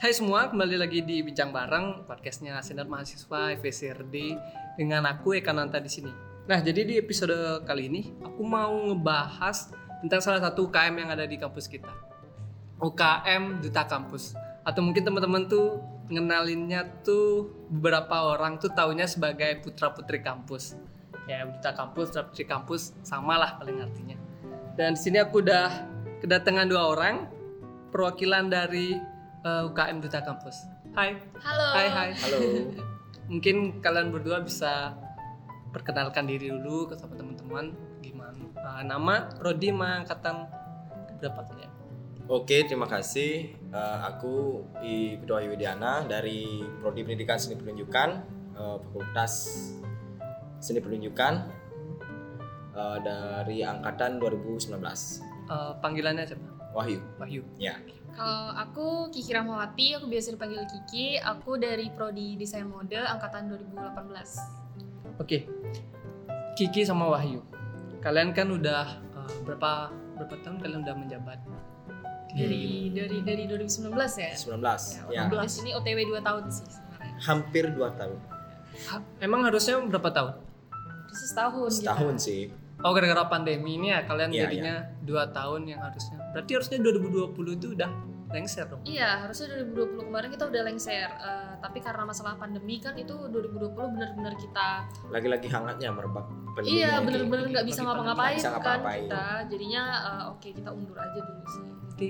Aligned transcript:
Hai 0.00 0.16
semua, 0.16 0.48
kembali 0.48 0.80
lagi 0.80 1.04
di 1.04 1.20
Bincang 1.20 1.52
Bareng 1.52 2.08
podcastnya 2.08 2.56
Sinar 2.64 2.88
Mahasiswa 2.88 3.52
FSRD 3.60 4.32
dengan 4.80 5.04
aku 5.04 5.36
Eka 5.36 5.52
Nanta 5.52 5.76
di 5.76 5.92
sini. 5.92 6.08
Nah, 6.48 6.56
jadi 6.56 6.88
di 6.88 6.94
episode 6.96 7.60
kali 7.68 7.92
ini 7.92 8.08
aku 8.24 8.40
mau 8.40 8.72
ngebahas 8.88 9.68
tentang 10.00 10.24
salah 10.24 10.40
satu 10.40 10.72
UKM 10.72 11.04
yang 11.04 11.12
ada 11.12 11.28
di 11.28 11.36
kampus 11.36 11.68
kita. 11.68 11.92
UKM 12.80 13.60
Duta 13.60 13.84
Kampus. 13.84 14.32
Atau 14.64 14.80
mungkin 14.80 15.04
teman-teman 15.04 15.44
tuh 15.52 15.84
ngenalinnya 16.08 17.04
tuh 17.04 17.52
beberapa 17.68 18.24
orang 18.24 18.56
tuh 18.56 18.72
taunya 18.72 19.04
sebagai 19.04 19.60
putra-putri 19.60 20.24
kampus. 20.24 20.80
Ya, 21.28 21.44
Duta 21.44 21.76
Kampus, 21.76 22.16
putra-putri 22.16 22.48
kampus 22.48 22.96
samalah 23.04 23.60
paling 23.60 23.84
artinya. 23.84 24.16
Dan 24.80 24.96
di 24.96 25.00
sini 25.04 25.20
aku 25.20 25.44
udah 25.44 25.68
kedatangan 26.24 26.72
dua 26.72 26.88
orang 26.88 27.28
perwakilan 27.92 28.48
dari 28.48 29.19
uh, 29.44 29.68
UKM 29.70 30.02
Duta 30.02 30.20
Kampus. 30.24 30.66
Hai. 30.92 31.16
Halo. 31.40 31.66
Hai, 31.76 31.88
hai. 31.88 32.10
Halo. 32.16 32.38
Mungkin 33.32 33.78
kalian 33.78 34.10
berdua 34.10 34.42
bisa 34.42 34.98
perkenalkan 35.70 36.26
diri 36.26 36.50
dulu 36.50 36.90
ke 36.90 36.98
sama 36.98 37.14
teman-teman 37.14 37.70
gimana. 38.02 38.42
Uh, 38.58 38.82
nama 38.82 39.30
Rodi 39.38 39.70
mah 39.70 40.02
angkatan 40.02 40.50
berapa 41.20 41.40
tadi 41.46 41.62
ya? 41.62 41.70
Oke, 42.30 42.62
terima 42.62 42.86
kasih. 42.86 43.58
Eh, 43.58 43.98
aku 44.06 44.62
Ibnu 44.78 45.32
Ayu 45.34 45.50
Widiana 45.50 46.06
dari 46.06 46.62
Prodi 46.78 47.02
Pendidikan 47.02 47.42
Seni 47.42 47.58
Pertunjukan 47.58 48.08
eh, 48.54 48.76
Fakultas 48.86 49.34
Seni 50.62 50.78
Pertunjukan 50.78 51.34
eh, 52.70 52.98
dari 53.02 53.66
angkatan 53.66 54.22
2019. 54.22 54.78
Uh, 55.50 55.74
panggilannya 55.82 56.22
siapa? 56.22 56.46
Wahyu. 56.70 57.02
Wahyu. 57.18 57.42
Ya. 57.58 57.74
Kalau 58.10 58.52
aku 58.52 58.86
Kiki 59.08 59.32
Rahmawati, 59.32 59.96
aku 59.96 60.06
biasa 60.06 60.34
dipanggil 60.34 60.62
Kiki. 60.66 61.16
Aku 61.16 61.56
dari 61.56 61.88
prodi 61.88 62.34
Desain 62.34 62.64
Mode 62.64 62.96
angkatan 62.96 63.48
2018. 63.48 65.16
Oke. 65.16 65.48
Kiki 66.52 66.82
sama 66.82 67.08
Wahyu. 67.08 67.40
Kalian 68.00 68.32
kan 68.32 68.48
udah 68.48 68.84
uh, 69.14 69.30
berapa 69.42 69.88
berapa 70.16 70.34
tahun 70.42 70.60
kalian 70.60 70.80
udah 70.82 70.96
menjabat? 70.96 71.38
Dari 72.30 72.92
dari 72.92 73.18
dari 73.20 73.44
2019 73.46 73.90
ya. 74.16 74.32
19. 74.32 75.10
Ya, 75.10 75.22
Ya. 75.22 75.22
di 75.26 75.50
sini 75.50 75.70
OTW 75.72 75.98
2 76.10 76.20
tahun 76.20 76.44
sih 76.46 76.66
sebenarnya. 76.68 77.14
Hampir 77.20 77.64
2 77.68 77.90
tahun. 77.96 78.18
Ha- 78.86 79.06
Emang 79.18 79.42
harusnya 79.42 79.80
berapa 79.80 80.10
tahun? 80.10 80.32
Terus 81.08 81.20
setahun. 81.26 81.70
Setahun 81.80 82.14
kita. 82.14 82.22
sih. 82.22 82.42
Oh 82.80 82.90
gara-gara 82.96 83.24
pandemi 83.28 83.76
ini 83.76 83.92
ya 83.92 84.00
kalian 84.02 84.30
Iya, 84.32 84.48
jadinya 84.48 84.74
dua 85.04 85.28
tahun 85.28 85.68
yang 85.68 85.80
harusnya. 85.80 86.16
Berarti 86.32 86.50
harusnya 86.56 86.78
2020 86.80 87.58
itu 87.60 87.66
udah 87.76 87.90
lengser 88.30 88.64
dong. 88.64 88.80
Iya, 88.86 89.26
harusnya 89.26 89.46
2020 89.66 90.06
kemarin 90.06 90.28
kita 90.30 90.44
udah 90.48 90.62
lengser. 90.62 91.08
Eh, 91.10 91.52
tapi 91.60 91.78
karena 91.78 92.02
masalah 92.06 92.38
pandemi 92.38 92.78
kan 92.78 92.94
itu 92.94 93.10
2020 93.10 93.74
benar-benar 93.90 94.32
kita 94.38 94.86
Lagi-lagi 95.10 95.48
hangatnya 95.50 95.90
merebak 95.90 96.24
pandeminya 96.24 96.70
iya 96.72 96.92
benar-benar 97.02 97.46
nggak 97.50 97.66
bisa 97.66 97.80
ngapa-ngapain 97.84 98.38
kan 98.40 98.80
kita. 98.80 99.24
Jadinya 99.50 99.82
eh, 100.00 100.22
oke 100.32 100.48
kita 100.54 100.70
undur 100.70 100.96
aja 100.96 101.18
dulu 101.20 101.44
sih. 101.50 101.62
Nanti 101.68 102.08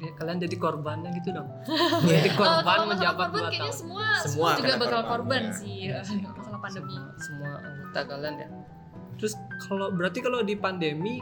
ya, 0.00 0.10
kalian 0.16 0.38
jadi 0.40 0.56
korbannya 0.56 1.10
gitu 1.14 1.28
dong. 1.30 1.48
Iya. 2.08 2.16
jadi 2.16 2.30
Eh, 2.32 2.34
korban 2.34 2.64
kalau 2.64 2.64
masalah 2.64 2.88
menjabat 2.90 3.26
korban 3.28 3.38
dua 3.38 3.48
kayaknya 3.52 3.68
tahun. 3.68 3.78
semua 3.78 4.06
Semua 4.18 4.24
semua 4.24 4.50
juga 4.56 4.72
bakal 4.74 5.00
korban, 5.04 5.10
korban 5.12 5.42
ya. 5.44 5.52
sih 5.54 5.76
Iya 5.84 5.98
sih. 6.02 6.18
masalah 6.24 6.58
pandemi. 6.58 6.90
Semua, 6.96 7.12
semua 7.20 7.50
anggota 7.60 8.00
kalian 8.08 8.34
ya. 8.34 8.48
Terus 9.18 9.34
kalau 9.66 9.90
berarti 9.90 10.22
kalau 10.22 10.40
di 10.40 10.54
pandemi 10.54 11.18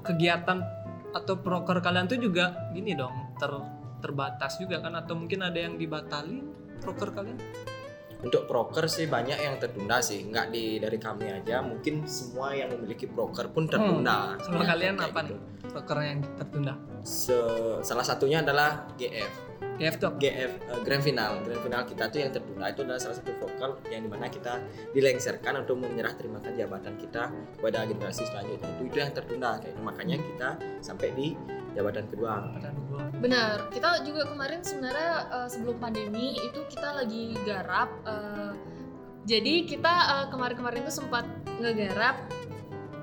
kegiatan 0.00 0.62
atau 1.10 1.34
proker 1.38 1.78
kalian 1.78 2.06
tuh 2.06 2.18
juga 2.18 2.70
gini 2.70 2.94
dong 2.94 3.34
ter 3.38 3.50
terbatas 3.98 4.60
juga 4.60 4.84
kan 4.84 4.92
atau 4.94 5.16
mungkin 5.16 5.40
ada 5.42 5.56
yang 5.56 5.74
dibatalin 5.74 6.44
proker 6.78 7.10
kalian? 7.10 7.38
Untuk 8.24 8.48
proker 8.48 8.88
sih 8.88 9.04
banyak 9.04 9.36
yang 9.36 9.60
tertunda 9.60 10.00
sih, 10.00 10.24
nggak 10.24 10.48
di 10.48 10.80
dari 10.80 10.96
kami 10.96 11.28
aja, 11.28 11.60
mungkin 11.60 12.08
semua 12.08 12.56
yang 12.56 12.72
memiliki 12.72 13.04
proker 13.04 13.52
pun 13.52 13.68
tertunda. 13.68 14.40
Kalau 14.40 14.64
Iya, 14.64 14.68
kalian 14.72 14.94
apa 14.96 15.20
gitu. 15.24 15.28
nih 15.28 15.38
proker 15.68 15.98
yang 16.00 16.18
tertunda? 16.40 16.72
Se- 17.04 17.80
salah 17.84 18.04
satunya 18.04 18.40
adalah 18.40 18.88
GF. 18.96 19.32
GF 19.74 19.94
tuh 19.98 20.06
apa? 20.10 20.16
GF 20.22 20.52
eh, 20.54 20.80
Grand 20.86 21.02
Final. 21.02 21.32
Grand 21.42 21.62
Final 21.62 21.82
kita 21.86 22.04
tuh 22.08 22.18
yang 22.22 22.30
tertunda 22.30 22.66
itu 22.70 22.80
adalah 22.86 23.00
salah 23.02 23.16
satu 23.18 23.32
vokal 23.42 23.70
yang 23.90 24.02
di 24.06 24.10
mana 24.10 24.26
kita 24.30 24.62
dilengserkan 24.94 25.66
untuk 25.66 25.82
menyerah 25.82 26.14
terimakan 26.14 26.52
jabatan 26.54 26.94
kita 26.96 27.22
kepada 27.58 27.78
generasi 27.86 28.22
selanjutnya. 28.28 28.68
Itu 28.78 28.82
itu 28.86 28.96
yang 29.02 29.12
tertunda 29.12 29.50
kayak 29.58 29.76
makanya 29.82 30.16
kita 30.22 30.48
sampai 30.78 31.08
di 31.18 31.26
jabatan 31.74 32.06
kedua. 32.06 32.32
Jabatan 32.54 32.74
kedua. 32.86 33.02
Benar, 33.18 33.56
kita 33.74 33.88
juga 34.06 34.22
kemarin 34.30 34.60
sebenarnya 34.62 35.12
eh, 35.42 35.48
sebelum 35.50 35.76
pandemi 35.82 36.38
itu 36.38 36.60
kita 36.70 36.88
lagi 36.94 37.34
garap. 37.42 37.90
eh, 38.06 38.52
jadi 39.24 39.64
kita 39.64 39.94
eh, 39.94 40.26
kemarin-kemarin 40.30 40.84
tuh 40.84 40.94
sempat 41.02 41.24
ngegarap 41.58 42.28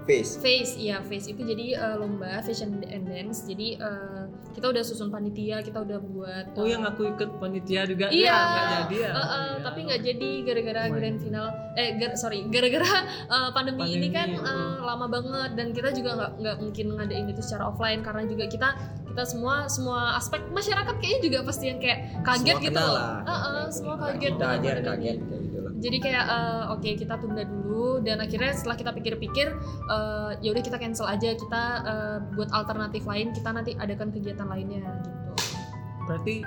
Face. 0.02 0.42
face, 0.42 0.82
iya 0.82 0.98
face 1.06 1.30
itu 1.30 1.46
jadi 1.46 1.78
eh, 1.78 1.96
lomba 2.02 2.42
fashion 2.42 2.82
and 2.90 3.06
dance. 3.06 3.46
Jadi 3.46 3.78
eh, 3.78 4.26
kita 4.52 4.68
udah 4.68 4.84
susun 4.84 5.08
panitia, 5.08 5.60
kita 5.60 5.80
udah 5.80 5.98
buat. 5.98 6.46
Oh 6.54 6.64
eh, 6.64 6.76
yang 6.76 6.84
aku 6.84 7.08
ikut 7.08 7.40
panitia 7.40 7.84
juga 7.84 8.08
Iya. 8.08 8.28
ya, 8.28 8.40
nggak 8.40 8.68
jadi 8.70 8.96
ya. 8.96 9.10
Eh, 9.10 9.18
eh, 9.18 9.26
Iya. 9.26 9.64
tapi 9.64 9.80
nggak 9.84 10.02
jadi 10.04 10.30
gara-gara 10.44 10.82
grand 10.88 11.18
final 11.18 11.48
eh 11.72 11.90
gar- 11.96 12.16
sorry 12.16 12.40
gara-gara 12.48 12.92
eh, 13.28 13.50
pandemi, 13.52 13.88
ini 13.90 14.08
Pandemi, 14.08 14.10
kan 14.12 14.30
eh, 14.36 14.52
mm. 14.52 14.76
lama 14.84 15.06
banget 15.08 15.50
dan 15.56 15.68
kita 15.72 15.90
juga 15.92 16.12
nggak 16.14 16.32
nggak 16.38 16.56
mungkin 16.60 16.86
ngadain 16.94 17.26
itu 17.28 17.42
secara 17.42 17.64
offline 17.68 18.02
karena 18.02 18.24
juga 18.26 18.46
kita 18.46 18.70
kita 19.08 19.24
semua 19.24 19.68
semua 19.68 20.16
aspek 20.16 20.40
masyarakat 20.48 20.96
kayaknya 21.00 21.20
juga 21.22 21.40
pasti 21.44 21.68
yang 21.68 21.80
kayak 21.80 22.00
kaget 22.24 22.48
Semua 22.48 22.64
gitu 22.64 22.72
kenal 22.72 22.88
loh 22.88 22.96
lah. 22.96 23.16
Eh, 23.22 23.32
eh, 23.32 23.66
semua 23.72 23.96
kaget 23.98 24.34
Kita 24.36 24.46
aja 24.52 24.70
kaget 24.78 25.18
gitu. 25.20 25.36
Jadi 25.82 25.98
kayak 25.98 26.26
eh, 26.30 26.64
oke 26.78 26.90
kita 26.94 27.18
tunda 27.18 27.44
dulu 27.44 28.00
dan 28.06 28.22
akhirnya 28.22 28.54
setelah 28.54 28.78
kita 28.78 28.92
pikir-pikir 28.94 29.48
eh, 29.90 30.32
ya 30.40 30.50
udah 30.54 30.64
kita 30.64 30.78
cancel 30.78 31.10
aja 31.10 31.34
kita 31.34 31.64
eh, 31.84 32.18
buat 32.38 32.54
alternatif 32.54 33.04
lain 33.10 33.34
kita 33.34 33.50
nanti 33.50 33.74
adakan 33.76 34.14
kegiatan 34.14 34.46
lainnya 34.46 34.86
gitu 35.02 35.22
Berarti 36.06 36.44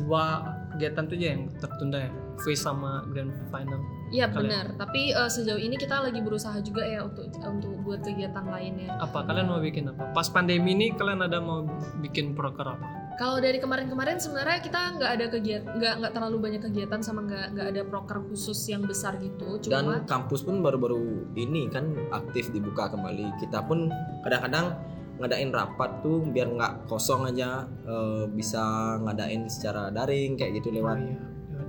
dua 0.00 0.40
kegiatan 0.72 1.04
tuh 1.04 1.16
aja 1.20 1.26
yang 1.36 1.42
tertunda 1.60 1.98
ya. 2.08 2.12
Face 2.40 2.64
sama 2.64 3.04
grand 3.12 3.30
final. 3.52 3.80
Iya 4.08 4.26
benar, 4.32 4.72
tapi 4.80 5.12
eh, 5.12 5.30
sejauh 5.30 5.60
ini 5.60 5.76
kita 5.76 6.00
lagi 6.00 6.20
berusaha 6.24 6.58
juga 6.64 6.82
ya 6.82 7.04
untuk 7.04 7.28
untuk 7.44 7.72
buat 7.84 8.00
kegiatan 8.00 8.44
lainnya. 8.48 8.88
Apa 8.98 9.28
kalian 9.28 9.52
mau 9.52 9.60
bikin 9.60 9.92
apa? 9.92 10.10
Pas 10.16 10.26
pandemi 10.32 10.72
ini 10.72 10.96
kalian 10.96 11.22
ada 11.22 11.38
mau 11.38 11.68
bikin 12.00 12.32
proker 12.32 12.72
apa? 12.72 13.01
Kalau 13.22 13.38
dari 13.38 13.62
kemarin-kemarin 13.62 14.18
sebenarnya 14.18 14.58
kita 14.58 14.98
nggak 14.98 15.10
ada 15.14 15.26
kegiatan, 15.30 15.70
nggak 15.78 15.94
nggak 16.02 16.12
terlalu 16.18 16.36
banyak 16.42 16.62
kegiatan 16.66 17.00
sama 17.06 17.22
nggak 17.22 17.54
nggak 17.54 17.66
ada 17.70 17.82
proker 17.86 18.18
khusus 18.26 18.58
yang 18.66 18.82
besar 18.82 19.14
gitu. 19.22 19.62
Dan 19.62 19.86
Cuma 19.86 20.02
kampus 20.02 20.42
pun 20.42 20.58
baru-baru 20.58 21.30
ini 21.38 21.70
kan 21.70 21.94
aktif 22.10 22.50
dibuka 22.50 22.90
kembali. 22.90 23.30
Kita 23.38 23.62
pun 23.62 23.86
kadang-kadang 24.26 24.74
ngadain 25.22 25.54
rapat 25.54 26.02
tuh 26.02 26.26
biar 26.34 26.50
nggak 26.50 26.90
kosong 26.90 27.30
aja 27.30 27.62
eh, 27.86 28.26
bisa 28.26 28.98
ngadain 29.06 29.46
secara 29.46 29.94
daring 29.94 30.34
kayak 30.34 30.58
gitu 30.58 30.74
lewat 30.74 30.98
Oh, 30.98 31.06
iya. 31.06 31.18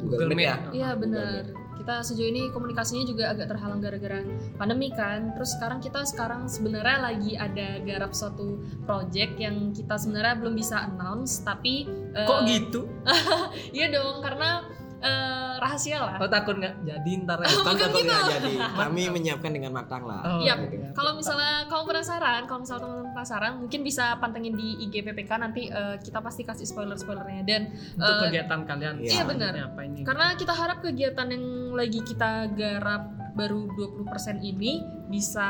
Google 0.02 0.34
Meet 0.34 0.42
ya? 0.42 0.58
Iya 0.74 0.90
Google 0.98 1.02
benar. 1.06 1.44
Kita 1.78 2.06
sejauh 2.06 2.30
ini 2.30 2.50
komunikasinya 2.54 3.04
juga 3.08 3.34
agak 3.34 3.52
terhalang 3.54 3.82
gara-gara 3.82 4.22
pandemi 4.56 4.94
kan. 4.94 5.34
Terus 5.36 5.58
sekarang 5.58 5.80
kita 5.82 6.06
sekarang 6.06 6.46
sebenarnya 6.48 6.98
lagi 7.02 7.34
ada 7.36 7.82
garap 7.84 8.12
suatu 8.14 8.62
project 8.86 9.38
yang 9.42 9.72
kita 9.74 9.98
sebenarnya 9.98 10.40
belum 10.40 10.56
bisa 10.56 10.86
announce 10.90 11.42
tapi 11.42 11.90
Kok 12.14 12.40
gitu? 12.46 12.86
Iya 13.76 13.90
dong 13.90 14.22
karena 14.22 14.70
eh, 15.04 15.54
rahasia 15.60 15.98
lah. 16.00 16.16
Kau 16.16 16.28
takut 16.28 16.56
nggak 16.56 16.76
jadi 16.82 17.12
ntar 17.22 17.38
ya? 17.38 17.48
Bukan 17.54 17.64
Bukan 17.66 17.76
takut 17.78 18.00
gitu. 18.00 18.08
nggak 18.08 18.24
jadi. 18.30 18.54
Kami 18.82 19.02
menyiapkan 19.10 19.52
dengan 19.52 19.72
matang 19.72 20.04
lah. 20.04 20.22
Oh, 20.24 20.40
Iya. 20.40 20.56
gitu 20.62 20.76
ya. 20.78 20.90
Kalau 20.92 21.12
misalnya 21.14 21.68
kamu 21.68 21.84
penasaran, 21.86 22.42
kalau 22.44 22.60
misalnya 22.62 22.82
teman-teman 22.82 23.12
penasaran, 23.14 23.52
mungkin 23.58 23.80
bisa 23.82 24.06
pantengin 24.18 24.54
di 24.54 24.68
IG 24.82 25.04
PPK 25.04 25.32
nanti 25.38 25.68
eh, 25.68 25.96
kita 26.00 26.20
pasti 26.20 26.42
kasih 26.42 26.64
spoiler-spoilernya 26.64 27.44
dan 27.44 27.62
Untuk 27.94 28.08
eh, 28.10 28.22
kegiatan 28.26 28.60
kalian. 28.64 28.94
Iya, 28.98 29.12
selanjutnya 29.14 29.50
benar. 29.52 29.70
Apa 29.70 29.82
ini? 29.84 30.00
karena 30.04 30.28
kita 30.34 30.54
harap 30.54 30.78
kegiatan 30.80 31.28
yang 31.28 31.46
lagi 31.74 32.00
kita 32.00 32.32
garap 32.50 33.04
baru 33.34 33.66
20% 33.68 34.06
ini 34.42 34.80
bisa 35.08 35.48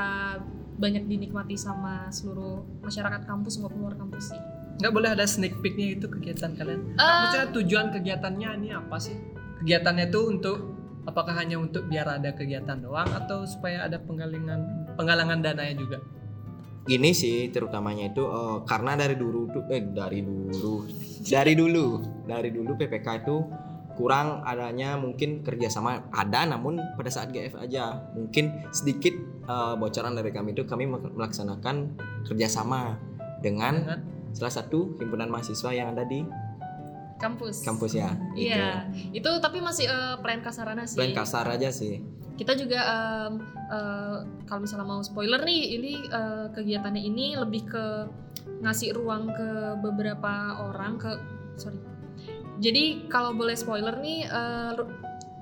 banyak 0.74 1.04
dinikmati 1.04 1.54
sama 1.54 2.10
seluruh 2.10 2.82
masyarakat 2.82 3.22
kampus 3.24 3.58
maupun 3.58 3.80
luar 3.80 3.94
kampus 3.94 4.32
sih. 4.32 4.42
nggak 4.74 4.90
boleh 4.90 5.10
ada 5.12 5.22
sneak 5.24 5.54
peeknya 5.60 5.94
itu 5.94 6.08
kegiatan 6.08 6.50
kalian. 6.52 6.82
Eh, 6.92 6.98
Maksudnya 6.98 7.48
tujuan 7.54 7.88
kegiatannya 7.92 8.50
ini 8.58 8.70
apa 8.72 8.98
sih? 8.98 9.14
Kegiatannya 9.64 10.12
itu 10.12 10.20
untuk 10.28 10.58
apakah 11.08 11.40
hanya 11.40 11.56
untuk 11.56 11.88
biar 11.88 12.20
ada 12.20 12.36
kegiatan 12.36 12.84
doang 12.84 13.08
atau 13.08 13.48
supaya 13.48 13.88
ada 13.88 13.96
penggalangan 13.96 14.92
penggalangan 15.00 15.40
dananya 15.40 15.76
juga? 15.80 15.98
Gini 16.84 17.16
sih 17.16 17.48
terutamanya 17.48 18.12
itu 18.12 18.28
eh, 18.28 18.58
karena 18.68 19.00
dari 19.00 19.16
dulu 19.16 19.48
eh 19.72 19.84
dari 19.88 20.20
dulu 20.20 20.84
dari 21.24 21.54
dulu 21.56 21.88
dari 22.28 22.50
dulu 22.52 22.72
PPK 22.76 23.08
itu 23.24 23.36
kurang 23.96 24.44
adanya 24.44 25.00
mungkin 25.00 25.48
kerjasama 25.48 26.12
ada 26.12 26.44
namun 26.44 26.82
pada 27.00 27.08
saat 27.08 27.32
GF 27.32 27.56
aja 27.56 28.04
mungkin 28.12 28.68
sedikit 28.76 29.16
eh, 29.48 29.76
bocoran 29.80 30.12
dari 30.12 30.36
kami 30.36 30.52
itu 30.52 30.68
kami 30.68 30.92
melaksanakan 30.92 31.96
kerjasama 32.28 33.00
dengan 33.40 33.80
Dengan 33.80 34.12
salah 34.34 34.50
satu 34.50 34.98
himpunan 34.98 35.30
mahasiswa 35.30 35.70
yang 35.72 35.94
ada 35.94 36.04
di 36.10 36.26
kampus. 37.22 37.64
kampus 37.64 37.94
ya. 37.96 38.12
Iya, 38.38 38.90
itu 39.14 39.30
tapi 39.40 39.60
masih 39.60 39.88
eh, 39.88 40.16
plan 40.20 40.42
kasarana 40.42 40.84
sih. 40.86 40.98
Plan 41.00 41.14
kasar 41.14 41.46
aja 41.50 41.70
sih. 41.70 42.02
Kita 42.34 42.58
juga 42.58 42.80
em, 42.82 43.34
eh, 43.70 44.18
kalau 44.50 44.66
misalnya 44.66 44.88
mau 44.88 45.02
spoiler 45.06 45.42
nih, 45.42 45.62
ini 45.78 45.94
eh, 46.10 46.46
kegiatannya 46.52 47.04
ini 47.04 47.38
lebih 47.38 47.64
ke 47.70 47.86
ngasih 48.64 48.96
ruang 48.96 49.30
ke 49.32 49.80
beberapa 49.80 50.58
orang 50.60 50.98
ke 51.00 51.12
sorry. 51.60 51.80
Jadi 52.64 53.10
kalau 53.10 53.34
boleh 53.36 53.58
spoiler 53.58 53.98
nih, 54.00 54.24
ru- 54.78 54.94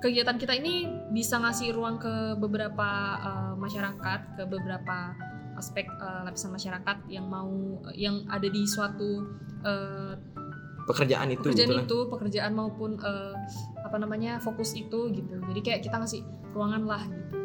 kegiatan 0.02 0.42
kita 0.42 0.58
ini 0.58 0.90
bisa 1.14 1.38
ngasih 1.38 1.76
ruang 1.76 2.02
ke 2.02 2.36
beberapa 2.40 2.90
eh, 3.22 3.54
masyarakat, 3.56 4.20
ke 4.42 4.44
beberapa 4.50 5.14
aspek 5.56 5.86
eh, 5.86 6.22
lapisan 6.26 6.52
masyarakat 6.52 6.98
yang 7.08 7.30
mau 7.30 7.78
yang 7.94 8.26
ada 8.28 8.48
di 8.50 8.66
suatu 8.66 9.22
eh, 9.62 10.14
Pekerjaan 10.88 11.28
itu 11.30 11.46
pekerjaan 11.46 11.70
betul. 11.70 11.86
itu 11.86 11.98
pekerjaan 12.10 12.52
maupun 12.54 12.98
eh, 12.98 13.34
apa 13.82 13.98
namanya 13.98 14.42
fokus 14.42 14.74
itu 14.74 15.12
gitu. 15.14 15.36
Jadi 15.42 15.60
kayak 15.62 15.82
kita 15.86 15.96
ngasih 15.98 16.22
ruangan 16.52 16.84
lah 16.86 17.04
gitu. 17.06 17.38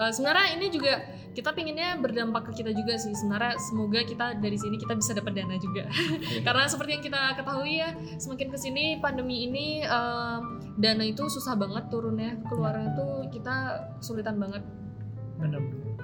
Eh, 0.00 0.10
sebenarnya 0.10 0.58
ini 0.58 0.66
juga 0.68 0.98
kita 1.30 1.54
pinginnya 1.54 1.94
berdampak 1.94 2.50
ke 2.50 2.62
kita 2.64 2.74
juga 2.74 2.98
sih. 2.98 3.14
Sebenarnya 3.14 3.54
semoga 3.62 4.02
kita 4.02 4.34
dari 4.42 4.58
sini 4.58 4.74
kita 4.76 4.98
bisa 4.98 5.14
dapat 5.14 5.32
dana 5.38 5.54
juga. 5.62 5.86
Karena 6.46 6.66
seperti 6.66 6.90
yang 6.98 7.04
kita 7.06 7.22
ketahui 7.38 7.78
ya 7.78 7.94
semakin 8.18 8.48
ke 8.50 8.58
sini 8.58 8.84
pandemi 8.98 9.46
ini 9.46 9.80
eh, 9.80 10.38
dana 10.76 11.04
itu 11.06 11.24
susah 11.30 11.54
banget 11.54 11.86
turunnya. 11.88 12.36
Keluarnya 12.50 12.88
tuh 12.98 13.12
kita 13.30 13.56
kesulitan 14.02 14.36
banget. 14.36 14.62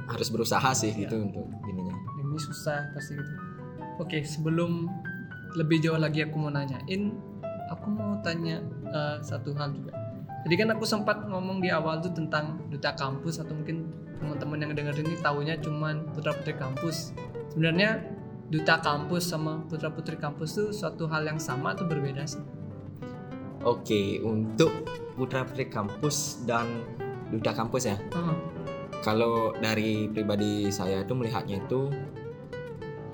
Harus 0.07 0.29
berusaha 0.31 0.71
sih 0.73 0.95
Iya. 0.95 1.11
gitu 1.11 1.17
untuk 1.21 1.45
ininya. 1.67 1.93
ini 2.17 2.39
susah 2.39 2.95
pasti 2.95 3.19
gitu. 3.19 3.33
Oke 3.99 4.23
sebelum 4.23 4.87
lebih 5.55 5.79
jauh 5.85 6.01
lagi 6.01 6.27
aku 6.27 6.37
mau 6.41 6.51
nanyain 6.51 7.15
aku 7.71 7.87
mau 7.93 8.19
tanya 8.25 8.59
eh, 8.91 9.17
satu 9.23 9.55
hal 9.55 9.71
juga 9.71 9.95
jadi 10.47 10.55
kan 10.63 10.69
aku 10.79 10.85
sempat 10.87 11.27
ngomong 11.27 11.63
di 11.63 11.71
awal 11.71 12.03
tuh 12.03 12.15
tentang 12.15 12.67
duta 12.71 12.95
kampus 12.95 13.43
atau 13.43 13.55
mungkin 13.55 13.91
teman-teman 14.19 14.59
yang 14.67 14.73
denger 14.75 14.95
ini 15.07 15.15
taunya 15.23 15.55
cuman 15.59 16.11
putra 16.11 16.35
putri 16.35 16.55
kampus 16.57 17.15
sebenarnya 17.55 18.03
duta 18.47 18.79
kampus 18.79 19.31
sama 19.31 19.63
putra 19.67 19.91
putri 19.91 20.15
kampus 20.19 20.55
tuh 20.55 20.69
suatu 20.71 21.11
hal 21.11 21.27
yang 21.27 21.39
sama 21.39 21.75
atau 21.75 21.87
berbeda 21.87 22.23
sih 22.27 22.43
Oke, 23.67 24.23
untuk 24.23 24.71
putra 25.19 25.43
putri 25.43 25.67
kampus 25.67 26.47
dan 26.47 26.87
duta 27.35 27.51
kampus 27.51 27.91
ya. 27.91 27.99
Heeh. 27.99 28.37
Kalau 29.03 29.51
dari 29.59 30.07
pribadi 30.07 30.71
saya 30.71 31.03
itu 31.03 31.19
melihatnya 31.19 31.59
itu 31.59 31.91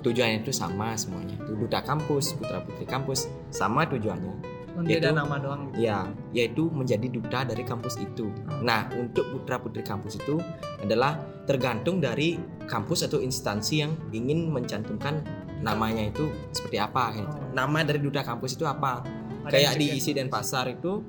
tujuannya 0.03 0.43
itu 0.43 0.51
sama 0.51 0.93
semuanya. 0.99 1.39
Duta 1.47 1.79
kampus, 1.81 2.35
putra 2.35 2.59
putri 2.59 2.83
kampus 2.83 3.31
sama 3.49 3.87
tujuannya. 3.87 4.35
Cuman 4.73 4.83
beda 4.89 5.09
Yaitu- 5.13 5.15
nama 5.15 5.35
doang 5.39 5.61
gitu. 5.69 5.85
Ya, 5.85 5.99
yaitu 6.33 6.63
menjadi 6.67 7.07
duta 7.07 7.39
dari 7.45 7.63
kampus 7.63 7.95
itu. 8.01 8.27
Nah, 8.65 8.89
untuk 8.97 9.29
putra 9.31 9.61
putri 9.61 9.85
kampus 9.85 10.17
itu 10.17 10.41
adalah 10.81 11.15
tergantung 11.45 12.01
dari 12.01 12.35
kampus 12.65 13.05
atau 13.05 13.21
instansi 13.21 13.85
yang 13.85 13.93
ingin 14.11 14.49
mencantumkan 14.49 15.21
namanya 15.63 16.09
itu 16.09 16.27
seperti 16.51 16.81
apa. 16.81 17.15
gitu. 17.15 17.29
Oh. 17.29 17.53
Nama 17.53 17.79
dari 17.87 17.99
duta 18.03 18.25
kampus 18.25 18.57
itu 18.59 18.65
apa? 18.67 19.05
Ada 19.47 19.51
Kayak 19.53 19.73
di 19.79 19.87
isi 19.95 20.11
dan 20.11 20.27
pasar 20.27 20.67
itu 20.73 21.03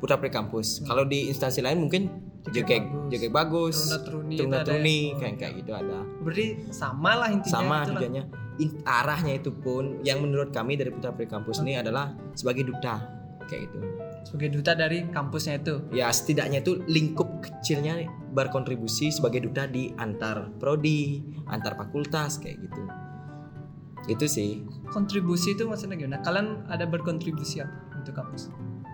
putra 0.00 0.16
putri 0.18 0.32
kampus. 0.32 0.80
Hmm. 0.82 0.90
Kalau 0.90 1.04
di 1.06 1.28
instansi 1.28 1.60
lain 1.60 1.78
mungkin 1.84 2.02
JKT 2.44 3.08
JKT 3.08 3.32
bagus, 3.32 3.88
Teruna 3.88 4.60
Truni 4.60 5.00
itu 5.08 5.16
kayak 5.16 5.34
kayak 5.40 5.52
gitu 5.64 5.72
ada. 5.72 6.04
berarti 6.20 6.46
sama 6.68 7.16
lah 7.16 7.28
intinya 7.32 7.56
Sama 7.56 7.76
tujuannya. 7.88 8.24
In- 8.54 8.78
arahnya 8.84 9.34
itu 9.34 9.50
pun 9.50 9.98
yang 10.02 10.20
menurut 10.20 10.52
kami 10.52 10.76
dari 10.76 10.88
putra 10.88 11.10
putri 11.10 11.26
kampus 11.26 11.58
ini 11.60 11.74
adalah 11.74 12.12
sebagai 12.32 12.62
duta 12.64 13.00
kayak 13.44 13.66
gitu. 13.66 13.78
sebagai 14.24 14.56
duta 14.56 14.72
dari 14.72 15.04
kampusnya 15.06 15.60
itu 15.60 15.74
ya 15.90 16.08
setidaknya 16.08 16.60
itu 16.60 16.80
lingkup 16.84 17.28
kecilnya 17.40 18.04
berkontribusi 18.30 19.08
sebagai 19.08 19.44
duta 19.44 19.64
di 19.64 19.92
antar 19.94 20.48
prodi, 20.56 21.20
antar 21.46 21.76
fakultas 21.76 22.38
kayak 22.38 22.56
gitu. 22.60 22.82
Itu 24.06 24.24
sih. 24.26 24.60
kontribusi 24.88 25.52
itu 25.52 25.64
maksudnya 25.64 25.96
gimana 25.96 26.20
kalian 26.20 26.68
ada 26.68 26.84
berkontribusi 26.84 27.60
apa 27.60 27.72
untuk 27.96 28.14
kampus 28.14 28.52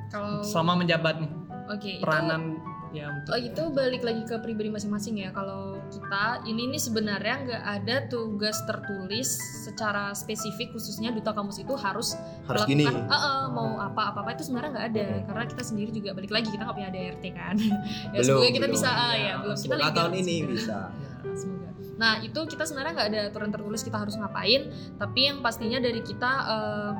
kalau 0.08 0.41
selama 0.41 0.81
menjabat 0.81 1.19
nih 1.19 1.31
oke 1.69 1.91
itu- 1.91 2.00
peranan 2.00 2.56
ya 2.91 3.07
untuk 3.09 3.31
Oh 3.31 3.39
itu 3.39 3.63
balik 3.71 4.03
lagi 4.03 4.23
ke 4.23 4.35
pribadi 4.37 4.67
masing-masing 4.69 5.19
ya. 5.19 5.31
Kalau 5.31 5.79
kita 5.89 6.25
ini 6.45 6.67
nih 6.69 6.81
sebenarnya 6.81 7.35
nggak 7.41 7.63
ada 7.77 7.97
tugas 8.07 8.59
tertulis 8.65 9.31
secara 9.61 10.11
spesifik 10.13 10.71
khususnya 10.71 11.11
duta 11.11 11.31
kampus 11.31 11.59
itu 11.59 11.75
harus 11.75 12.19
Harus 12.45 12.67
gini. 12.67 12.83
"Eh, 12.83 12.93
eh, 12.93 13.45
mau 13.49 13.79
apa 13.79 14.11
apa 14.11 14.19
apa 14.21 14.31
itu 14.33 14.43
sebenarnya 14.43 14.71
nggak 14.73 14.87
ada 14.89 15.07
Mhm. 15.09 15.23
karena 15.25 15.45
kita 15.47 15.63
sendiri 15.63 15.91
juga 15.91 16.11
balik 16.13 16.31
lagi 16.31 16.49
kita 16.49 16.63
nggak 16.63 16.77
punya 16.77 16.89
ADRT 16.89 17.25
kan. 17.31 17.55
ya 18.11 18.19
Belum, 18.19 18.27
semoga 18.27 18.49
kita 18.49 18.67
belum. 18.67 18.75
bisa 18.75 18.89
ah, 18.89 19.13
Ya, 19.13 19.23
ya 19.23 19.35
belum 19.39 19.57
kita 19.57 19.75
lagi 19.77 19.95
tahun 19.95 20.13
ini 20.17 20.35
semoga. 20.37 20.51
bisa. 20.51 20.79
Ya, 21.21 21.35
semoga. 21.37 21.69
Nah 21.97 22.15
itu 22.19 22.41
kita 22.47 22.65
sebenarnya 22.65 22.93
nggak 22.97 23.09
ada 23.09 23.21
aturan 23.29 23.51
tertulis 23.51 23.83
kita 23.83 23.99
harus 23.99 24.17
ngapain, 24.17 24.63
tapi 24.97 25.21
yang 25.23 25.39
pastinya 25.41 25.79
dari 25.79 26.01
kita 26.01 26.33
eh, 26.49 26.93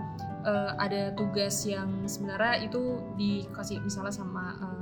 eh, 0.43 0.71
ada 0.79 1.03
tugas 1.13 1.65
yang 1.65 2.05
sebenarnya 2.05 2.63
itu 2.63 2.81
dikasih 3.17 3.81
misalnya 3.81 4.13
sama 4.13 4.45
eh, 4.57 4.80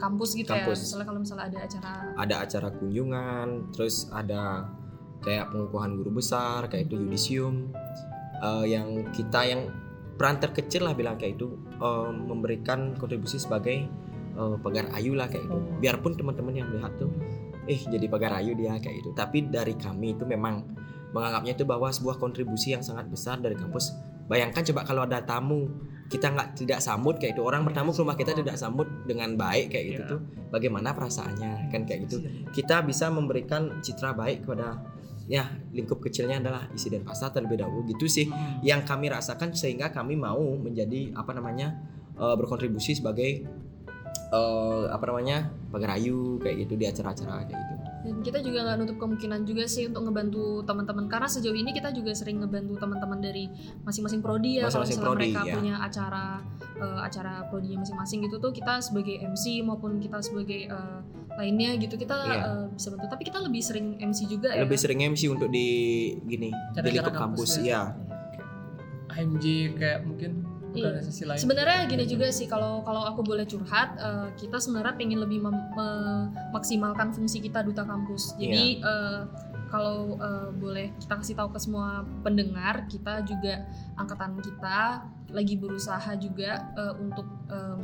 kampus 0.00 0.30
gitu 0.32 0.48
ya. 0.48 0.64
Kampus. 0.64 0.78
Misalnya 0.88 1.06
kalau 1.06 1.20
misalnya 1.20 1.44
ada 1.52 1.58
acara 1.60 1.90
Ada 2.16 2.34
acara 2.48 2.68
kunjungan, 2.72 3.48
terus 3.76 4.08
ada 4.08 4.66
kayak 5.20 5.52
pengukuhan 5.52 6.00
guru 6.00 6.16
besar, 6.16 6.66
kayak 6.72 6.88
itu 6.88 6.96
yudisium 6.96 7.70
eh, 8.40 8.64
yang 8.72 9.12
kita 9.12 9.44
yang 9.44 9.68
peran 10.16 10.36
terkecil 10.40 10.88
lah 10.88 10.96
bilang 10.96 11.20
kayak 11.20 11.36
itu 11.36 11.52
eh, 11.80 12.10
memberikan 12.12 12.96
kontribusi 12.96 13.36
sebagai 13.36 13.84
eh, 14.34 14.56
pagar 14.64 14.88
ayu 14.96 15.12
lah 15.12 15.28
kayak 15.28 15.44
itu. 15.44 15.54
Oh. 15.54 15.62
Biarpun 15.78 16.16
teman-teman 16.16 16.56
yang 16.56 16.68
melihat 16.72 16.96
tuh 16.96 17.12
eh 17.68 17.76
jadi 17.76 18.08
pagar 18.08 18.40
ayu 18.40 18.56
dia 18.56 18.80
kayak 18.80 19.04
itu. 19.04 19.12
Tapi 19.12 19.52
dari 19.52 19.76
kami 19.76 20.16
itu 20.16 20.24
memang 20.24 20.64
menganggapnya 21.10 21.52
itu 21.58 21.64
bahwa 21.66 21.90
sebuah 21.90 22.16
kontribusi 22.16 22.72
yang 22.72 22.82
sangat 22.82 23.06
besar 23.10 23.38
dari 23.42 23.58
kampus. 23.58 23.92
Bayangkan 24.30 24.62
coba 24.62 24.86
kalau 24.86 25.02
ada 25.04 25.20
tamu 25.26 25.66
kita 26.10 26.26
nggak 26.34 26.58
tidak 26.58 26.82
sambut 26.82 27.22
kayak 27.22 27.38
itu. 27.38 27.42
Orang 27.46 27.62
bertamu 27.62 27.94
ke 27.94 28.02
rumah 28.02 28.18
kita 28.18 28.34
tidak 28.34 28.58
sambut 28.58 28.90
dengan 29.06 29.38
baik 29.38 29.70
kayak 29.70 29.84
gitu 29.94 30.02
Iya. 30.02 30.10
tuh. 30.10 30.20
Bagaimana 30.50 30.90
perasaannya 30.90 31.70
kan 31.70 31.86
kayak 31.86 32.10
gitu. 32.10 32.18
Kita 32.50 32.82
bisa 32.82 33.06
memberikan 33.08 33.78
citra 33.78 34.10
baik 34.12 34.42
kepada 34.42 34.82
ya 35.30 35.46
lingkup 35.70 36.02
kecilnya 36.02 36.42
adalah 36.42 36.66
isi 36.74 36.90
dan 36.90 37.06
pasar 37.06 37.30
terlebih 37.30 37.62
dahulu 37.62 37.86
gitu 37.86 38.10
sih. 38.10 38.26
Hmm. 38.26 38.58
yang 38.66 38.82
kami 38.82 39.06
rasakan 39.06 39.54
sehingga 39.54 39.94
kami 39.94 40.18
mau 40.18 40.42
menjadi 40.58 41.14
apa 41.14 41.30
namanya 41.30 41.78
eh, 42.18 42.34
berkontribusi 42.34 42.98
sebagai 42.98 43.46
eh, 44.34 44.84
apa 44.90 45.04
namanya 45.06 45.46
pagarayu 45.70 46.42
kayak 46.42 46.66
gitu 46.66 46.74
di 46.74 46.84
acara-acara 46.90 47.46
kayak 47.46 47.54
gitu 47.62 47.74
dan 48.00 48.14
kita 48.20 48.40
juga 48.40 48.58
nggak 48.62 48.76
nutup 48.78 48.96
kemungkinan 48.96 49.44
juga 49.44 49.64
sih 49.64 49.84
untuk 49.84 50.08
ngebantu 50.08 50.64
teman-teman 50.64 51.04
karena 51.04 51.28
sejauh 51.28 51.52
ini 51.52 51.70
kita 51.70 51.90
juga 51.90 52.10
sering 52.10 52.40
ngebantu 52.40 52.76
teman-teman 52.76 53.18
dari 53.18 53.44
masing-masing 53.82 54.20
prodi 54.20 54.56
ya 54.56 54.64
kalau 54.64 54.80
Masing-masing 54.82 54.96
misalnya 54.96 55.10
prodi, 55.12 55.24
mereka 55.28 55.40
ya. 55.42 55.52
punya 55.54 55.74
acara 55.78 56.24
eh, 56.80 57.00
acara 57.02 57.32
prodinya 57.46 57.78
masing-masing 57.80 58.18
gitu 58.24 58.36
tuh 58.36 58.50
kita 58.50 58.80
sebagai 58.80 59.20
MC 59.20 59.44
maupun 59.60 59.98
kita 59.98 60.16
sebagai 60.20 60.64
eh, 60.66 60.98
lainnya 61.36 61.76
gitu 61.76 61.94
kita 61.94 62.16
Iya. 62.16 62.40
eh, 62.40 62.66
bisa 62.72 62.88
bantu 62.88 63.06
tapi 63.06 63.22
kita 63.22 63.38
lebih 63.38 63.60
sering 63.60 63.86
MC 63.96 64.20
juga 64.26 64.48
ya 64.50 64.64
lebih 64.64 64.76
sering 64.76 65.00
MC 65.06 65.28
untuk 65.28 65.48
di 65.48 65.68
gini 66.24 66.48
di 66.48 66.56
Acara-acara 66.72 66.88
lingkup 66.90 67.14
kampus 67.14 67.50
kampus 67.52 67.64
ya. 67.64 67.68
ya 67.68 67.82
AMJ 69.10 69.44
kayak 69.74 70.00
mungkin 70.06 70.46
Iya. 70.74 71.02
lain 71.02 71.38
Sebenarnya 71.38 71.78
gini 71.90 72.04
juga 72.06 72.26
sih 72.30 72.46
kalau 72.46 72.82
kalau 72.86 73.02
aku 73.06 73.26
boleh 73.26 73.44
curhat, 73.46 73.98
eh, 73.98 74.28
kita 74.38 74.62
sebenarnya 74.62 74.94
pengen 74.94 75.18
lebih 75.18 75.42
mem- 75.42 75.70
memaksimalkan 75.74 77.10
fungsi 77.10 77.42
kita 77.42 77.66
duta 77.66 77.82
kampus. 77.82 78.38
Jadi 78.38 78.78
eh, 78.82 79.22
kalau 79.70 80.18
eh, 80.18 80.48
boleh 80.54 80.94
kita 80.98 81.14
kasih 81.18 81.34
tahu 81.38 81.50
ke 81.54 81.58
semua 81.62 82.06
pendengar, 82.22 82.86
kita 82.90 83.22
juga 83.26 83.66
angkatan 83.98 84.38
kita 84.42 85.06
lagi 85.30 85.54
berusaha 85.58 86.10
juga 86.18 86.70
eh, 86.74 86.94
untuk 86.98 87.26
eh, 87.50 87.78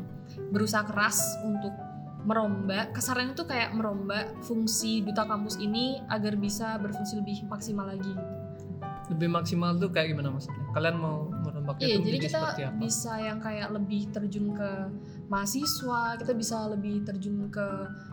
berusaha 0.50 0.82
keras 0.86 1.38
untuk 1.46 1.74
merombak 2.26 2.90
kasarnya 2.90 3.38
itu 3.38 3.46
kayak 3.46 3.70
merombak 3.70 4.34
fungsi 4.42 4.98
duta 5.06 5.22
kampus 5.30 5.62
ini 5.62 6.02
agar 6.10 6.34
bisa 6.34 6.74
berfungsi 6.82 7.22
lebih 7.22 7.46
maksimal 7.46 7.86
lagi. 7.86 8.14
Lebih 9.06 9.28
maksimal 9.28 9.70
tuh 9.74 9.88
kayak 9.88 10.10
gimana 10.10 10.28
maksudnya 10.28 10.66
kalian 10.70 10.96
mau 10.96 11.16
merombaknya 11.30 11.84
Iya, 11.84 11.94
tuh 11.94 12.04
jadi 12.04 12.18
kita 12.20 12.38
seperti 12.40 12.62
apa 12.64 12.76
bisa 12.76 13.12
yang 13.18 13.38
kayak 13.38 13.68
lebih 13.70 14.00
terjun 14.10 14.46
ke 14.50 14.70
mahasiswa, 15.26 16.02
kita 16.16 16.32
bisa 16.32 16.56
lebih 16.68 17.02
terjun 17.02 17.46
ke 17.48 17.66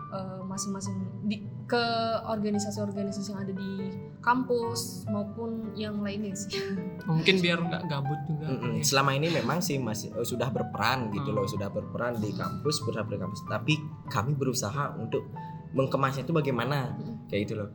eh, 0.09 0.41
masing-masing 0.43 0.93
di 1.23 1.37
ke 1.63 1.85
organisasi-organisasi 2.27 3.27
yang 3.29 3.41
ada 3.41 3.53
di 3.53 3.71
kampus 4.19 5.05
maupun 5.07 5.73
yang 5.73 5.99
lainnya 5.99 6.33
sih. 6.33 6.57
mungkin 7.09 7.35
biar 7.37 7.57
nggak 7.59 7.83
gabut 7.85 8.19
juga 8.23 8.45
Mm-mm. 8.47 8.79
Selama 8.81 9.11
ini 9.13 9.27
memang 9.29 9.59
sih 9.59 9.77
masih 9.77 10.11
eh, 10.11 10.23
sudah 10.23 10.49
berperan 10.49 11.09
gitu 11.09 11.29
Hmm. 11.29 11.35
loh, 11.35 11.47
sudah 11.47 11.67
berperan 11.67 12.17
di 12.17 12.29
kampus, 12.31 12.81
berperan 12.81 13.09
di 13.09 13.19
kampus. 13.19 13.41
Tapi 13.45 13.73
kami 14.07 14.33
berusaha 14.33 14.93
untuk 14.95 15.25
mengkemasnya 15.73 16.21
itu 16.23 16.31
bagaimana 16.31 16.93
Mm. 16.93 17.15
kayak 17.27 17.41
gitu 17.43 17.53
loh. 17.57 17.69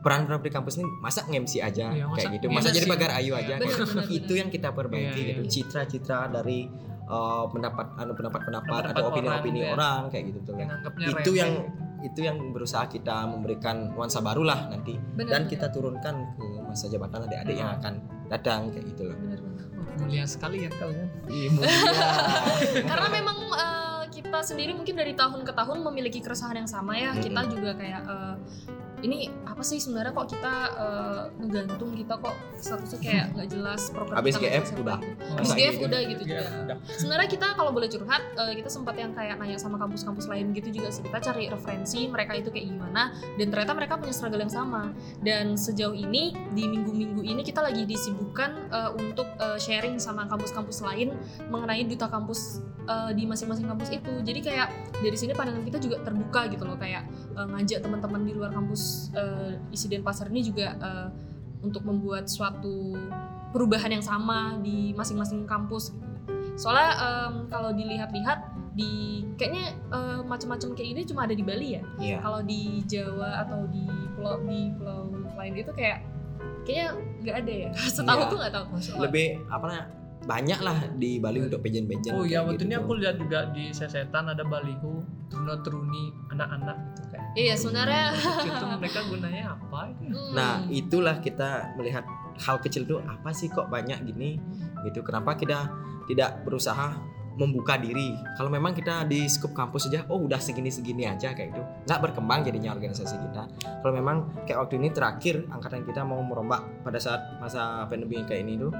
Peran 0.00 0.24
peran 0.24 0.38
di 0.38 0.48
kampus 0.48 0.74
ini 0.76 0.86
masa 0.98 1.20
nge-MC 1.24 1.52
aja 1.58 1.86
Iya, 1.90 2.04
masa 2.04 2.18
kayak 2.20 2.30
gitu 2.36 2.46
masa 2.48 2.68
jadi 2.70 2.86
pagar 2.86 3.10
ayu 3.14 3.30
Iya, 3.30 3.40
aja 3.40 3.54
bener, 3.56 3.68
kayak 3.68 3.88
bener, 3.88 4.04
itu 4.18 4.24
bener. 4.26 4.40
yang 4.40 4.48
kita 4.48 4.68
perbaiki 4.70 5.08
Iya, 5.16 5.28
gitu 5.30 5.42
iya. 5.42 5.50
citra-citra 5.50 6.18
dari 6.30 6.58
uh, 7.04 7.44
pendapat 7.46 7.86
anu 7.94 8.12
pendapat-pendapat 8.12 8.64
Pendapat 8.70 8.92
atau 8.92 9.04
opini-opini 9.08 9.60
orang, 9.62 9.74
orang, 9.74 10.00
ya. 10.00 10.10
kayak 10.10 10.24
gitu 10.28 10.38
tuh 10.42 10.54
yang 10.54 10.70
itu 11.14 11.30
yang 11.34 11.52
itu 12.00 12.20
yang 12.20 12.36
berusaha 12.50 12.84
kita 12.84 13.24
memberikan 13.24 13.76
nuansa 13.90 14.20
baru 14.20 14.44
lah 14.44 14.68
nanti 14.68 14.92
Bener, 15.14 15.30
dan 15.30 15.40
bener. 15.42 15.50
kita 15.50 15.66
turunkan 15.68 16.14
ke 16.32 16.44
masa 16.62 16.84
jabatan 16.86 17.24
adik-adik 17.24 17.56
yang 17.56 17.70
Hmm. 17.70 17.80
akan 17.80 17.94
datang 18.26 18.60
kayak 18.68 18.84
gitu 18.88 19.02
loh 19.04 19.16
Bener, 19.16 19.40
bener. 19.40 19.66
Mulia 19.94 20.24
sekali 20.24 20.56
ya 20.60 20.70
kalian 20.70 21.08
Iya, 21.26 21.48
mulia. 21.50 21.70
karena 22.90 23.08
memang 23.10 23.38
eh, 23.48 24.02
kita 24.10 24.38
sendiri 24.42 24.72
mungkin 24.72 24.94
dari 24.94 25.12
tahun 25.12 25.42
ke 25.42 25.52
tahun 25.54 25.78
memiliki 25.82 26.18
keresahan 26.18 26.56
yang 26.56 26.66
sama 26.66 26.92
ya 26.92 27.14
kita 27.14 27.40
juga 27.46 27.72
kayak 27.72 28.02
eh, 28.02 28.34
ini 29.04 29.28
apa 29.44 29.60
sih 29.60 29.76
sebenarnya 29.76 30.16
kok 30.16 30.32
kita 30.32 30.54
eh, 30.74 31.22
ngegantung 31.38 31.92
kita 31.92 32.14
kok 32.16 32.32
statusnya 32.56 32.98
kayak 32.98 33.24
nggak 33.36 33.48
jelas 33.52 33.82
program 33.92 34.16
Habis 34.16 34.34
kita 34.34 34.44
GF 34.48 34.66
udah. 34.80 34.96
gitu. 34.98 35.12
Oh, 35.20 35.34
Habis 35.36 35.48
Masa 35.52 35.58
GF 35.60 35.74
gitu? 35.76 35.84
udah 35.84 36.00
gitu 36.08 36.22
juga 36.24 36.44
udah. 36.64 36.76
sebenarnya 36.96 37.28
kita 37.28 37.46
kalau 37.52 37.70
boleh 37.70 37.88
curhat 37.88 38.22
eh, 38.34 38.52
kita 38.56 38.68
sempat 38.72 38.94
yang 38.96 39.12
kayak 39.12 39.36
nanya 39.36 39.58
sama 39.60 39.76
kampus-kampus 39.76 40.24
lain 40.26 40.56
gitu 40.56 40.68
juga 40.72 40.88
sih 40.88 41.04
kita 41.04 41.18
cari 41.20 41.44
referensi 41.46 42.00
mereka 42.08 42.32
itu 42.32 42.48
kayak 42.48 42.66
gimana 42.66 43.02
dan 43.36 43.46
ternyata 43.52 43.72
mereka 43.76 43.94
punya 44.00 44.14
struggle 44.16 44.40
yang 44.40 44.52
sama 44.52 44.88
dan 45.20 45.54
sejauh 45.54 45.92
ini 45.92 46.32
di 46.56 46.64
minggu-minggu 46.64 47.20
ini 47.20 47.44
kita 47.44 47.60
lagi 47.60 47.84
disibukkan 47.84 48.50
eh, 48.72 48.90
untuk 48.96 49.28
eh, 49.36 49.58
sharing 49.60 50.00
sama 50.00 50.24
kampus-kampus 50.24 50.80
lain 50.80 51.12
mengenai 51.52 51.84
duta 51.84 52.08
kampus 52.08 52.64
eh, 52.86 53.12
di 53.12 53.28
masing-masing 53.28 53.68
kampus 53.68 53.92
itu 53.92 54.12
jadi 54.24 54.40
kayak 54.40 54.68
dari 54.94 55.16
sini 55.18 55.36
pandangan 55.36 55.60
kita 55.62 55.76
juga 55.76 56.00
terbuka 56.00 56.48
gitu 56.48 56.64
loh 56.64 56.80
kayak 56.80 57.04
eh, 57.36 57.46
ngajak 57.52 57.84
teman-teman 57.84 58.24
di 58.24 58.32
luar 58.32 58.48
kampus 58.48 58.93
eh, 59.12 59.58
isi 59.70 59.86
Denpasar 59.86 60.28
ini 60.28 60.42
juga 60.42 60.74
eh, 60.74 61.08
untuk 61.60 61.82
membuat 61.82 62.28
suatu 62.28 62.92
perubahan 63.50 63.88
yang 63.88 64.04
sama 64.04 64.58
di 64.58 64.92
masing-masing 64.92 65.46
kampus 65.46 65.94
gitu. 65.94 66.06
soalnya 66.54 66.90
em, 66.96 67.34
kalau 67.48 67.70
dilihat-lihat 67.70 68.38
di 68.74 69.22
kayaknya 69.34 69.72
eh, 69.88 70.20
macam-macam 70.22 70.74
kayak 70.74 70.88
ini 70.90 71.00
cuma 71.04 71.24
ada 71.24 71.32
di 71.32 71.42
Bali 71.42 71.78
ya 71.78 71.82
Iya. 71.96 72.18
kalau 72.20 72.40
di 72.42 72.82
Jawa 72.84 73.42
atau 73.42 73.64
di 73.70 73.86
pulau 74.14 74.42
di 74.42 74.74
pulau 74.74 75.06
lain 75.34 75.54
itu 75.54 75.72
kayak 75.72 76.02
kayaknya 76.64 76.88
nggak 77.22 77.36
ada 77.42 77.52
ya 77.54 77.70
setahu 77.96 78.20
Iya. 78.20 78.30
tuh 78.30 78.38
nggak 78.42 78.52
tahu 78.52 78.66
lebih 79.00 79.26
apa 79.46 79.64
namanya 79.64 79.86
banyak 80.24 80.56
lah 80.58 80.78
di 80.94 81.16
Bali 81.16 81.38
untuk 81.38 81.60
pageant-pageant 81.60 82.14
Oh 82.14 82.22
iya, 82.22 82.40
kayak 82.40 82.42
waktu 82.42 82.54
gitu 82.54 82.64
ini 82.64 82.74
tuh. 82.74 82.80
aku 82.80 82.92
lihat 82.96 83.16
juga 83.16 83.38
di 83.50 83.64
sesetan 83.70 84.24
ada 84.26 84.40
baliho 84.42 84.94
Truna 85.26 85.54
Truni 85.60 86.04
anak-anak 86.28 86.76
gitu 86.90 87.02
kayak. 87.08 87.24
iya 87.34 87.54
sebenarnya 87.54 88.02
itu 88.40 88.64
mereka 88.74 89.00
gunanya 89.04 89.42
apa 89.52 89.80
itu? 89.90 90.02
ya? 90.02 90.10
hmm, 90.10 90.32
Nah, 90.32 90.52
itulah 90.66 91.16
kita 91.18 91.48
melihat 91.74 92.04
hal 92.36 92.56
kecil 92.58 92.82
itu 92.82 92.96
apa 93.00 93.30
sih 93.30 93.46
kok 93.46 93.68
banyak 93.68 94.00
gini 94.02 94.40
gitu. 94.82 95.00
Kenapa 95.00 95.34
kita 95.34 95.68
tidak 96.04 96.40
berusaha 96.42 96.96
membuka 97.34 97.78
diri? 97.78 98.14
Kalau 98.38 98.50
memang 98.50 98.72
kita 98.74 99.06
di 99.06 99.26
skup 99.26 99.52
kampus 99.52 99.90
saja, 99.90 100.06
oh 100.10 100.22
udah 100.22 100.38
segini-segini 100.38 101.06
aja 101.06 101.34
kayak 101.34 101.54
gitu. 101.54 101.62
Nggak 101.86 102.00
berkembang 102.10 102.46
jadinya 102.46 102.74
organisasi 102.74 103.14
kita. 103.30 103.42
Kalau 103.82 103.92
memang 103.94 104.16
kayak 104.46 104.58
waktu 104.64 104.74
ini 104.78 104.88
terakhir 104.94 105.44
angkatan 105.50 105.82
kita 105.86 106.06
mau 106.06 106.22
merombak 106.22 106.62
pada 106.86 106.98
saat 107.02 107.20
masa 107.42 107.86
pandemi 107.90 108.22
kayak 108.22 108.46
ini 108.46 108.58
tuh 108.58 108.72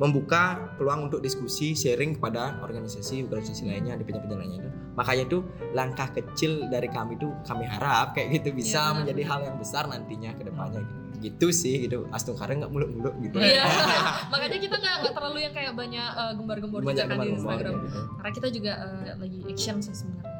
membuka 0.00 0.72
peluang 0.80 1.12
untuk 1.12 1.20
diskusi 1.20 1.76
sharing 1.76 2.16
kepada 2.16 2.58
organisasi 2.64 3.28
organisasi 3.28 3.68
lainnya 3.68 3.94
di 4.00 4.04
penjara 4.08 4.40
lainnya 4.40 4.64
itu 4.64 4.70
makanya 4.96 5.22
itu 5.28 5.38
langkah 5.76 6.08
kecil 6.10 6.66
dari 6.72 6.88
kami 6.88 7.20
itu 7.20 7.28
kami 7.44 7.68
harap 7.68 8.16
kayak 8.16 8.40
gitu 8.40 8.56
bisa 8.56 8.90
benar, 8.90 8.96
menjadi 9.04 9.22
hal 9.28 9.40
yang 9.46 9.56
besar 9.60 9.84
nantinya 9.86 10.32
ke 10.34 10.42
depannya 10.48 10.80
gitu. 10.80 11.02
Gitu 11.22 11.54
sih 11.54 11.86
gitu 11.86 12.10
Astung 12.10 12.34
Karen 12.34 12.58
nggak 12.60 12.72
muluk-muluk 12.74 13.14
gitu 13.22 13.38
Iya, 13.38 13.62
makanya 14.32 14.58
kita 14.58 14.76
nggak 14.76 14.94
nggak 15.06 15.14
terlalu 15.14 15.38
yang 15.46 15.54
kayak 15.54 15.72
banyak 15.78 16.08
eh, 16.18 16.32
gembar-gembor 16.34 16.80
kan 16.82 16.94
di 17.22 17.30
Instagram. 17.32 17.72
kayak 17.72 17.86
gitu. 17.86 18.00
Karena 18.18 18.30
kita 18.34 18.48
juga 18.50 18.72
eh, 18.82 19.14
lagi 19.16 19.38
action 19.46 19.76
sih 19.78 19.94
sebenarnya. 19.94 20.30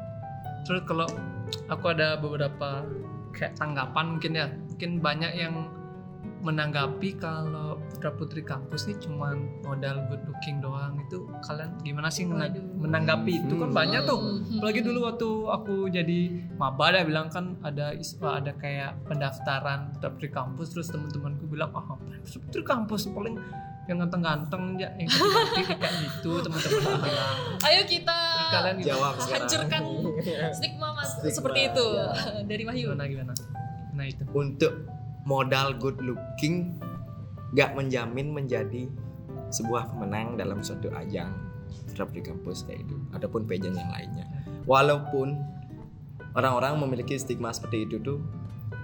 Terus 0.63 0.81
kalau 0.83 1.07
aku 1.67 1.85
ada 1.91 2.19
beberapa 2.19 2.83
kayak 3.33 3.55
tanggapan 3.57 4.05
mungkin 4.15 4.31
ya, 4.35 4.47
mungkin 4.51 4.91
banyak 4.99 5.31
yang 5.35 5.53
menanggapi 6.43 7.15
kalau 7.15 7.79
putra 7.87 8.11
putri 8.11 8.41
kampus 8.41 8.85
nih 8.85 8.99
cuman 8.99 9.35
modal 9.63 10.03
good 10.05 10.19
looking 10.25 10.59
doang 10.59 10.99
itu 10.99 11.23
kalian 11.41 11.71
gimana 11.79 12.07
sih 12.07 12.27
menanggapi 12.75 13.39
itu 13.39 13.55
kan 13.55 13.71
Hmm. 13.71 13.73
banyak 13.73 14.01
tuh 14.03 14.19
Hmm. 14.19 14.59
apalagi 14.59 14.79
dulu 14.81 14.99
waktu 15.05 15.29
aku 15.49 15.75
jadi 15.87 16.19
maba 16.53 16.91
ada 16.91 17.01
bilang 17.01 17.27
kan 17.27 17.55
ada 17.61 17.95
ada 18.21 18.51
kayak 18.53 18.99
pendaftaran 19.07 19.89
putra 19.93 20.09
putri 20.09 20.29
kampus 20.29 20.67
terus 20.69 20.87
teman-temanku 20.87 21.47
bilang 21.47 21.71
ah 21.71 21.81
apa 21.81 21.95
putra 22.21 22.39
putri 22.41 22.61
kampus 22.61 23.07
paling 23.07 23.39
yang 23.83 23.99
ganteng-ganteng 23.99 24.75
ya 24.77 24.87
yang 24.95 25.07
cantik 25.07 25.67
kayak 25.73 25.93
gitu 25.97 26.39
teman-teman 26.39 26.79
bilang 26.99 27.35
Ayo 27.61 27.81
kita 27.83 28.19
kalian 28.49 28.77
jawab 28.81 29.13
hancurkan 29.17 29.81
stigma 30.55 30.87
mas 30.93 31.09
Stigma, 31.13 31.31
seperti 31.33 31.59
itu 31.67 31.85
ya. 31.93 32.07
dari 32.49 32.63
Wahyu. 32.63 32.87
gimana 32.89 33.03
gimana 33.05 33.33
nah 33.91 34.03
itu 34.03 34.23
untuk 34.29 34.73
modal 35.23 35.75
good 35.79 35.99
looking 36.03 36.75
nggak 37.53 37.77
menjamin 37.77 38.33
menjadi 38.33 38.89
sebuah 39.53 39.93
pemenang 39.93 40.35
dalam 40.35 40.65
suatu 40.65 40.89
ajang 40.97 41.29
draft 41.93 42.13
di 42.13 42.21
kampus 42.25 42.65
kayak 42.65 42.85
itu 42.89 42.97
ataupun 43.13 43.45
pageant 43.45 43.77
yang 43.77 43.91
lainnya. 43.93 44.25
Walaupun 44.65 45.37
orang-orang 46.33 46.81
memiliki 46.81 47.13
stigma 47.21 47.53
seperti 47.53 47.85
itu 47.85 48.01
tuh 48.01 48.19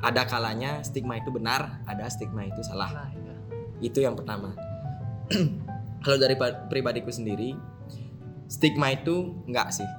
ada 0.06 0.24
kalanya 0.30 0.86
stigma 0.86 1.18
itu 1.18 1.34
benar 1.34 1.82
ada 1.90 2.06
stigma 2.08 2.46
itu 2.46 2.62
salah. 2.62 2.94
Nah, 2.94 3.10
iya. 3.12 3.36
itu 3.82 4.00
yang 4.06 4.14
pertama. 4.14 4.54
Kalau 6.06 6.18
dari 6.22 6.38
pribadiku 6.70 7.10
sendiri 7.12 7.58
stigma 8.46 8.94
itu 8.94 9.44
enggak 9.50 9.74
sih. 9.74 9.90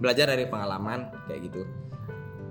Belajar 0.00 0.32
dari 0.32 0.48
pengalaman 0.48 1.12
kayak 1.28 1.52
gitu 1.52 1.62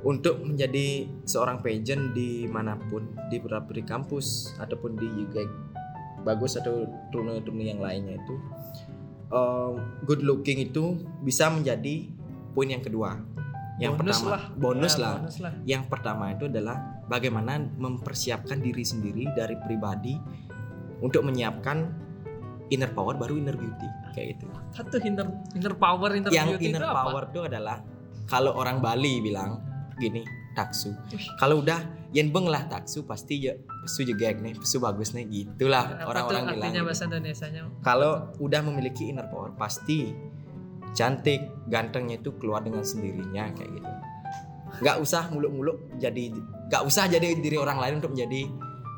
untuk 0.05 0.37
menjadi 0.45 1.09
seorang 1.25 1.65
pageant 1.65 2.13
di 2.13 2.45
mana 2.45 2.77
pun 2.77 3.09
di 3.33 3.41
di 3.41 3.83
kampus 3.83 4.53
ataupun 4.61 4.93
di 4.93 5.07
UK 5.25 5.37
bagus 6.21 6.57
atau 6.61 6.85
turun-turun 7.09 7.61
yang 7.61 7.81
lainnya 7.81 8.21
itu 8.21 8.35
um, 9.33 9.81
good 10.05 10.21
looking 10.21 10.61
itu 10.61 11.01
bisa 11.25 11.49
menjadi 11.49 12.05
poin 12.53 12.69
yang 12.69 12.85
kedua 12.85 13.17
yang 13.75 13.99
Bonus 13.99 14.23
pertama 14.23 14.29
lah. 14.31 14.43
bonus 14.55 14.93
Ya, 14.95 15.01
lah 15.03 15.13
bonus 15.19 15.37
lah 15.41 15.53
yang 15.67 15.83
pertama 15.89 16.25
itu 16.31 16.45
adalah 16.47 16.77
bagaimana 17.09 17.59
mempersiapkan 17.59 18.61
diri 18.61 18.85
sendiri 18.85 19.27
dari 19.35 19.57
pribadi 19.59 20.15
untuk 21.03 21.27
menyiapkan 21.27 21.83
inner 22.71 22.89
power 22.95 23.19
baru 23.19 23.35
inner 23.35 23.57
beauty 23.57 23.89
kayak 24.15 24.37
gitu. 24.37 24.47
apa 24.47 24.87
tuh 24.87 25.01
inner 25.03 25.27
inner 25.53 25.75
power 25.75 26.09
inner 26.15 26.31
yang 26.31 26.55
beauty 26.55 26.71
inner 26.71 26.87
itu 26.87 26.87
apa? 26.87 27.03
power 27.03 27.23
itu 27.29 27.41
adalah 27.43 27.77
kalau 28.25 28.55
orang 28.55 28.79
Bali 28.79 29.19
bilang 29.19 29.74
gini 29.95 30.21
taksu. 30.55 30.95
Kalau 31.39 31.59
udah 31.63 31.83
yen 32.15 32.31
beng 32.31 32.47
lah 32.47 32.67
taksu 32.67 33.03
pasti 33.03 33.47
ya 33.47 33.53
pesu 33.59 34.07
juga 34.07 34.31
nih, 34.31 34.55
pesu 34.55 34.79
bagus 34.79 35.11
nih 35.11 35.27
gitulah 35.27 36.07
orang-orang 36.07 36.55
bilang. 36.55 36.59
artinya 36.59 36.81
gitu. 36.81 36.87
bahasa 36.87 37.03
Indonesianya 37.11 37.61
Kalau 37.83 38.11
udah 38.39 38.61
memiliki 38.63 39.03
inner 39.11 39.27
power 39.27 39.51
pasti 39.55 40.15
cantik, 40.95 41.67
gantengnya 41.67 42.19
itu 42.23 42.31
keluar 42.39 42.63
dengan 42.63 42.87
sendirinya 42.87 43.51
kayak 43.51 43.71
gitu. 43.75 43.91
Nggak 44.79 44.97
usah 45.03 45.27
muluk-muluk 45.31 45.99
jadi 45.99 46.31
nggak 46.71 46.83
usah 46.87 47.07
jadi 47.11 47.35
diri 47.35 47.59
orang 47.59 47.79
lain 47.79 47.99
untuk 47.99 48.15
menjadi 48.15 48.47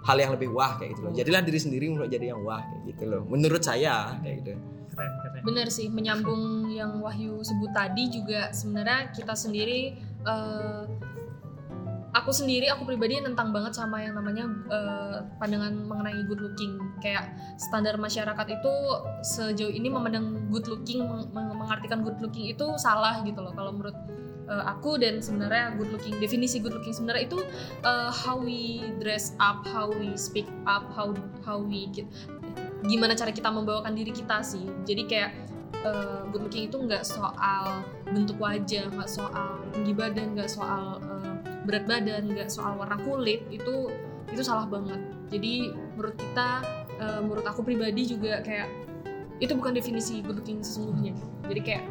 hal 0.06 0.18
yang 0.18 0.32
lebih 0.38 0.50
wah 0.54 0.78
kayak 0.78 0.96
gitu 0.96 1.02
loh. 1.04 1.12
Jadilah 1.14 1.42
diri 1.44 1.60
sendiri 1.60 1.86
untuk 1.90 2.08
jadi 2.08 2.32
yang 2.32 2.42
wah 2.46 2.62
kayak 2.62 2.96
gitu 2.96 3.04
loh. 3.10 3.22
Menurut 3.26 3.62
saya 3.66 4.14
kayak 4.22 4.46
gitu. 4.46 4.54
keren 4.94 5.14
keren 5.22 5.42
Bener 5.46 5.68
sih, 5.70 5.88
menyambung 5.94 6.74
yang 6.74 7.02
Wahyu 7.04 7.44
sebut 7.46 7.70
tadi 7.76 8.10
juga 8.10 8.50
sebenarnya 8.50 9.14
kita 9.14 9.38
sendiri 9.38 9.94
eh, 10.28 10.84
aku 12.18 12.32
sendiri 12.34 12.68
aku 12.74 12.84
pribadi 12.90 13.22
nentang 13.22 13.54
banget 13.54 13.78
sama 13.78 14.02
yang 14.02 14.18
namanya 14.18 14.46
eh, 14.68 15.18
pandangan 15.38 15.74
mengenai 15.86 16.26
good 16.28 16.42
looking. 16.42 16.76
Kayak 17.00 17.32
standar 17.62 17.96
masyarakat 18.02 18.48
itu 18.52 18.74
sejauh 19.22 19.72
ini 19.72 19.88
memandang 19.88 20.50
good 20.50 20.66
looking 20.66 21.06
meng- 21.06 21.30
meng- 21.32 21.56
mengartikan 21.56 22.02
good 22.02 22.18
looking 22.20 22.50
itu 22.50 22.66
salah 22.82 23.22
gitu 23.22 23.40
loh. 23.40 23.54
Kalau 23.54 23.72
menurut 23.72 23.96
eh, 24.50 24.64
aku 24.66 24.98
dan 24.98 25.22
sebenarnya 25.22 25.78
good 25.78 25.92
looking 25.94 26.16
definisi 26.18 26.58
good 26.60 26.74
looking 26.74 26.96
sebenarnya 26.96 27.30
itu 27.30 27.40
eh, 27.86 28.12
how 28.12 28.36
we 28.40 28.82
dress 28.98 29.38
up 29.38 29.62
how 29.68 29.88
we 29.88 30.18
speak 30.18 30.48
up 30.66 30.90
how 30.96 31.14
how 31.46 31.60
we 31.62 31.88
gimana 32.86 33.18
cara 33.18 33.34
kita 33.34 33.50
membawakan 33.50 33.94
diri 33.94 34.10
kita 34.14 34.42
sih. 34.42 34.66
Jadi 34.84 35.02
kayak 35.06 35.32
eh, 35.86 36.22
good 36.34 36.44
looking 36.50 36.68
itu 36.68 36.78
nggak 36.82 37.06
soal 37.06 37.86
bentuk 38.12 38.38
wajah 38.40 38.88
nggak 38.94 39.10
soal 39.10 39.60
tinggi 39.76 39.94
badan 39.94 40.38
nggak 40.38 40.50
soal 40.50 41.00
eh, 41.04 41.34
berat 41.68 41.84
badan 41.86 42.32
nggak 42.32 42.48
soal 42.48 42.80
warna 42.80 42.96
kulit 43.04 43.44
itu 43.52 43.92
itu 44.32 44.42
salah 44.44 44.68
banget. 44.68 45.00
Jadi 45.32 45.72
menurut 45.96 46.16
kita 46.16 46.50
eh, 47.00 47.20
menurut 47.24 47.46
aku 47.48 47.64
pribadi 47.64 48.08
juga 48.08 48.40
kayak 48.44 48.70
itu 49.38 49.54
bukan 49.54 49.76
definisi 49.78 50.24
good 50.26 50.42
sesungguhnya. 50.42 51.14
Jadi 51.46 51.62
kayak 51.62 51.84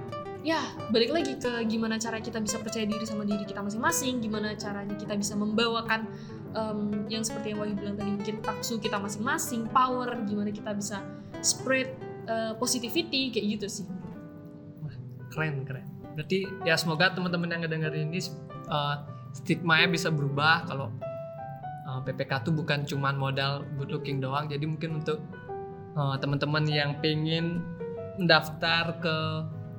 ya 0.47 0.63
balik 0.95 1.11
lagi 1.11 1.35
ke 1.35 1.67
gimana 1.67 1.99
cara 1.99 2.23
kita 2.23 2.39
bisa 2.39 2.63
percaya 2.63 2.87
diri 2.87 3.03
sama 3.03 3.27
diri 3.27 3.43
kita 3.43 3.67
masing-masing 3.67 4.23
gimana 4.23 4.55
caranya 4.55 4.95
kita 4.95 5.19
bisa 5.19 5.35
membawakan 5.35 6.07
em, 6.55 7.11
yang 7.11 7.27
seperti 7.27 7.51
yang 7.51 7.59
Wahyu 7.67 7.75
bilang 7.75 7.99
tadi 7.99 8.15
mungkin 8.15 8.39
taksu 8.47 8.79
kita 8.79 8.95
masing-masing 9.03 9.67
power 9.75 10.15
gimana 10.23 10.55
kita 10.55 10.71
bisa 10.71 11.03
spread 11.43 11.91
eh, 12.31 12.55
positivity 12.63 13.35
kayak 13.35 13.59
gitu 13.59 13.67
sih. 13.83 13.87
Keren 15.35 15.67
keren 15.67 15.96
berarti 16.17 16.49
ya 16.65 16.75
semoga 16.81 17.13
teman-teman 17.13 17.53
yang 17.53 17.61
ngedengerin 17.69 18.09
ini 18.09 18.21
uh, 18.73 19.05
stigma-nya 19.37 19.93
bisa 19.93 20.09
berubah 20.09 20.65
kalau 20.65 20.89
uh, 21.85 22.01
PPK 22.03 22.49
tuh 22.49 22.57
bukan 22.57 22.89
cuman 22.89 23.21
modal 23.21 23.69
good 23.77 23.93
looking 23.93 24.19
doang 24.19 24.49
jadi 24.49 24.65
mungkin 24.65 25.05
untuk 25.05 25.21
uh, 25.93 26.17
teman-teman 26.17 26.65
yang 26.65 26.97
pengen 27.05 27.61
mendaftar 28.17 28.97
ke 28.97 29.17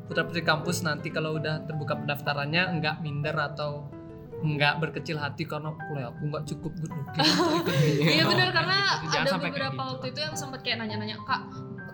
putra 0.07 0.23
putri 0.23 0.45
kampus 0.45 0.85
nanti 0.85 1.09
kalau 1.09 1.35
udah 1.35 1.65
terbuka 1.67 1.97
pendaftarannya 1.97 2.79
enggak 2.79 3.01
minder 3.01 3.35
atau 3.35 3.89
enggak 4.45 4.77
berkecil 4.77 5.17
hati 5.17 5.49
karena 5.49 5.73
"Loh, 5.73 6.13
aku 6.13 6.21
nggak 6.29 6.43
cukup 6.53 6.71
good 6.77 6.93
looking 6.93 7.25
untuk 7.25 7.65
ikut 7.65 7.75
ini." 7.89 8.03
Iya 8.21 8.23
benar 8.29 8.49
karena 8.53 8.77
ada 9.01 9.29
kayak 9.33 9.41
beberapa 9.41 9.81
gitu. 9.81 9.91
waktu 9.97 10.05
itu 10.13 10.19
yang 10.21 10.35
sempat 10.37 10.59
kayak 10.61 10.77
nanya-nanya 10.85 11.17
kak 11.25 11.41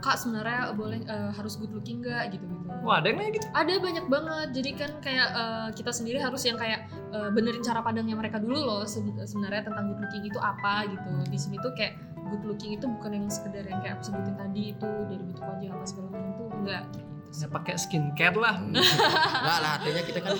kak 0.04 0.20
sebenarnya 0.20 0.76
boleh 0.76 1.00
eh, 1.08 1.32
harus 1.32 1.56
good 1.56 1.72
looking 1.72 2.04
nggak 2.04 2.36
gitu 2.36 2.44
gitu 2.44 2.63
wah 2.84 3.00
ada 3.00 3.08
yang 3.08 3.18
kayak 3.18 3.34
gitu 3.34 3.48
ada 3.50 3.74
banyak 3.80 4.06
banget 4.06 4.48
jadi 4.52 4.70
kan 4.76 4.92
kayak 5.00 5.28
eh, 5.32 5.68
kita 5.74 5.90
sendiri 5.90 6.20
harus 6.20 6.44
yang 6.44 6.56
kayak 6.56 6.84
eh, 7.10 7.30
benerin 7.30 7.60
cara 7.60 7.80
pandangnya 7.80 8.14
mereka 8.14 8.38
dulu 8.38 8.60
loh 8.60 8.84
se- 8.84 9.00
sebenarnya 9.24 9.64
tentang 9.64 9.88
good 9.88 10.00
looking 10.00 10.24
itu 10.24 10.38
apa 10.38 10.86
gitu 10.86 11.10
di 11.26 11.38
sini 11.38 11.56
tuh 11.58 11.72
kayak 11.74 11.96
good 12.26 12.44
looking 12.44 12.72
itu 12.72 12.86
bukan 12.86 13.12
yang 13.14 13.26
sekedar 13.28 13.64
yang 13.64 13.80
kayak 13.80 13.98
aku 13.98 14.04
sebutin 14.06 14.36
tadi 14.36 14.64
itu 14.72 14.88
dari 15.06 15.24
bentuk 15.24 15.44
wajah 15.44 15.70
apa 15.72 15.86
segala 15.86 16.08
macam 16.10 16.28
itu 16.30 16.44
enggak 16.54 16.84
gitu 16.92 17.02
ya 17.34 17.48
pakai 17.50 17.74
skincare 17.76 18.38
lah 18.38 18.56
Enggak 18.62 19.58
lah, 19.58 19.72
artinya 19.76 20.02
kita 20.04 20.20
kan 20.22 20.38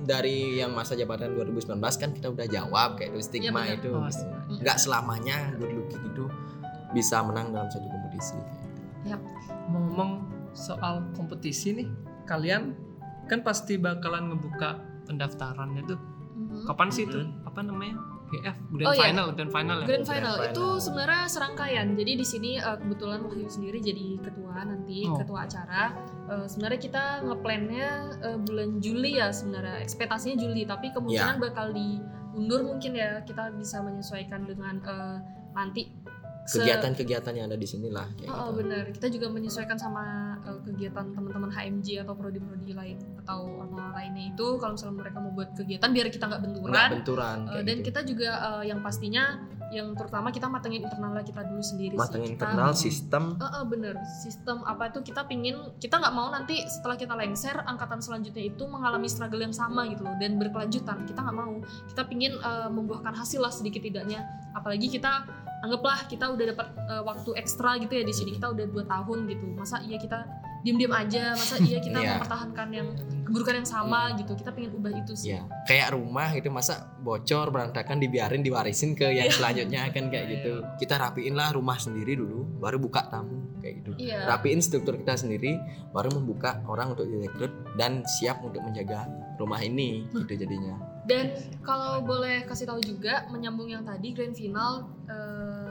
dari 0.00 0.56
yang 0.56 0.72
masa 0.72 0.96
jabatan 0.96 1.36
2019 1.36 1.76
kan 1.76 2.10
kita 2.10 2.32
udah 2.32 2.46
jawab 2.46 2.96
kayak 2.96 3.12
itu 3.12 3.20
stigma 3.22 3.60
Iya, 3.60 3.76
benar. 3.76 3.76
itu. 3.76 3.88
Oh, 3.90 4.00
gitu. 4.00 4.12
stigma. 4.16 4.38
Enggak 4.48 4.76
selamanya 4.78 5.36
good 5.54 5.72
looking 5.72 6.02
itu 6.06 6.24
bisa 6.92 7.20
menang 7.20 7.52
dalam 7.52 7.68
suatu 7.68 7.84
kompetisi. 7.86 8.38
ngomong 9.68 10.24
soal 10.56 11.04
kompetisi 11.12 11.76
nih 11.76 11.88
kalian 12.24 12.72
kan 13.26 13.44
pasti 13.44 13.76
bakalan 13.76 14.32
ngebuka 14.32 14.80
pendaftarannya 15.06 15.84
tuh 15.84 16.00
Mhm. 16.36 16.64
kapan 16.64 16.88
sih 16.90 17.04
itu 17.04 17.16
apa 17.44 17.60
namanya 17.60 17.96
GF 18.26 18.56
grand 18.74 18.88
Oh, 18.88 18.92
iya. 18.92 19.08
final 19.08 19.26
grand 19.32 19.48
final 19.48 19.76
ya 19.80 19.86
Grand 19.86 20.04
final, 20.04 20.34
Grand 20.34 20.50
itu 20.50 20.64
final. 20.66 20.82
sebenarnya 20.82 21.24
serangkaian. 21.26 21.86
Jadi 21.94 22.12
di 22.12 22.26
sini 22.26 22.50
eh, 22.58 22.76
kebetulan 22.76 23.22
Wahyu 23.22 23.46
sendiri 23.46 23.78
jadi 23.78 24.18
ketua 24.18 24.56
nanti, 24.60 25.06
Oh. 25.06 25.14
ketua 25.16 25.46
acara. 25.46 25.94
Eh, 26.26 26.44
sebenarnya 26.44 26.80
kita 26.82 27.04
ngeplannya 27.22 27.88
eh, 28.20 28.38
bulan 28.42 28.82
Juli 28.82 29.16
ya 29.16 29.30
sebenarnya. 29.30 29.78
Ekspektasinya 29.80 30.36
Juli, 30.36 30.66
tapi 30.66 30.90
kemungkinan 30.90 31.38
bakal 31.38 31.70
diundur 31.70 32.66
mungkin 32.66 32.92
ya. 32.92 33.22
Kita 33.22 33.54
bisa 33.54 33.78
menyesuaikan 33.80 34.42
dengan 34.42 34.74
eh, 34.82 35.16
nanti 35.54 35.88
Kegiatan-kegiatan 36.46 37.32
yang 37.34 37.46
ada 37.50 37.58
di 37.58 37.66
sinilah 37.66 38.06
kayak 38.14 38.30
Oh, 38.30 38.38
oh, 38.38 38.48
gitu. 38.50 38.58
benar. 38.62 38.84
Kita 38.94 39.06
juga 39.10 39.26
menyesuaikan 39.28 39.76
sama 39.76 40.04
eh, 40.42 40.58
kegiatan 40.62 41.04
teman-teman 41.10 41.50
HMJ 41.50 42.06
atau 42.06 42.14
prodi-prodi 42.14 42.72
lain 42.72 42.96
atau 43.22 43.40
orang 43.66 43.92
lainnya 43.92 44.30
itu 44.30 44.46
kalau 44.56 44.78
misalnya 44.78 44.96
mereka 45.02 45.18
mau 45.18 45.32
buat 45.34 45.50
kegiatan 45.52 45.90
biar 45.90 46.06
kita 46.08 46.24
nggak 46.26 46.42
benturan. 46.42 46.70
Enggak 46.70 46.92
benturan 46.94 47.38
Uh, 47.46 47.62
dan 47.62 47.76
gitu. 47.78 47.86
kita 47.92 48.00
juga 48.06 48.30
uh, 48.38 48.62
yang 48.64 48.80
pastinya 48.80 49.38
yang 49.74 49.98
terutama 49.98 50.30
kita 50.30 50.46
matengin 50.46 50.86
internalnya 50.86 51.26
kita 51.26 51.42
dulu 51.42 51.58
sendiri 51.58 51.98
Matengin 51.98 52.06
sih. 52.06 52.38
Kita- 52.38 52.46
internal 52.46 52.72
sistem 52.72 53.22
Uh, 53.34 53.46
uh, 53.50 53.64
bener 53.66 53.94
sistem 54.22 54.62
apa 54.62 54.94
itu 54.94 55.02
kita 55.02 55.26
pingin 55.26 55.58
kita 55.82 55.98
nggak 55.98 56.14
mau 56.14 56.30
nanti 56.30 56.62
setelah 56.70 56.94
kita 56.94 57.18
lengser 57.18 57.58
angkatan 57.66 57.98
selanjutnya 57.98 58.46
itu 58.46 58.62
mengalami 58.70 59.10
struggle 59.10 59.42
yang 59.42 59.50
sama 59.50 59.90
gitu 59.90 60.06
loh 60.06 60.14
dan 60.22 60.38
berkelanjutan 60.38 61.02
kita 61.02 61.18
nggak 61.18 61.36
mau 61.36 61.58
kita 61.90 62.02
pingin 62.06 62.38
uh, 62.46 62.70
membuahkan 62.70 63.10
hasil 63.18 63.42
lah 63.42 63.50
sedikit 63.50 63.82
tidaknya 63.82 64.22
apalagi 64.54 64.86
kita 64.86 65.26
anggaplah 65.60 66.04
kita 66.04 66.28
udah 66.28 66.44
dapat 66.52 66.68
uh, 66.86 67.02
waktu 67.02 67.30
ekstra 67.36 67.80
gitu 67.80 67.92
ya 67.92 68.04
di 68.04 68.12
sini 68.12 68.30
kita 68.36 68.52
udah 68.52 68.64
dua 68.68 68.84
tahun 68.84 69.18
gitu. 69.26 69.46
Masa 69.52 69.80
iya 69.82 69.96
kita 69.96 70.24
diem-diem 70.62 70.90
aja? 70.90 71.32
Masa 71.32 71.56
iya 71.68 71.78
kita 71.78 71.96
Iya. 71.96 72.18
mempertahankan 72.18 72.68
yang 72.70 72.88
keburukan 73.24 73.54
yang 73.58 73.68
sama 73.68 74.12
gitu? 74.14 74.34
Kita 74.34 74.50
pengen 74.52 74.76
ubah 74.76 74.92
itu 74.92 75.12
sih. 75.14 75.32
Ya 75.32 75.42
kayak 75.64 75.94
rumah 75.94 76.28
itu 76.32 76.46
masa 76.48 76.90
bocor 77.00 77.50
berantakan 77.50 77.98
dibiarin 77.98 78.40
diwarisin 78.40 78.92
ke 78.92 79.08
yang 79.08 79.30
selanjutnya 79.30 79.88
kan 79.90 80.08
kayak 80.08 80.26
gitu. 80.38 80.60
Kita 80.76 80.96
rapiin 80.96 81.34
lah 81.34 81.50
rumah 81.52 81.76
sendiri 81.76 82.14
dulu 82.14 82.46
baru 82.60 82.76
buka 82.76 83.08
tamu 83.08 83.46
kayak 83.58 83.74
gitu. 83.82 83.90
Iya. 83.96 84.28
rapiin 84.28 84.60
struktur 84.60 84.94
kita 84.94 85.16
sendiri 85.16 85.56
baru 85.90 86.12
membuka 86.14 86.60
orang 86.68 86.92
untuk 86.92 87.08
direkrut 87.08 87.50
dan 87.74 88.04
siap 88.06 88.44
untuk 88.44 88.60
menjaga 88.62 89.08
rumah 89.40 89.58
ini 89.58 90.04
gitu 90.12 90.36
jadinya 90.36 90.76
Dan 91.06 91.30
kalau 91.62 92.02
boleh 92.02 92.42
kasih 92.44 92.66
tahu 92.66 92.78
juga 92.78 93.24
menyambung 93.26 93.66
yang 93.66 93.82
tadi 93.82 94.10
grand 94.10 94.34
final 94.34 94.90
eh, 95.06 95.70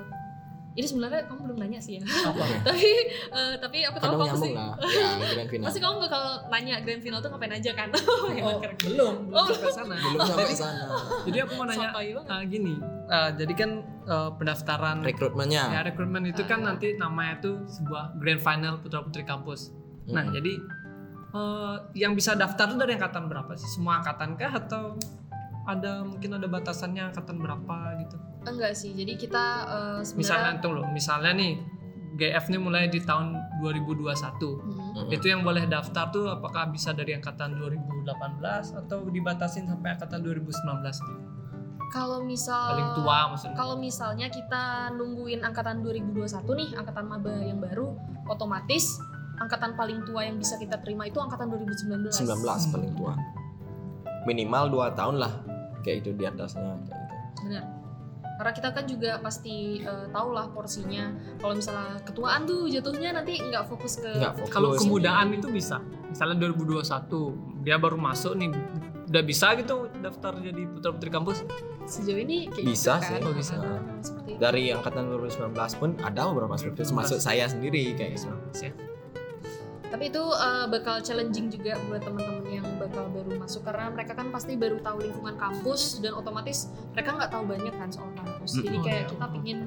ini 0.75 0.83
sebenarnya 0.83 1.23
kamu 1.27 1.39
belum 1.47 1.57
nanya 1.57 1.79
sih 1.79 1.99
ya. 1.99 2.03
apa 2.03 2.43
tapi 2.67 2.83
eh, 3.31 3.55
tapi 3.59 3.77
aku 3.83 3.95
tahu 3.95 4.15
kamu 4.17 4.35
sih. 4.37 4.51
lah 4.51 4.75
ya 4.83 5.07
grand 5.31 5.47
final 5.55 5.65
Pasti 5.67 5.79
kamu 5.79 5.95
bakal 6.03 6.23
nanya 6.47 6.75
grand 6.83 6.99
final 6.99 7.19
tuh 7.19 7.31
ngapain 7.31 7.51
aja 7.53 7.71
kan? 7.71 7.87
oh, 7.95 8.59
belum 8.87 9.13
belum 9.27 9.35
Oh. 9.35 9.47
sampai 9.47 9.71
sana 9.71 9.95
belum 9.95 10.19
sampai 10.19 10.51
sana 10.51 10.83
jadi 11.23 11.37
aku 11.43 11.53
mau 11.55 11.65
nanya 11.65 11.89
uh, 11.95 12.43
gini 12.43 12.75
uh, 13.07 13.29
jadi 13.31 13.53
kan 13.55 13.71
uh, 14.03 14.29
pendaftaran 14.35 14.99
rekrutmennya 14.99 15.63
ya 15.69 15.81
rekrutmen 15.81 16.27
itu 16.27 16.43
kan 16.43 16.59
Ah. 16.59 16.75
nanti 16.75 16.95
namanya 16.95 17.39
itu 17.39 17.51
sebuah 17.71 18.19
grand 18.19 18.39
final 18.39 18.79
putra 18.79 18.99
putri 18.99 19.23
kampus 19.23 19.71
nah 20.07 20.23
Mm-mm. 20.23 20.35
jadi 20.35 20.53
uh, 21.31 21.75
yang 21.95 22.13
bisa 22.13 22.35
daftar 22.35 22.67
tuh 22.67 22.77
dari 22.77 22.93
angkatan 22.93 23.25
berapa 23.25 23.55
sih 23.55 23.71
semua 23.71 24.03
angkatan 24.03 24.35
kah 24.35 24.51
atau 24.51 24.99
ada 25.65 26.05
mungkin 26.05 26.37
ada 26.37 26.45
batasannya 26.45 27.11
angkatan 27.11 27.41
berapa 27.41 27.77
gitu 28.05 28.17
Enggak 28.45 28.77
sih. 28.77 28.93
Jadi 28.93 29.17
kita 29.17 29.45
eh, 29.65 29.99
misalnya 30.13 30.61
tuh 30.61 30.77
loh 30.77 30.85
misalnya 30.93 31.33
nih 31.33 31.57
GF 32.15 32.45
nih 32.47 32.61
mulai 32.61 32.87
di 32.87 33.01
tahun 33.03 33.35
2021 33.59 34.13
Hmm. 34.95 35.11
Itu 35.11 35.27
yang 35.27 35.43
boleh 35.43 35.67
daftar 35.67 36.07
tuh 36.07 36.31
apakah 36.31 36.71
bisa 36.71 36.95
dari 36.95 37.11
angkatan 37.11 37.59
2018 37.59 38.07
atau 38.79 39.03
dibatasin 39.11 39.67
sampai 39.67 39.91
angkatan 39.91 40.23
2019 40.23 40.55
gitu? 40.87 41.21
kalau 41.95 42.19
misal 42.23 42.75
paling 42.75 42.91
tua 42.97 43.17
maksudnya 43.31 43.55
kalau 43.55 43.75
misalnya 43.79 44.27
kita 44.27 44.91
nungguin 44.99 45.43
angkatan 45.43 45.79
2021 45.83 46.43
nih, 46.43 46.69
angkatan 46.75 47.05
maba 47.07 47.33
yang 47.39 47.59
baru, 47.59 47.95
otomatis 48.27 48.99
angkatan 49.39 49.75
paling 49.75 50.03
tua 50.07 50.27
yang 50.27 50.39
bisa 50.39 50.55
kita 50.55 50.79
terima 50.79 51.07
itu 51.07 51.19
angkatan 51.19 51.51
2019. 51.51 52.11
19 52.11 52.71
paling 52.71 52.91
tua 52.95 53.13
minimal 54.25 54.71
2 54.73 54.97
tahun 54.97 55.15
lah 55.21 55.33
kayak 55.85 56.01
itu 56.01 56.09
di 56.17 56.25
atasnya 56.25 56.65
kayak 56.65 56.81
gitu 56.81 56.93
Benar. 57.45 57.63
Karena 58.35 58.51
kita 58.51 58.69
kan 58.75 58.83
juga 58.83 59.11
pasti 59.23 59.79
eh, 59.79 60.07
tahu 60.11 60.35
lah 60.35 60.51
porsinya. 60.51 61.07
Kalau 61.39 61.55
misalnya 61.55 62.03
ketuaan 62.03 62.43
tuh 62.43 62.67
jatuhnya 62.67 63.15
nanti 63.15 63.39
nggak 63.39 63.63
fokus 63.63 64.03
ke 64.03 64.11
nggak 64.11 64.33
fokus 64.35 64.51
kalau 64.51 64.75
kemudaan 64.75 65.31
itu 65.31 65.47
bisa 65.47 65.79
misalnya 66.11 66.51
2021 66.51 67.63
dia 67.63 67.79
baru 67.79 67.95
masuk 67.95 68.35
nih 68.35 68.51
udah 69.05 69.23
bisa 69.23 69.55
gitu 69.55 69.87
daftar 70.01 70.35
jadi 70.35 70.61
putra 70.67 70.91
putri 70.91 71.07
kampus 71.07 71.45
sejauh 71.85 72.19
ini 72.19 72.49
kayak 72.49 72.65
Bisa 72.65 72.97
gitu 72.97 73.05
kan. 73.05 73.07
sih. 73.07 73.23
Oh, 73.23 73.33
bisa. 73.37 73.55
Ah, 73.55 73.79
seperti 74.01 74.29
itu. 74.35 74.39
dari 74.41 74.63
angkatan 74.73 75.03
2019 75.13 75.79
pun 75.79 75.89
ada 76.01 76.21
beberapa 76.27 76.55
struktur 76.57 76.83
termasuk 76.83 77.19
saya 77.21 77.45
sendiri 77.47 77.93
kayak 77.95 78.17
gitu 78.17 78.27
ya 78.59 78.71
Tapi 79.85 80.03
itu 80.11 80.23
eh, 80.27 80.65
bakal 80.67 80.99
challenging 80.99 81.47
juga 81.47 81.79
buat 81.87 82.03
teman-teman 82.03 82.34
bakal 82.85 83.09
baru 83.09 83.31
masuk 83.41 83.61
karena 83.65 83.89
mereka 83.89 84.13
kan 84.13 84.27
pasti 84.29 84.53
baru 84.55 84.77
tahu 84.79 84.97
lingkungan 85.01 85.35
kampus 85.35 85.99
dan 85.99 86.13
otomatis 86.13 86.69
mereka 86.93 87.09
nggak 87.17 87.31
tahu 87.33 87.43
banyak 87.49 87.73
kan 87.75 87.89
soal 87.89 88.09
kampus. 88.13 88.61
Jadi 88.61 88.77
kayak 88.85 89.03
iya. 89.05 89.09
kita 89.09 89.25
pingin 89.33 89.59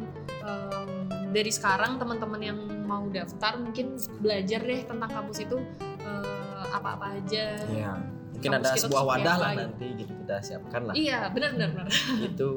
em, 0.47 0.89
dari 1.35 1.51
sekarang 1.53 1.99
teman-teman 2.01 2.41
yang 2.41 2.59
mau 2.87 3.05
daftar 3.11 3.61
mungkin 3.61 3.99
belajar 4.23 4.61
deh 4.65 4.81
tentang 4.87 5.11
kampus 5.11 5.39
itu 5.45 5.57
eh, 6.01 6.65
apa-apa 6.73 7.21
aja. 7.21 7.47
ya 7.69 7.93
mungkin 8.39 8.55
Kampus 8.55 8.71
ada 8.71 8.83
sebuah 8.87 9.03
wadah 9.03 9.35
lah 9.35 9.51
gitu. 9.51 9.61
nanti 9.67 9.87
gitu 9.99 10.13
kita 10.23 10.37
siapkan 10.47 10.83
lah 10.87 10.95
Iya, 10.95 11.19
benar-benar. 11.35 11.71
benar. 11.75 11.87
itu 12.31 12.51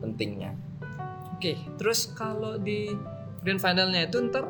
pentingnya 0.00 0.52
oke 1.36 1.52
terus 1.76 2.08
kalau 2.16 2.56
di 2.56 2.96
grand 3.44 3.60
finalnya 3.60 4.08
itu 4.08 4.16
ntar 4.32 4.48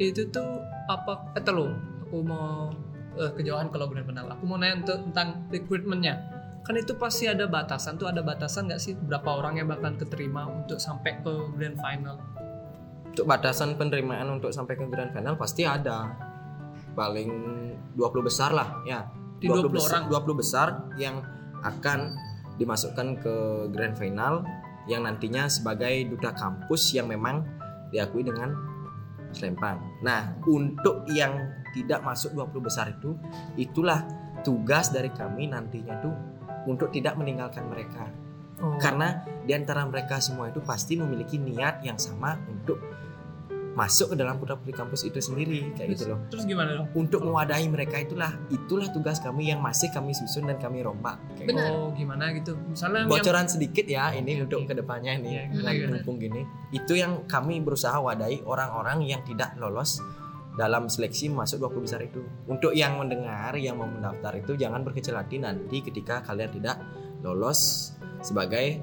itu 0.00 0.32
tuh 0.32 0.64
apa 0.88 1.36
eh 1.36 1.44
terlalu 1.44 1.76
aku 2.08 2.16
mau 2.24 2.72
eh, 3.18 3.30
kejauhan 3.36 3.68
kalau 3.72 3.88
grand 3.90 4.06
final 4.06 4.26
aku 4.32 4.44
mau 4.48 4.56
nanya 4.60 4.84
untuk 4.84 4.98
tentang 5.10 5.48
recruitmentnya. 5.52 6.14
Kan 6.62 6.78
itu 6.78 6.94
pasti 6.94 7.26
ada 7.26 7.50
batasan 7.50 7.98
tuh 7.98 8.06
ada 8.06 8.22
batasan 8.22 8.70
nggak 8.70 8.80
sih 8.80 8.94
berapa 8.94 9.26
orang 9.34 9.58
yang 9.58 9.66
bakal 9.66 9.98
keterima 9.98 10.46
untuk 10.46 10.78
sampai 10.78 11.18
ke 11.18 11.32
grand 11.58 11.74
final? 11.74 12.22
Untuk 13.12 13.26
batasan 13.26 13.74
penerimaan 13.74 14.30
untuk 14.38 14.54
sampai 14.54 14.78
ke 14.78 14.86
grand 14.86 15.10
final 15.10 15.34
pasti 15.34 15.66
ada. 15.66 16.14
Paling 16.92 17.30
20 17.96 18.28
besar 18.28 18.54
lah 18.54 18.84
ya. 18.86 19.08
Di 19.42 19.50
20 19.50 19.74
besar, 19.74 20.06
orang. 20.06 20.22
20 20.22 20.40
besar 20.40 20.68
yang 21.00 21.18
akan 21.66 22.14
dimasukkan 22.60 23.18
ke 23.18 23.34
grand 23.74 23.96
final 23.98 24.44
yang 24.86 25.06
nantinya 25.06 25.46
sebagai 25.46 26.10
duta 26.10 26.34
kampus 26.34 26.94
yang 26.94 27.10
memang 27.10 27.42
diakui 27.94 28.22
dengan 28.26 28.54
selempang. 29.32 29.78
Nah, 30.04 30.36
untuk 30.46 31.06
yang 31.10 31.61
tidak 31.72 32.00
masuk 32.00 32.32
20 32.32 32.60
besar 32.60 32.86
itu 32.90 33.16
itulah 33.56 34.04
tugas 34.40 34.88
dari 34.88 35.08
kami 35.08 35.48
nantinya 35.48 35.98
tuh 35.98 36.14
untuk 36.64 36.88
tidak 36.88 37.16
meninggalkan 37.16 37.66
mereka. 37.66 38.06
Oh. 38.62 38.78
karena 38.78 39.18
di 39.42 39.50
antara 39.52 39.82
mereka 39.82 40.22
semua 40.22 40.46
itu 40.46 40.62
pasti 40.62 40.94
memiliki 40.94 41.34
niat 41.34 41.82
yang 41.82 41.98
sama 41.98 42.38
untuk 42.46 42.78
masuk 43.72 44.12
ke 44.12 44.20
dalam 44.20 44.36
putra 44.36 44.54
putri 44.54 44.70
kampus 44.70 45.02
itu 45.02 45.16
sendiri 45.18 45.72
kayak 45.72 45.96
gitu 45.96 46.12
loh 46.12 46.20
Terus 46.28 46.44
gimana 46.44 46.76
dong? 46.76 46.86
untuk 46.94 47.24
mewadahi 47.24 47.66
mereka 47.66 47.96
itulah 47.98 48.28
itulah 48.46 48.86
tugas 48.86 49.16
kami 49.18 49.48
yang 49.48 49.58
masih 49.58 49.88
kami 49.88 50.12
susun 50.12 50.44
dan 50.44 50.60
kami 50.60 50.78
rombak 50.78 51.16
kayak 51.34 51.42
gitu. 51.42 51.56
Benar. 51.56 51.70
Oh, 51.72 51.88
gimana 51.90 52.24
gitu. 52.30 52.52
Misalnya 52.68 53.02
yang- 53.02 53.10
bocoran 53.10 53.46
sedikit 53.48 53.86
ya 53.88 54.12
ini 54.12 54.30
Oke, 54.36 54.42
untuk 54.46 54.60
ke 54.62 54.74
depannya 54.76 55.12
ini 55.16 55.30
Iya, 55.32 55.42
gimana, 55.48 55.70
gimana? 55.72 55.92
mumpung 55.98 56.16
gini 56.20 56.40
itu 56.70 56.92
yang 56.92 57.12
kami 57.24 57.58
berusaha 57.58 57.96
wadahi 57.96 58.44
orang-orang 58.44 59.02
yang 59.02 59.24
tidak 59.24 59.56
lolos 59.56 59.98
dalam 60.56 60.88
seleksi 60.88 61.32
masuk 61.32 61.64
20 61.72 61.84
besar 61.84 62.00
itu. 62.04 62.20
Untuk 62.48 62.76
yang 62.76 63.00
mendengar 63.00 63.56
yang 63.56 63.80
mau 63.80 63.88
mendaftar 63.88 64.36
itu 64.36 64.56
jangan 64.56 64.84
berkecil 64.84 65.16
hati 65.16 65.40
nanti 65.40 65.80
ketika 65.80 66.20
kalian 66.20 66.52
tidak 66.52 66.76
lolos 67.24 67.92
sebagai 68.20 68.80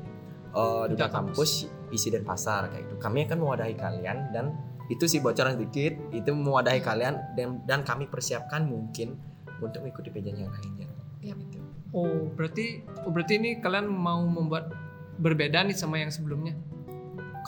uh, 0.54 0.86
duta 0.90 1.10
kampus. 1.10 1.70
isi 1.90 2.14
dan 2.14 2.22
pasar 2.22 2.70
kayak 2.70 2.86
itu 2.86 2.96
kami 3.02 3.26
akan 3.26 3.42
mewadahi 3.42 3.74
kalian 3.74 4.30
dan 4.30 4.54
itu 4.94 5.10
sih 5.10 5.26
bocoran 5.26 5.58
sedikit 5.58 5.98
itu 6.14 6.30
mewadahi 6.30 6.86
kalian 6.86 7.34
dan 7.34 7.66
dan 7.66 7.82
kami 7.82 8.06
persiapkan 8.06 8.62
mungkin 8.70 9.18
untuk 9.58 9.82
mengikuti 9.82 10.14
pageant 10.14 10.38
yang 10.38 10.54
lainnya. 10.54 10.86
Gitu. 11.18 11.58
Oh, 11.90 12.30
berarti 12.38 12.86
oh, 13.02 13.10
berarti 13.10 13.42
ini 13.42 13.58
kalian 13.58 13.90
mau 13.90 14.22
membuat 14.22 14.70
berbeda 15.18 15.66
nih 15.66 15.74
sama 15.74 15.98
yang 15.98 16.14
sebelumnya. 16.14 16.54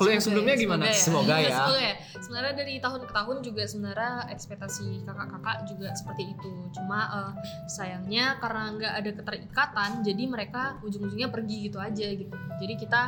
Kalau 0.02 0.12
yang 0.12 0.24
sebelumnya 0.26 0.56
gimana? 0.58 0.84
Semoga 0.90 1.36
ya. 1.38 1.54
Semoga 1.54 1.78
ya. 1.78 1.96
Sebenarnya 2.18 2.54
dari 2.58 2.74
tahun 2.82 3.02
ke 3.06 3.14
tahun 3.14 3.38
juga 3.46 3.64
sebenarnya 3.70 4.14
ekspektasi 4.34 5.06
kakak-kakak 5.06 5.58
juga 5.70 5.88
seperti 5.94 6.24
itu. 6.34 6.52
Cuma 6.74 7.00
eh, 7.06 7.34
sayangnya 7.70 8.42
karena 8.42 8.64
nggak 8.74 8.94
ada 8.98 9.12
keterikatan, 9.22 9.90
jadi 10.02 10.24
mereka 10.26 10.82
ujung-ujungnya 10.82 11.30
pergi 11.30 11.70
gitu 11.70 11.78
aja 11.78 12.08
gitu. 12.10 12.34
Jadi 12.34 12.74
kita 12.82 13.02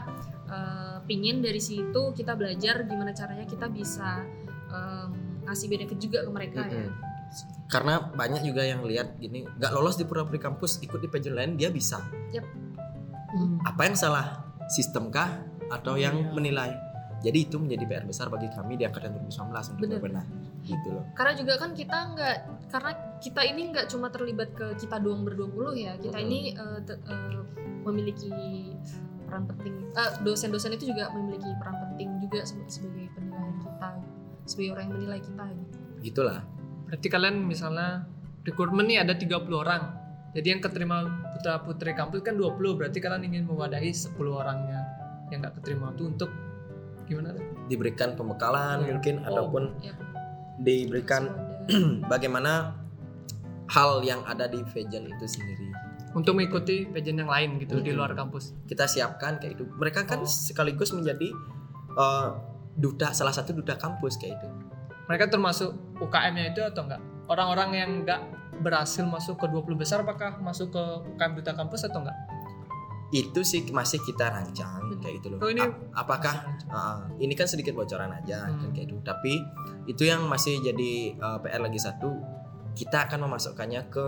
eh, 0.47 0.97
pingin 1.03 1.41
dari 1.41 1.59
situ 1.59 2.13
kita 2.13 2.37
belajar 2.37 2.85
gimana 2.85 3.11
caranya 3.11 3.43
kita 3.43 3.67
bisa 3.67 4.23
em, 4.71 5.11
ngasih 5.43 5.67
benefit 5.67 5.99
juga 5.99 6.23
ke 6.23 6.31
mereka 6.31 6.63
ya. 6.63 6.87
Mm-mm. 6.87 7.11
karena 7.67 8.13
banyak 8.13 8.45
juga 8.45 8.61
yang 8.61 8.85
lihat 8.85 9.17
gini 9.17 9.49
nggak 9.57 9.71
lolos 9.73 9.97
di 9.97 10.05
pura-pura 10.05 10.37
kampus 10.37 10.77
ikut 10.85 11.01
di 11.01 11.09
pageant 11.09 11.33
lain 11.33 11.51
dia 11.57 11.73
bisa 11.73 11.97
Hmm. 13.33 13.57
apa 13.65 13.89
yang 13.89 13.97
salah 13.97 14.45
sistem 14.69 15.09
kah 15.09 15.41
atau 15.73 15.93
yang 15.95 16.15
Iya. 16.15 16.29
menilai 16.31 16.71
jadi 17.19 17.39
itu 17.41 17.55
menjadi 17.55 17.83
PR 17.85 18.03
besar 18.03 18.27
bagi 18.27 18.45
kami 18.47 18.75
di 18.75 18.83
angkatan 18.83 19.15
2019 19.15 19.31
untuk 19.71 19.79
Bener. 19.79 19.95
berbenah 19.97 20.25
gitu 20.61 20.87
loh 20.91 21.05
Karena 21.13 21.33
juga 21.33 21.53
kan 21.57 21.71
kita 21.71 21.97
nggak 22.13 22.37
karena 22.67 22.91
kita 23.17 23.41
ini 23.43 23.61
nggak 23.71 23.85
cuma 23.87 24.07
terlibat 24.07 24.49
ke 24.51 24.75
kita 24.75 24.97
doang 24.97 25.23
berdua 25.23 25.47
puluh 25.47 25.71
ya. 25.71 25.95
Kita 25.95 26.13
Mm-mm. 26.13 26.27
ini 26.27 26.39
eh, 26.51 26.79
te- 26.81 26.99
eh, 26.99 27.39
memiliki 27.81 28.31
peran 29.23 29.43
penting. 29.45 29.73
eh, 29.89 30.11
dosen-dosen 30.21 30.73
itu 30.73 30.87
juga 30.87 31.09
memiliki 31.11 31.47
peran 31.55 31.75
penting 31.81 32.19
juga 32.19 32.43
se- 32.43 32.59
sebagai 32.67 33.07
penilaian 33.13 33.55
kita, 33.57 33.89
sebagai 34.43 34.69
orang 34.71 34.83
yang 34.83 34.95
menilai 34.95 35.19
kita 35.19 35.43
gitu. 35.49 35.75
gitulah 36.03 36.39
Berarti 36.85 37.07
kalian 37.07 37.35
misalnya 37.41 38.03
rekrutmen 38.43 38.85
nih 38.85 38.99
ada 38.99 39.15
30 39.15 39.31
orang. 39.55 39.83
Jadi 40.33 40.47
yang 40.49 40.59
keterima 40.59 40.97
putra 41.31 41.57
putri 41.57 41.93
kampus 41.93 42.21
kan 42.21 42.35
20, 42.35 42.51
berarti 42.75 42.97
kalian 42.97 43.23
ingin 43.23 43.43
mewadahi 43.45 43.89
10 43.89 44.11
orangnya 44.29 44.82
yang 45.33 45.41
nggak 45.41 45.55
keterima 45.57 45.89
itu 45.91 46.03
untuk 46.05 46.29
gimana? 47.03 47.33
tuh? 47.33 47.43
diberikan 47.65 48.09
pembekalan 48.13 48.77
Iya. 48.79 48.87
mungkin 48.91 49.15
Oh. 49.19 49.27
ataupun 49.27 49.63
Yap. 49.81 49.97
diberikan 50.59 51.23
bagaimana 52.07 52.75
hal 53.65 54.03
yang 54.03 54.21
ada 54.23 54.45
di 54.45 54.61
pageant 54.65 55.09
itu 55.09 55.25
sendiri 55.27 55.67
Untuk 56.13 56.37
mengikuti 56.37 56.85
pageant 56.85 57.17
yang 57.17 57.27
lain 57.27 57.57
gitu 57.57 57.81
di 57.81 57.89
Hmm. 57.89 57.97
luar 57.97 58.13
kampus. 58.13 58.53
kita 58.63 58.85
siapkan 58.85 59.37
kayak 59.37 59.57
itu 59.57 59.65
mereka 59.73 60.05
kan 60.05 60.21
Oh. 60.21 60.29
sekaligus 60.29 60.93
menjadi 60.93 61.33
eh, 61.93 62.27
duta 62.75 63.09
salah 63.11 63.29
satu 63.29 63.51
duta 63.51 63.73
kampus 63.75 64.17
kayak 64.17 64.37
itu 64.37 64.49
Mereka 65.03 65.27
termasuk 65.27 65.73
UKM-nya 65.99 66.49
itu 66.49 66.61
atau 66.63 66.85
enggak? 66.85 66.97
Orang-orang 67.25 67.69
yang 67.73 67.89
enggak 68.01 68.23
berhasil 68.55 69.03
masuk 69.03 69.35
ke 69.35 69.45
20 69.45 69.75
besar 69.75 69.99
apakah 69.99 70.39
masuk 70.39 70.69
ke 70.69 70.83
UKM 71.11 71.33
duta 71.35 71.51
kampus 71.51 71.83
atau 71.83 72.01
enggak? 72.01 72.15
Itu 73.13 73.45
sih 73.45 73.61
masih 73.69 74.01
kita 74.01 74.25
rancang 74.27 74.89
kayak 74.97 75.21
gitu 75.21 75.27
loh. 75.31 75.39
Oh, 75.39 75.47
ini- 75.47 75.61
Ap- 75.61 75.77
apakah 75.95 76.33
ah, 76.67 77.05
ini 77.15 77.31
kan 77.31 77.45
sedikit 77.45 77.71
bocoran 77.71 78.09
aja 78.09 78.49
kan 78.49 78.57
Hmm. 78.59 78.73
kayak 78.73 78.89
itu. 78.89 78.97
Tapi 78.99 79.33
itu 79.85 80.03
yang 80.03 80.25
masih 80.25 80.57
jadi 80.59 80.91
uh, 81.15 81.37
PR 81.37 81.61
lagi 81.61 81.77
satu 81.77 82.09
kita 82.73 83.05
akan 83.05 83.29
memasukkannya 83.29 83.85
ke 83.87 84.05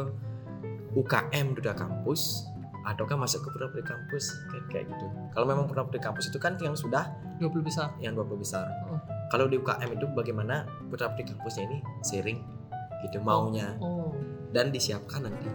UKM 0.93 1.53
Duda 1.53 1.73
Kampus 1.73 2.49
ataukah 2.81 3.13
masuk 3.15 3.41
ke 3.41 3.49
pura-pura 3.51 3.81
kampus 3.83 4.29
kayak, 4.47 4.65
kayak 4.69 4.85
gitu. 4.87 5.05
Kalau 5.31 5.45
memang 5.45 5.65
pura-pura 5.65 5.97
kampus 5.99 6.29
itu 6.29 6.37
kan 6.37 6.53
yang 6.59 6.73
sudah 6.73 7.09
20 7.37 7.61
besar. 7.61 7.93
yang 7.97 8.13
20 8.13 8.37
besar. 8.37 8.65
Oh. 8.87 8.97
Kalau 9.27 9.45
di 9.45 9.57
UKM 9.57 9.89
itu 9.91 10.05
bagaimana 10.07 10.65
pura-pura 10.87 11.25
kampusnya 11.25 11.65
ini 11.65 11.77
sharing 12.01 12.39
gitu 13.03 13.17
maunya 13.19 13.73
Oh. 13.79 14.13
dan 14.49 14.69
disiapkan 14.69 15.25
nanti. 15.25 15.49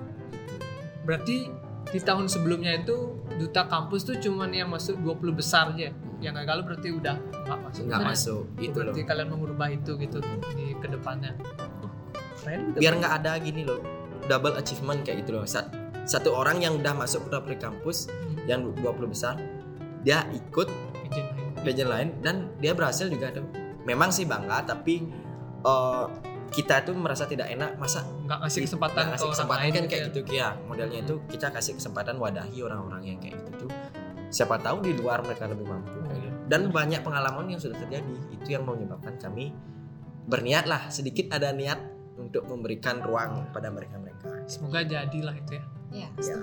Berarti 1.02 1.50
di 1.86 1.98
tahun 1.98 2.26
sebelumnya 2.26 2.74
itu 2.76 3.19
duta 3.40 3.64
kampus 3.64 4.04
tuh 4.04 4.20
cuman 4.20 4.52
yang 4.52 4.68
masuk 4.68 5.00
20 5.00 5.32
besar 5.32 5.72
aja. 5.72 5.88
Yang 6.20 6.34
gagal 6.44 6.58
berarti 6.62 6.88
udah 6.92 7.16
nggak 7.16 7.58
masuk. 7.58 7.82
nggak 7.88 8.00
masuk 8.04 8.42
gitu 8.58 8.78
loh. 8.78 8.92
berarti 8.92 9.02
kalian 9.02 9.28
mengubah 9.28 9.68
itu 9.70 9.92
gitu 9.96 10.18
di 10.52 10.76
ke 10.76 10.86
depannya. 10.86 11.32
Keren 12.36 12.60
biar 12.72 12.92
nggak 12.96 13.14
ada 13.20 13.32
gini 13.36 13.64
loh 13.64 13.80
double 14.24 14.54
achievement 14.54 15.00
kayak 15.00 15.24
gitu 15.24 15.34
loh 15.34 15.44
Sat- 15.44 15.72
satu 16.04 16.32
orang 16.32 16.60
yang 16.60 16.76
udah 16.76 16.92
masuk 16.92 17.24
pura 17.24 17.40
pura 17.40 17.56
kampus 17.56 18.08
Hmm, 18.08 18.36
yang 18.44 18.60
20 18.72 19.04
besar 19.06 19.36
dia 20.00 20.24
ikut 20.30 20.68
izin 21.04 21.26
lain. 21.84 21.86
lain 21.86 22.08
dan 22.20 22.36
dia 22.56 22.72
berhasil 22.72 23.08
juga 23.08 23.28
tuh 23.30 23.44
memang 23.84 24.08
sih 24.08 24.24
bangga 24.24 24.64
tapi 24.66 25.04
eh, 25.60 26.04
kita 26.50 26.82
tuh 26.82 26.94
merasa 26.94 27.24
tidak 27.24 27.46
enak 27.48 27.78
masa 27.78 28.02
nggak 28.02 28.38
ngasih 28.42 28.60
kesempatan 28.66 28.94
nggak 28.94 29.06
ke 29.06 29.12
ngasih 29.14 29.28
kesempatan 29.30 29.60
lain 29.60 29.70
kan 29.70 29.82
gitu 29.82 29.90
kayak 29.90 30.02
ya. 30.02 30.08
gitu 30.10 30.20
ya 30.28 30.48
modelnya 30.66 30.98
itu 31.00 31.14
kita 31.30 31.46
kasih 31.48 31.72
kesempatan 31.78 32.14
wadahi 32.18 32.58
orang-orang 32.60 33.02
yang 33.06 33.18
kayak 33.18 33.38
gitu 33.38 33.66
tuh 33.66 33.70
siapa 34.30 34.58
tahu 34.58 34.82
di 34.82 34.92
luar 34.94 35.22
mereka 35.22 35.46
lebih 35.46 35.66
mampu 35.66 35.90
Oh, 36.00 36.14
iya. 36.14 36.30
dan 36.46 36.70
banyak 36.70 37.00
pengalaman 37.02 37.46
yang 37.48 37.58
sudah 37.58 37.78
terjadi 37.78 38.14
itu 38.30 38.48
yang 38.50 38.66
menyebabkan 38.66 39.14
kami 39.16 39.54
berniat 40.26 40.66
lah 40.66 40.90
sedikit 40.90 41.30
ada 41.30 41.50
niat 41.50 41.78
untuk 42.18 42.44
memberikan 42.46 43.00
ruang 43.00 43.48
pada 43.54 43.70
mereka-mereka 43.70 44.10
Semoga 44.44 44.82
jadilah 44.82 45.32
itu 45.32 45.56
ya. 45.56 45.64
Ya, 45.90 46.08
Ya, 46.18 46.36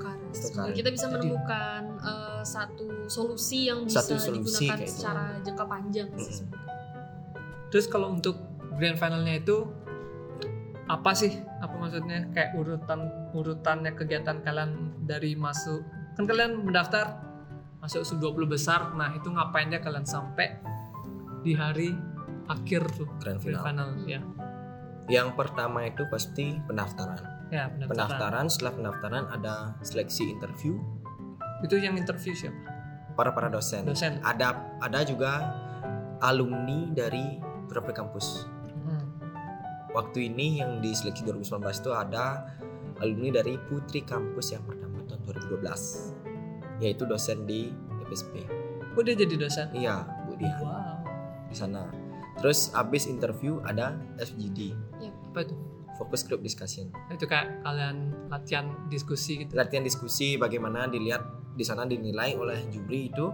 kita 0.71 0.89
bisa 0.91 1.07
Jadi- 1.07 1.27
menemukan 1.27 1.81
eh, 1.99 2.41
satu 2.43 3.07
solusi 3.07 3.67
yang 3.67 3.83
bisa 3.83 3.99
Satu 4.03 4.15
solusi 4.15 4.63
digunakan 4.67 4.75
kayak 4.75 4.87
itu. 4.87 4.95
secara 4.95 5.23
jangka 5.39 5.65
panjang. 5.67 6.09
Mm-mm. 6.11 6.31
semoga. 6.31 6.59
Terus 7.67 7.85
kalau 7.87 8.07
untuk 8.11 8.35
grand 8.75 8.95
finalnya 8.95 9.39
itu 9.39 9.67
apa 10.87 11.11
sih? 11.11 11.43
Apa 11.59 11.75
maksudnya? 11.75 12.31
Kayak 12.31 12.55
urutan 12.55 12.99
urutannya 13.35 13.91
kegiatan 13.95 14.39
kalian 14.43 15.03
dari 15.03 15.35
masuk 15.35 15.83
kan 16.17 16.25
kalian 16.25 16.65
mendaftar 16.65 17.21
masuk 17.77 18.01
sub 18.01 18.17
20 18.17 18.49
besar. 18.49 18.95
Nah, 18.97 19.13
itu 19.13 19.29
ngapain 19.29 19.69
aja 19.69 19.83
kalian 19.83 20.07
sampai 20.07 20.57
di 21.45 21.53
hari 21.53 21.93
akhir 22.47 22.89
tuh 22.95 23.05
grand 23.21 23.37
grand 23.43 23.61
final 23.61 23.63
final 23.63 23.89
ya. 24.09 24.21
Yang 25.07 25.29
pertama 25.39 25.87
itu 25.87 26.03
pasti 26.09 26.57
pendaftaran. 26.67 27.21
Ya, 27.47 27.71
pendaftaran. 27.71 27.87
Pendaftaran 27.91 28.45
setelah 28.51 28.73
pendaftaran 28.75 29.23
ada 29.31 29.55
seleksi 29.79 30.35
interview 30.35 30.75
Itu 31.63 31.79
yang 31.79 31.95
interview 31.95 32.35
siapa? 32.35 32.77
para 33.17 33.33
para 33.33 33.49
dosen. 33.49 33.81
Dosen. 33.81 34.21
Ada 34.21 34.77
ada 34.77 34.99
juga 35.01 35.41
alumni 36.21 36.93
dari 36.93 37.41
beberapa 37.65 37.89
kampus. 37.89 38.45
Waktu 39.97 40.29
ini 40.29 40.61
yang 40.61 40.77
di 40.77 40.93
seleksi 40.93 41.25
2019 41.25 41.57
itu 41.81 41.89
ada 41.89 42.45
alumni 43.01 43.41
dari 43.41 43.57
Putri 43.65 44.05
Kampus 44.05 44.53
yang 44.53 44.61
pertama 44.61 45.01
tahun 45.09 45.25
2012 45.57 46.85
yaitu 46.85 47.09
dosen 47.09 47.49
di 47.49 47.73
FSP. 48.05 48.45
Oh, 48.93 49.01
dia 49.01 49.17
jadi 49.17 49.33
dosen. 49.41 49.73
Iya, 49.73 50.05
Bu 50.29 50.37
Dian 50.37 50.61
Wow. 50.61 51.01
di 51.49 51.55
sana. 51.57 51.89
Terus 52.37 52.69
abis 52.77 53.09
interview 53.09 53.57
ada 53.65 53.97
FGD, 54.21 54.77
Apa 55.33 55.41
itu? 55.49 55.57
Focus 55.97 56.29
Group 56.29 56.45
Discussion. 56.45 56.93
Itu 57.09 57.25
kayak 57.25 57.65
kalian 57.65 58.29
latihan 58.29 58.69
diskusi 58.93 59.41
gitu. 59.41 59.57
latihan 59.57 59.81
diskusi 59.81 60.37
bagaimana 60.37 60.85
dilihat 60.85 61.25
di 61.57 61.65
sana 61.65 61.89
dinilai 61.89 62.37
oleh 62.37 62.69
juri 62.69 63.09
itu 63.09 63.33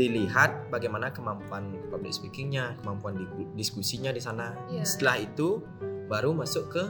dilihat 0.00 0.50
bagaimana 0.68 1.12
kemampuan 1.12 1.68
public 1.92 2.10
speakingnya, 2.10 2.72
kemampuan 2.80 3.20
di- 3.20 3.28
diskusinya 3.54 4.08
di 4.08 4.18
sana. 4.18 4.56
Iya. 4.66 4.80
Setelah 4.82 5.20
itu 5.20 5.60
baru 6.08 6.32
masuk 6.32 6.72
ke 6.72 6.82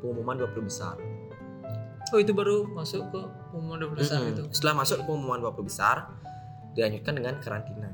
pengumuman 0.00 0.34
20 0.36 0.66
besar. 0.66 0.98
Oh, 2.10 2.18
itu 2.18 2.30
baru 2.30 2.66
masuk 2.68 3.06
ke 3.08 3.20
pengumuman 3.48 3.78
20 3.86 3.94
besar 3.96 4.18
Mm-mm. 4.20 4.32
itu. 4.32 4.42
Setelah 4.50 4.74
masuk 4.76 4.96
ke 4.98 5.04
pengumuman 5.04 5.38
20 5.40 5.62
besar 5.62 5.96
dilanjutkan 6.72 7.14
dengan 7.14 7.34
karantina. 7.38 7.88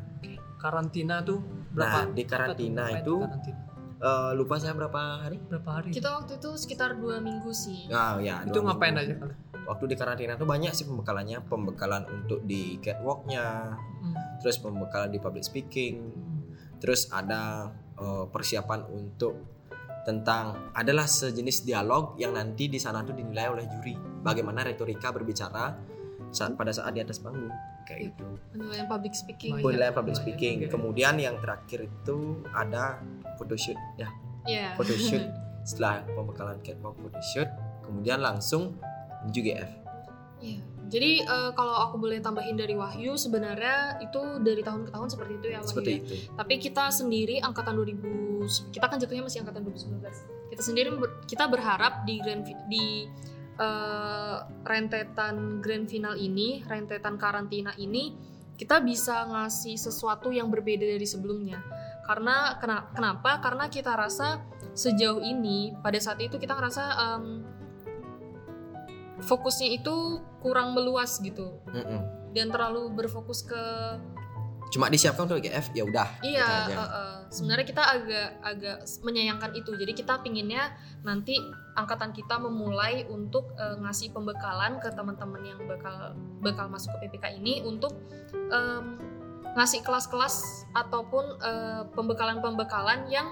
Karantina 0.56 1.20
tuh 1.20 1.38
berapa? 1.70 1.98
Nah, 2.02 2.14
di 2.14 2.22
karantina? 2.24 2.82
Apa 2.86 2.98
itu 2.98 3.14
karantina? 3.18 3.60
Eh, 4.02 4.30
lupa 4.34 4.58
saya 4.58 4.74
berapa 4.74 5.00
hari 5.20 5.38
berapa 5.38 5.70
hari 5.72 5.94
Kita 5.94 6.10
waktu 6.12 6.34
itu 6.36 6.50
sekitar 6.56 6.98
dua 6.98 7.22
minggu 7.22 7.54
sih. 7.54 7.86
ah 7.88 8.18
ya 8.18 8.42
itu 8.42 8.50
dua 8.52 8.66
ngapain 8.68 8.90
minggu. 8.92 9.06
aja 9.06 9.14
kalian 9.16 9.38
waktu 9.64 9.84
di 9.86 9.94
karantina 9.94 10.34
tuh 10.34 10.44
banyak 10.44 10.72
sih 10.72 10.84
pembekalannya 10.84 11.44
pembekalan 11.46 12.02
untuk 12.08 12.42
di 12.42 12.76
catwalknya 12.78 13.76
Hmm. 14.02 14.18
terus 14.42 14.58
pembekalan 14.58 15.08
di 15.08 15.18
public 15.18 15.46
speaking 15.46 16.10
terus 16.78 17.06
ada 17.08 17.70
eh, 17.94 18.24
persiapan 18.26 18.82
untuk 18.88 19.38
tentang 20.02 20.74
adalah 20.74 21.06
sejenis 21.06 21.62
dialog 21.62 22.18
yang 22.18 22.34
nanti 22.34 22.66
di 22.66 22.74
sana 22.74 23.06
tuh 23.06 23.14
dinilai 23.14 23.46
oleh 23.46 23.70
juri 23.70 23.94
bagaimana 24.18 24.66
retorika 24.66 25.14
berbicara 25.14 25.78
saat 26.28 26.58
pada 26.58 26.74
saat 26.74 26.90
di 26.90 26.98
atas 26.98 27.22
panggung 27.22 27.46
kayak 27.84 28.10
itu 28.10 28.26
Penilaian 28.50 28.88
public 28.88 29.14
speaking. 29.14 29.52
Penilaian 29.54 29.92
public 29.92 30.16
speaking 30.16 30.54
juga 30.58 30.66
ya. 30.66 30.72
kemudian 30.74 31.14
yang 31.16 31.36
terakhir 31.38 31.86
itu 31.86 32.18
ada 32.50 32.98
photoshoot 33.38 33.78
ya 33.94 34.10
Iya. 34.42 34.74
photoshoot 34.74 35.22
setelah 35.68 36.02
pembekalan 36.08 36.58
catwalk 36.58 36.98
photoshoot 36.98 37.46
kemudian 37.86 38.18
langsung 38.18 38.74
GF 39.28 39.70
Iya. 40.42 40.58
Jadi 40.90 41.22
eh, 41.22 41.50
kalau 41.54 41.72
aku 41.80 41.96
boleh 41.96 42.18
tambahin 42.18 42.52
dari 42.52 42.74
Wahyu 42.74 43.14
sebenarnya 43.14 44.02
itu 44.02 44.18
dari 44.42 44.60
tahun 44.60 44.84
ke 44.84 44.90
tahun 44.90 45.08
seperti 45.08 45.32
itu 45.38 45.46
ya 45.48 45.58
Wahyu. 45.62 45.70
seperti 45.70 45.90
ya. 45.90 45.98
itu 46.02 46.14
Tapi 46.34 46.54
kita 46.58 46.84
sendiri 46.90 47.38
angkatan 47.38 47.78
2000 47.78 48.74
kita 48.74 48.84
kan 48.84 48.98
jatuhnya 48.98 49.22
masih 49.22 49.40
angkatan 49.40 49.62
2019. 49.62 50.02
Kita 50.50 50.62
sendiri 50.62 50.90
kita 51.24 51.46
berharap 51.46 52.02
di 52.02 52.18
grand 52.18 52.42
di 52.66 53.06
eh, 53.54 54.36
rentetan 54.66 55.62
grand 55.62 55.86
final 55.86 56.18
ini, 56.18 56.60
rentetan 56.64 57.14
karantina 57.16 57.70
ini 57.78 58.12
kita 58.52 58.78
bisa 58.78 59.24
ngasih 59.24 59.78
sesuatu 59.78 60.28
yang 60.28 60.50
berbeda 60.50 60.84
dari 60.84 61.06
sebelumnya. 61.06 61.62
Karena 62.02 62.58
kena- 62.58 62.90
kenapa? 62.90 63.38
Karena 63.38 63.70
kita 63.70 63.94
rasa 63.94 64.42
sejauh 64.74 65.22
ini 65.22 65.70
pada 65.78 65.96
saat 65.96 66.18
itu 66.18 66.34
kita 66.34 66.52
ngerasa 66.52 66.82
em, 66.98 67.46
fokusnya 69.22 69.68
itu 69.72 69.94
kurang 70.38 70.74
meluas 70.74 71.18
gitu 71.18 71.62
Mm-mm. 71.66 72.00
dan 72.30 72.46
terlalu 72.48 72.90
berfokus 72.92 73.42
ke 73.42 73.62
cuma 74.68 74.88
disiapkan 74.88 75.28
untuk 75.28 75.44
GF 75.44 75.68
ya 75.76 75.84
udah 75.84 76.08
Iya, 76.24 76.48
gitu 76.48 76.72
aja. 76.72 76.72
eh, 76.72 76.88
eh. 76.96 77.14
sebenarnya 77.28 77.66
kita 77.68 77.82
agak 77.84 78.28
agak 78.40 78.76
menyayangkan 79.04 79.52
itu. 79.52 79.76
Jadi 79.76 79.92
kita 79.92 80.24
pinginnya 80.24 80.72
nanti 81.04 81.36
angkatan 81.76 82.08
kita 82.10 82.40
memulai 82.40 83.04
untuk 83.04 83.52
eh, 83.54 83.76
ngasih 83.76 84.16
pembekalan 84.16 84.80
ke 84.80 84.88
teman-teman 84.88 85.44
yang 85.44 85.60
bakal 85.68 86.16
bakal 86.40 86.72
masuk 86.72 86.88
ke 86.96 87.04
PPK 87.04 87.36
ini 87.36 87.60
untuk 87.60 87.92
em, 88.32 88.96
ngasih 89.52 89.84
kelas-kelas 89.84 90.40
ataupun 90.72 91.24
eh, 91.36 91.82
pembekalan-pembekalan 91.92 93.12
yang 93.12 93.28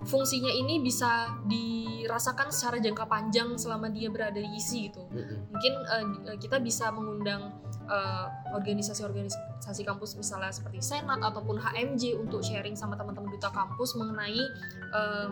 fungsinya 0.00 0.48
ini 0.48 0.80
bisa 0.80 1.28
dirasakan 1.44 2.48
secara 2.48 2.80
jangka 2.80 3.04
panjang 3.04 3.52
selama 3.54 3.92
dia 3.92 4.08
berada 4.08 4.40
di 4.40 4.48
ISI 4.56 4.88
gitu 4.88 5.04
Mm-mm. 5.12 5.52
mungkin 5.52 5.72
eh, 5.84 6.36
kita 6.40 6.56
bisa 6.58 6.88
mengundang 6.88 7.52
eh, 7.84 8.26
organisasi-organisasi 8.56 9.82
kampus 9.84 10.16
misalnya 10.16 10.48
seperti 10.50 10.80
senat 10.80 11.20
ataupun 11.20 11.60
HMJ 11.60 12.16
untuk 12.16 12.40
sharing 12.40 12.72
sama 12.74 12.96
teman-teman 12.96 13.28
duta 13.28 13.52
kampus 13.52 13.92
mengenai 13.94 14.40
em, 14.90 15.30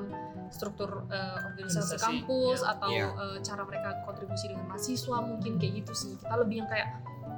struktur 0.49 1.09
eh, 1.09 1.39
organisasi 1.49 1.97
Organisasi, 1.97 2.05
kampus 2.05 2.59
ya. 2.61 2.73
atau 2.77 2.91
Iya. 2.93 3.09
eh, 3.09 3.39
cara 3.41 3.63
mereka 3.65 3.89
kontribusi 4.05 4.53
dengan 4.53 4.69
mahasiswa 4.69 5.17
mungkin 5.25 5.57
kayak 5.57 5.73
gitu 5.85 5.93
sih 5.97 6.13
kita 6.21 6.35
lebih 6.37 6.61
yang 6.61 6.69
kayak 6.69 6.89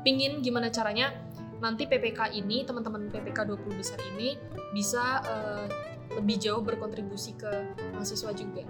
pingin 0.02 0.42
gimana 0.42 0.66
caranya 0.68 1.14
nanti 1.60 1.84
PPK 1.84 2.32
ini 2.34 2.64
teman-teman 2.64 3.12
PPK 3.12 3.44
20 3.44 3.76
besar 3.78 4.00
ini 4.16 4.34
bisa 4.72 5.20
eh, 5.22 5.66
lebih 6.16 6.36
jauh 6.42 6.62
berkontribusi 6.62 7.38
ke 7.38 7.50
mahasiswa 7.94 8.30
juga 8.34 8.64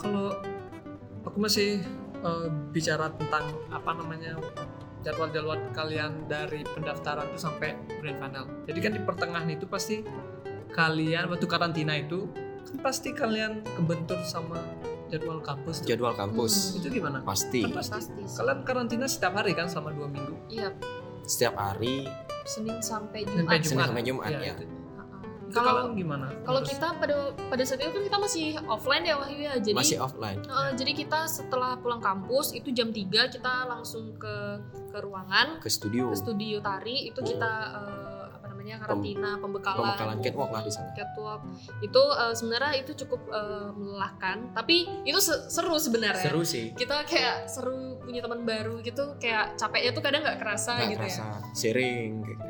kalau 0.00 0.32
aku 1.28 1.36
masih 1.38 1.84
eh, 2.24 2.48
bicara 2.72 3.12
tentang 3.14 3.52
apa 3.68 3.90
namanya 3.92 4.40
jadwal-jadwal 5.00 5.56
kalian 5.72 6.28
dari 6.28 6.60
pendaftaran 6.64 7.24
itu 7.32 7.40
sampai 7.40 7.72
grand 8.04 8.20
final. 8.20 8.44
Jadi 8.68 8.78
kan 8.84 8.92
di 8.92 9.00
pertengahan 9.00 9.48
itu 9.48 9.64
pasti 9.64 10.04
kalian 10.72 11.28
waktu 11.32 11.46
karantina 11.48 11.96
itu 11.96 12.28
kan 12.68 12.76
pasti 12.84 13.16
kalian 13.16 13.64
kebentur 13.64 14.20
sama 14.28 14.60
jadwal 15.08 15.40
kampus. 15.40 15.82
tuh. 15.82 15.88
jadwal 15.90 16.12
kampus 16.14 16.52
Hmm. 16.76 16.78
Itu 16.84 16.88
gimana? 16.92 17.18
pasti 17.24 17.64
Kan 17.64 17.72
pasti. 17.80 18.22
Kalian 18.28 18.58
karantina 18.62 19.06
setiap 19.08 19.34
hari 19.40 19.56
kan 19.56 19.66
selama 19.66 19.90
dua 19.96 20.08
minggu. 20.12 20.36
iya 20.52 20.68
setiap 21.24 21.56
hari 21.56 22.04
Senin 22.44 22.78
sampai 22.80 23.24
Sampai 23.24 23.58
Jumat 23.60 23.64
Senin 23.64 23.84
sampai 23.88 24.02
Jumat, 24.04 24.28
Iya, 24.30 24.38
ya. 24.40 24.54
itu. 24.56 24.64
Kalau 25.52 25.92
gimana? 25.92 26.26
kalau 26.40 26.60
kita 26.62 26.86
pada 26.94 27.16
pada 27.46 27.62
saat 27.62 27.78
itu 27.78 27.90
kan 27.90 28.02
kita 28.02 28.18
masih 28.18 28.44
offline 28.64 29.02
ya 29.02 29.14
Wahyu 29.16 29.38
ya. 29.40 29.54
Jadi 29.56 29.74
masih 29.74 29.98
offline. 29.98 30.40
Eh, 30.40 30.70
jadi 30.74 30.92
kita 30.96 31.26
setelah 31.26 31.74
pulang 31.76 31.98
kampus 31.98 32.52
itu 32.52 32.70
jam 32.70 32.88
3 32.88 33.02
kita 33.28 33.66
langsung 33.66 34.14
ke 34.14 34.34
ke 34.88 34.98
ruangan. 34.98 35.58
Ke 35.58 35.68
studio. 35.68 36.10
Ke 36.10 36.16
studio 36.16 36.58
tari. 36.58 37.08
Itu 37.08 37.20
kita 37.20 37.52
eh, 37.72 38.24
apa 38.30 38.46
namanya 38.48 38.76
karantina 38.80 39.30
pembekalan. 39.38 39.78
pembekalan 39.88 40.16
catwalk 40.20 40.50
lah 40.50 40.62
di 40.62 40.72
sana. 40.72 40.90
Catwalk. 40.92 41.40
Itu 41.80 42.02
eh, 42.12 42.34
sebenarnya 42.34 42.72
itu 42.78 42.92
cukup 42.96 43.20
eh, 43.28 43.68
melelahkan. 43.72 44.36
Tapi 44.52 44.76
itu 45.04 45.18
se- 45.18 45.46
seru 45.48 45.74
sebenarnya. 45.76 46.24
Seru 46.24 46.42
sih. 46.42 46.74
Kita 46.74 47.02
kayak 47.04 47.46
seru 47.46 47.98
punya 48.00 48.18
teman 48.20 48.42
baru 48.42 48.82
gitu. 48.82 49.14
Kayak 49.16 49.54
capeknya 49.54 49.90
tuh 49.92 50.02
kadang 50.02 50.22
nggak 50.22 50.38
kerasa 50.38 50.70
nggak 50.76 50.88
gitu 50.88 50.98
ya. 50.98 51.06
kerasa. 51.06 51.24
Sharing 51.54 52.10
gitu. 52.26 52.49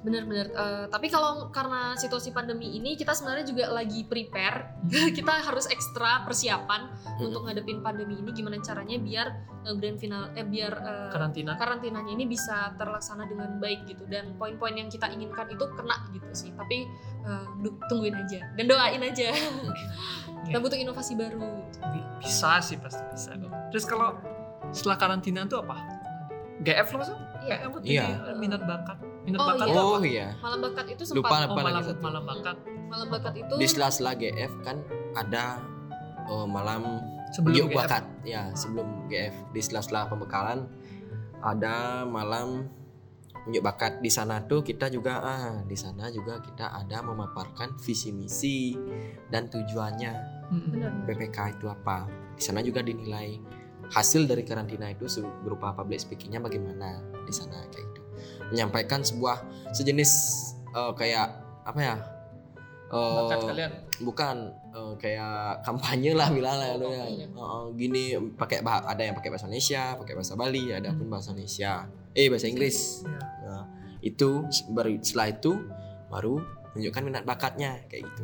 Bener-bener 0.00 0.48
eh, 0.48 0.84
tapi 0.86 1.06
kalau 1.06 1.48
karena 1.48 1.92
situasi 1.92 2.30
pandemi 2.30 2.72
ini 2.72 2.94
kita 2.94 3.12
sebenarnya 3.12 3.44
juga 3.44 3.68
lagi 3.68 4.02
prepare 4.02 4.80
kita 5.12 5.44
harus 5.44 5.66
ekstra 5.66 6.24
persiapan 6.24 6.88
Hmm. 7.10 7.28
untuk 7.28 7.44
ngadepin 7.44 7.80
pandemi 7.80 8.16
ini 8.16 8.30
gimana 8.30 8.56
caranya 8.58 8.96
biar 8.96 9.28
eh, 9.60 9.74
grand 9.74 9.96
final 9.96 10.32
eh 10.32 10.40
biar 10.42 10.72
eh, 10.72 11.10
karantina. 11.10 11.52
karantinanya 11.54 12.08
ini 12.10 12.24
bisa 12.24 12.72
terlaksana 12.74 13.24
dengan 13.24 13.56
baik 13.56 13.84
gitu 13.84 14.06
dan 14.06 14.32
poin-poin 14.34 14.72
yang 14.72 14.88
kita 14.88 15.04
inginkan 15.06 15.44
itu 15.46 15.64
kena 15.70 16.08
gitu 16.10 16.24
sih 16.32 16.50
tapi 16.50 16.88
du- 17.58 17.76
tungguin 17.86 18.16
aja 18.16 18.40
dan 18.54 18.64
doain 18.64 19.02
aja 19.02 19.28
kita 20.46 20.58
butuh 20.58 20.76
inovasi 20.76 21.12
baru 21.12 21.44
Bi- 21.86 22.08
Bisa 22.20 22.56
sih 22.60 22.76
pasti 22.76 23.04
bisa 23.06 23.32
kok. 23.34 23.52
Terus 23.68 23.84
kalau 23.84 24.16
setelah 24.70 24.96
karantina 24.96 25.44
itu 25.44 25.56
apa? 25.56 25.76
GF 26.60 26.88
lo 26.90 26.96
masuk? 26.98 27.16
Iya. 27.42 27.56
Kayak 27.58 27.82
Iya. 27.82 28.06
minat 28.36 28.62
bakat. 28.62 28.96
Minat 29.30 29.40
Oh, 29.40 29.46
bakat 29.46 29.66
iya. 29.66 29.80
oh 29.80 30.00
iya. 30.02 30.28
Malam 30.42 30.58
bakat 30.60 30.86
itu 30.90 31.02
lupa 31.14 31.28
sempat. 31.30 31.30
Oh, 31.30 31.46
lupa 31.46 31.60
lagi 31.60 31.70
malam, 31.70 31.82
satu. 31.86 32.00
malam 32.02 32.22
bakat. 32.26 32.56
malam 32.90 33.06
bakat 33.06 33.34
itu 33.38 33.52
di 33.54 33.66
sela-sela 33.66 34.12
GF 34.12 34.52
kan 34.66 34.76
ada 35.14 35.62
eh, 36.26 36.46
malam 36.46 36.82
Sebelum 37.30 37.70
GF. 37.70 37.76
bakat. 37.78 38.04
Ya 38.26 38.50
sebelum 38.52 39.06
GF 39.06 39.34
di 39.54 39.60
sela-sela 39.62 40.10
pembekalan 40.10 40.66
ada 41.40 42.02
malam 42.02 42.66
unjuk 43.46 43.62
bakat. 43.62 44.02
Di 44.02 44.10
sana 44.10 44.42
tuh 44.44 44.60
kita 44.60 44.90
juga 44.90 45.22
ah 45.22 45.62
di 45.62 45.72
sana 45.72 46.10
juga 46.10 46.42
kita 46.42 46.74
ada 46.76 47.00
memaparkan 47.00 47.78
visi 47.78 48.10
misi 48.10 48.74
dan 49.30 49.46
tujuannya. 49.46 50.12
Benar. 50.50 50.90
PPK 51.06 51.56
itu 51.56 51.70
apa? 51.70 52.10
Di 52.34 52.42
sana 52.42 52.60
juga 52.60 52.82
dinilai 52.82 53.38
hasil 53.90 54.26
dari 54.26 54.42
karantina 54.42 54.90
itu 54.90 55.06
berupa 55.40 55.72
public 55.72 56.02
speakingnya 56.02 56.42
bagaimana? 56.42 56.98
Di 57.24 57.32
sana 57.32 57.62
kayak 57.70 57.86
gitu 57.94 57.99
menyampaikan 58.50 59.00
sebuah 59.00 59.40
sejenis 59.70 60.10
eh, 60.70 60.92
kayak 60.94 61.26
apa 61.62 61.80
ya 61.80 61.96
Eh, 62.90 63.38
kalian. 63.46 63.70
bukan 64.02 64.36
eh, 64.68 64.92
kayak 64.98 65.62
kampanye 65.62 66.10
lah 66.10 66.26
bilang 66.28 66.58
lah 66.58 66.74
Oh, 66.74 66.90
ya. 66.90 67.06
Eh, 67.22 67.64
gini 67.76 68.02
pakai 68.34 68.60
bah- 68.60 68.82
ada 68.82 68.98
yang 69.00 69.14
pakai 69.14 69.30
bahasa 69.30 69.46
Indonesia 69.46 69.94
pakai 69.94 70.14
bahasa 70.14 70.34
Bali 70.34 70.74
ada 70.74 70.90
pun 70.90 71.06
Hmm. 71.06 71.12
bahasa 71.12 71.30
Indonesia 71.30 71.86
eh 72.10 72.26
bahasa 72.26 72.46
Inggris 72.46 73.06
Iya. 73.06 73.20
Nah, 73.46 73.64
itu 74.00 74.42
baru 74.68 74.90
setelah 74.98 75.28
itu 75.30 75.52
baru 76.08 76.42
menunjukkan 76.72 77.02
minat 77.04 77.22
bakatnya 77.24 77.78
kayak 77.86 78.02
gitu 78.04 78.22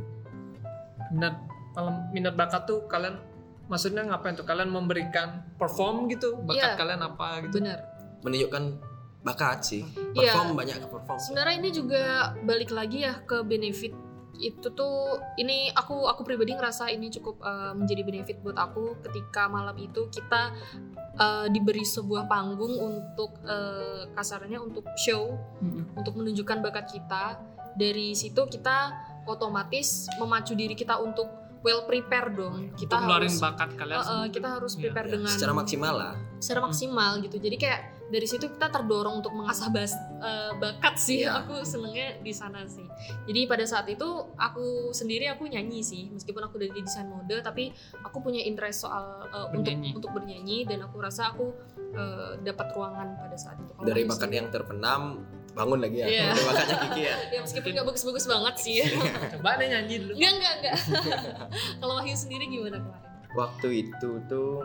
Minat 1.08 1.34
malam 1.72 1.94
minat 2.10 2.34
bakat 2.34 2.66
tuh 2.66 2.82
kalian 2.86 3.22
maksudnya 3.66 4.02
ngapain 4.02 4.34
tuh? 4.34 4.42
Kalian 4.42 4.66
memberikan 4.68 5.46
perform 5.54 6.06
gitu? 6.08 6.34
Bakat 6.40 6.58
Iya. 6.64 6.74
kalian 6.74 7.00
apa 7.00 7.26
gitu? 7.40 7.54
benar 7.56 7.78
menunjukkan 8.18 8.64
bakat 9.26 9.58
sih 9.60 9.82
Iya. 10.14 10.30
perform 10.32 10.54
banyak 10.54 10.76
ke 10.78 10.86
perform 10.86 11.18
sebenarnya 11.18 11.54
ini 11.58 11.70
juga 11.70 12.02
balik 12.40 12.70
lagi 12.70 13.02
ya 13.02 13.18
ke 13.20 13.42
benefit 13.42 13.90
itu 14.36 14.68
tuh 14.70 14.96
ini 15.34 15.72
aku 15.72 16.04
aku 16.04 16.20
pribadi 16.20 16.52
ngerasa 16.52 16.86
ini 16.88 17.08
cukup 17.10 17.40
uh, 17.40 17.72
menjadi 17.72 18.04
benefit 18.04 18.36
buat 18.38 18.54
aku 18.54 19.00
ketika 19.02 19.48
malam 19.48 19.72
itu 19.76 20.06
kita 20.06 20.52
uh, 21.16 21.48
diberi 21.48 21.80
sebuah 21.80 22.28
panggung 22.28 22.68
untuk 22.70 23.32
uh, 23.42 24.04
kasarnya 24.12 24.60
untuk 24.60 24.84
show 24.94 25.32
Mm-mm. 25.58 25.96
untuk 25.96 26.14
menunjukkan 26.14 26.60
bakat 26.60 26.84
kita 26.86 27.40
dari 27.74 28.12
situ 28.12 28.44
kita 28.46 28.92
otomatis 29.24 30.04
memacu 30.16 30.52
diri 30.52 30.72
kita 30.72 30.96
untuk 30.96 31.32
well 31.64 31.82
prepare 31.82 32.28
dong 32.30 32.76
kita 32.76 32.92
Untuk 32.94 33.10
harus 33.16 33.40
bakat 33.40 33.72
kalian. 33.72 33.96
uh, 33.96 34.04
uh, 34.04 34.26
kita 34.28 34.48
harus 34.52 34.76
Iya, 34.76 34.80
prepare 34.84 35.06
iya. 35.08 35.12
dengan 35.16 35.32
secara 35.32 35.52
maksimal 35.52 35.94
lah 35.96 36.12
secara 36.38 36.60
maksimal 36.60 37.10
gitu 37.20 37.40
jadi 37.40 37.56
kayak 37.56 37.80
dari 38.06 38.22
situ 38.22 38.46
kita 38.46 38.70
terdorong 38.70 39.18
untuk 39.18 39.34
mengasah 39.34 39.66
bas, 39.66 39.90
eh, 40.22 40.52
bakat 40.56 40.94
sih. 40.94 41.22
Iya. 41.22 41.42
aku 41.42 41.62
senengnya 41.62 42.22
di 42.22 42.30
sana 42.30 42.62
sih. 42.64 42.86
Jadi 43.26 43.40
pada 43.44 43.66
saat 43.66 43.90
itu 43.90 44.06
aku 44.34 44.90
sendiri 44.90 45.26
aku 45.26 45.46
nyanyi 45.46 45.82
sih 45.82 46.06
meskipun 46.08 46.46
aku 46.46 46.56
dari 46.56 46.70
desain 46.76 47.06
mode 47.06 47.34
tapi 47.40 47.74
aku 48.00 48.22
punya 48.22 48.38
interest 48.40 48.86
soal 48.86 49.26
eh, 49.26 49.46
untuk 49.50 49.74
Bernyanyi. 49.74 49.90
untuk 49.92 50.10
bernyanyi 50.12 50.58
dan 50.64 50.86
aku 50.86 50.96
rasa 50.98 51.34
aku 51.34 51.50
eh, 51.96 52.38
dapat 52.40 52.66
ruangan 52.72 53.18
pada 53.18 53.36
saat 53.36 53.58
itu. 53.58 53.72
Kalau 53.74 53.86
dari 53.86 54.02
bakat 54.04 54.18
sendiri- 54.22 54.38
yang 54.38 54.48
terpendam 54.48 55.02
bangun 55.56 55.78
lagi 55.80 55.96
ya. 55.98 56.06
Iya. 56.06 56.24
dari 56.30 56.44
bakatnya 56.44 56.76
Kiki 56.84 57.02
ya. 57.02 57.16
Ya 57.34 57.40
meskipun 57.42 57.70
nggak 57.74 57.86
bagus-bagus 57.88 58.24
banget 58.24 58.54
sih. 58.60 58.76
Coba 59.34 59.56
deh 59.56 59.66
nyanyi 59.66 59.94
dulu. 59.98 60.12
enggak 60.14 60.30
enggak 60.30 60.54
enggak 60.62 60.76
kalau 61.80 61.94
Wahyu 61.98 62.14
sendiri 62.14 62.44
gimana 62.46 62.78
kemarin? 62.78 63.02
Waktu 63.34 63.68
itu 63.82 64.10
tuh 64.24 64.62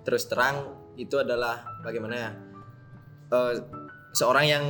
terus 0.00 0.24
terang 0.24 0.70
itu 0.96 1.16
adalah 1.16 1.60
bagaimana 1.80 2.14
ya 2.16 2.30
eh, 3.30 3.54
seorang 4.12 4.44
yang 4.46 4.64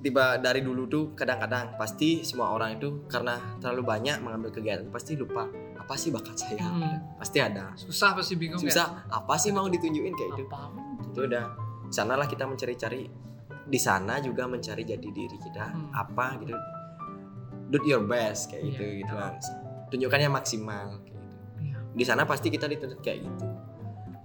tiba 0.00 0.40
dari 0.40 0.64
dulu 0.64 0.88
tuh 0.88 1.04
kadang-kadang 1.12 1.76
pasti 1.76 2.24
semua 2.24 2.56
orang 2.56 2.80
itu 2.80 3.04
karena 3.04 3.36
terlalu 3.60 3.84
banyak 3.84 4.16
mengambil 4.24 4.48
kegiatan 4.48 4.88
pasti 4.88 5.12
lupa 5.12 5.44
apa 5.76 5.92
sih 5.98 6.08
bakat 6.08 6.36
saya? 6.38 6.64
Hmm. 6.64 7.18
pasti 7.20 7.38
ada. 7.42 7.74
Susah 7.76 8.16
pasti 8.16 8.38
bingung 8.40 8.62
susah. 8.62 9.04
Apa 9.12 9.36
sih 9.36 9.52
mau 9.52 9.68
ditunjukin? 9.68 10.14
Kayak 10.16 10.30
ya. 10.32 10.34
itu 10.40 10.44
itu 11.10 11.20
udah. 11.26 11.44
Sanalah 11.90 12.30
kita 12.30 12.46
mencari-cari. 12.46 13.10
Di 13.70 13.78
sana 13.78 14.18
juga 14.22 14.46
mencari 14.46 14.82
jati 14.86 15.08
diri 15.10 15.36
kita. 15.36 15.66
Hmm. 15.68 15.90
apa 15.92 16.38
gitu. 16.40 16.54
Do 17.70 17.78
your 17.86 18.02
best 18.06 18.50
kayak 18.50 18.66
Iya. 18.66 18.70
gitu 18.74 18.84
gitu 19.04 19.14
kan 19.14 19.34
tunjukkannya 19.90 20.30
maksimal 20.30 21.02
kayak 21.02 21.18
gitu. 21.18 21.36
Iya. 21.60 21.76
di 21.92 22.04
sana 22.06 22.22
pasti 22.24 22.48
kita 22.48 22.70
dituntut 22.70 23.02
kayak 23.02 23.26
gitu. 23.26 23.46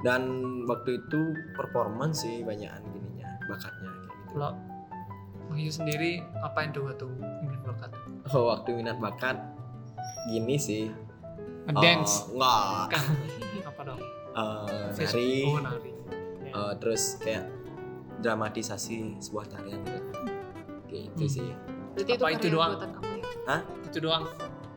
Dan 0.05 0.21
waktu 0.69 1.01
itu 1.01 1.33
performance 1.57 2.21
sih 2.21 2.45
banyakan 2.45 2.85
gininya 2.93 3.04
bakatnya 3.47 3.89
kayak 3.89 4.09
gitu 4.11 4.29
Kalau 4.31 4.51
Wahyu 5.45 5.69
sendiri 5.69 6.11
apa 6.35 6.57
yang 6.59 6.71
tuh 6.71 6.83
waktu 6.83 7.05
ingin 7.43 7.61
bakat? 7.63 7.91
oh, 8.27 8.43
waktu 8.49 8.69
minat 8.73 8.97
bakat 8.97 9.37
gini 10.27 10.55
sih 10.55 10.89
Dance. 11.67 12.25
Oh, 12.27 12.37
enggak 12.37 12.91
Kan 12.91 13.03
apa 13.69 13.81
dong? 13.83 14.01
Eh, 14.35 14.87
Facebook. 14.93 15.17
nari 15.17 15.41
Oh, 15.47 15.59
nari. 15.59 15.91
Ya. 16.43 16.51
Eh, 16.51 16.73
terus 16.77 17.03
kayak 17.17 17.45
dramatisasi 18.19 19.19
sebuah 19.19 19.45
tarian 19.47 19.81
gitu 19.81 20.01
kayak 20.85 21.03
itu 21.09 21.21
Hmm. 21.21 21.31
sih 21.31 21.49
berarti 21.93 22.11
Apa 22.11 22.27
itu 22.29 22.37
itu 22.41 22.47
doang? 22.51 22.71
kamu 22.75 23.13
ya 23.45 23.57
Itu 23.85 23.97
doang. 24.01 24.23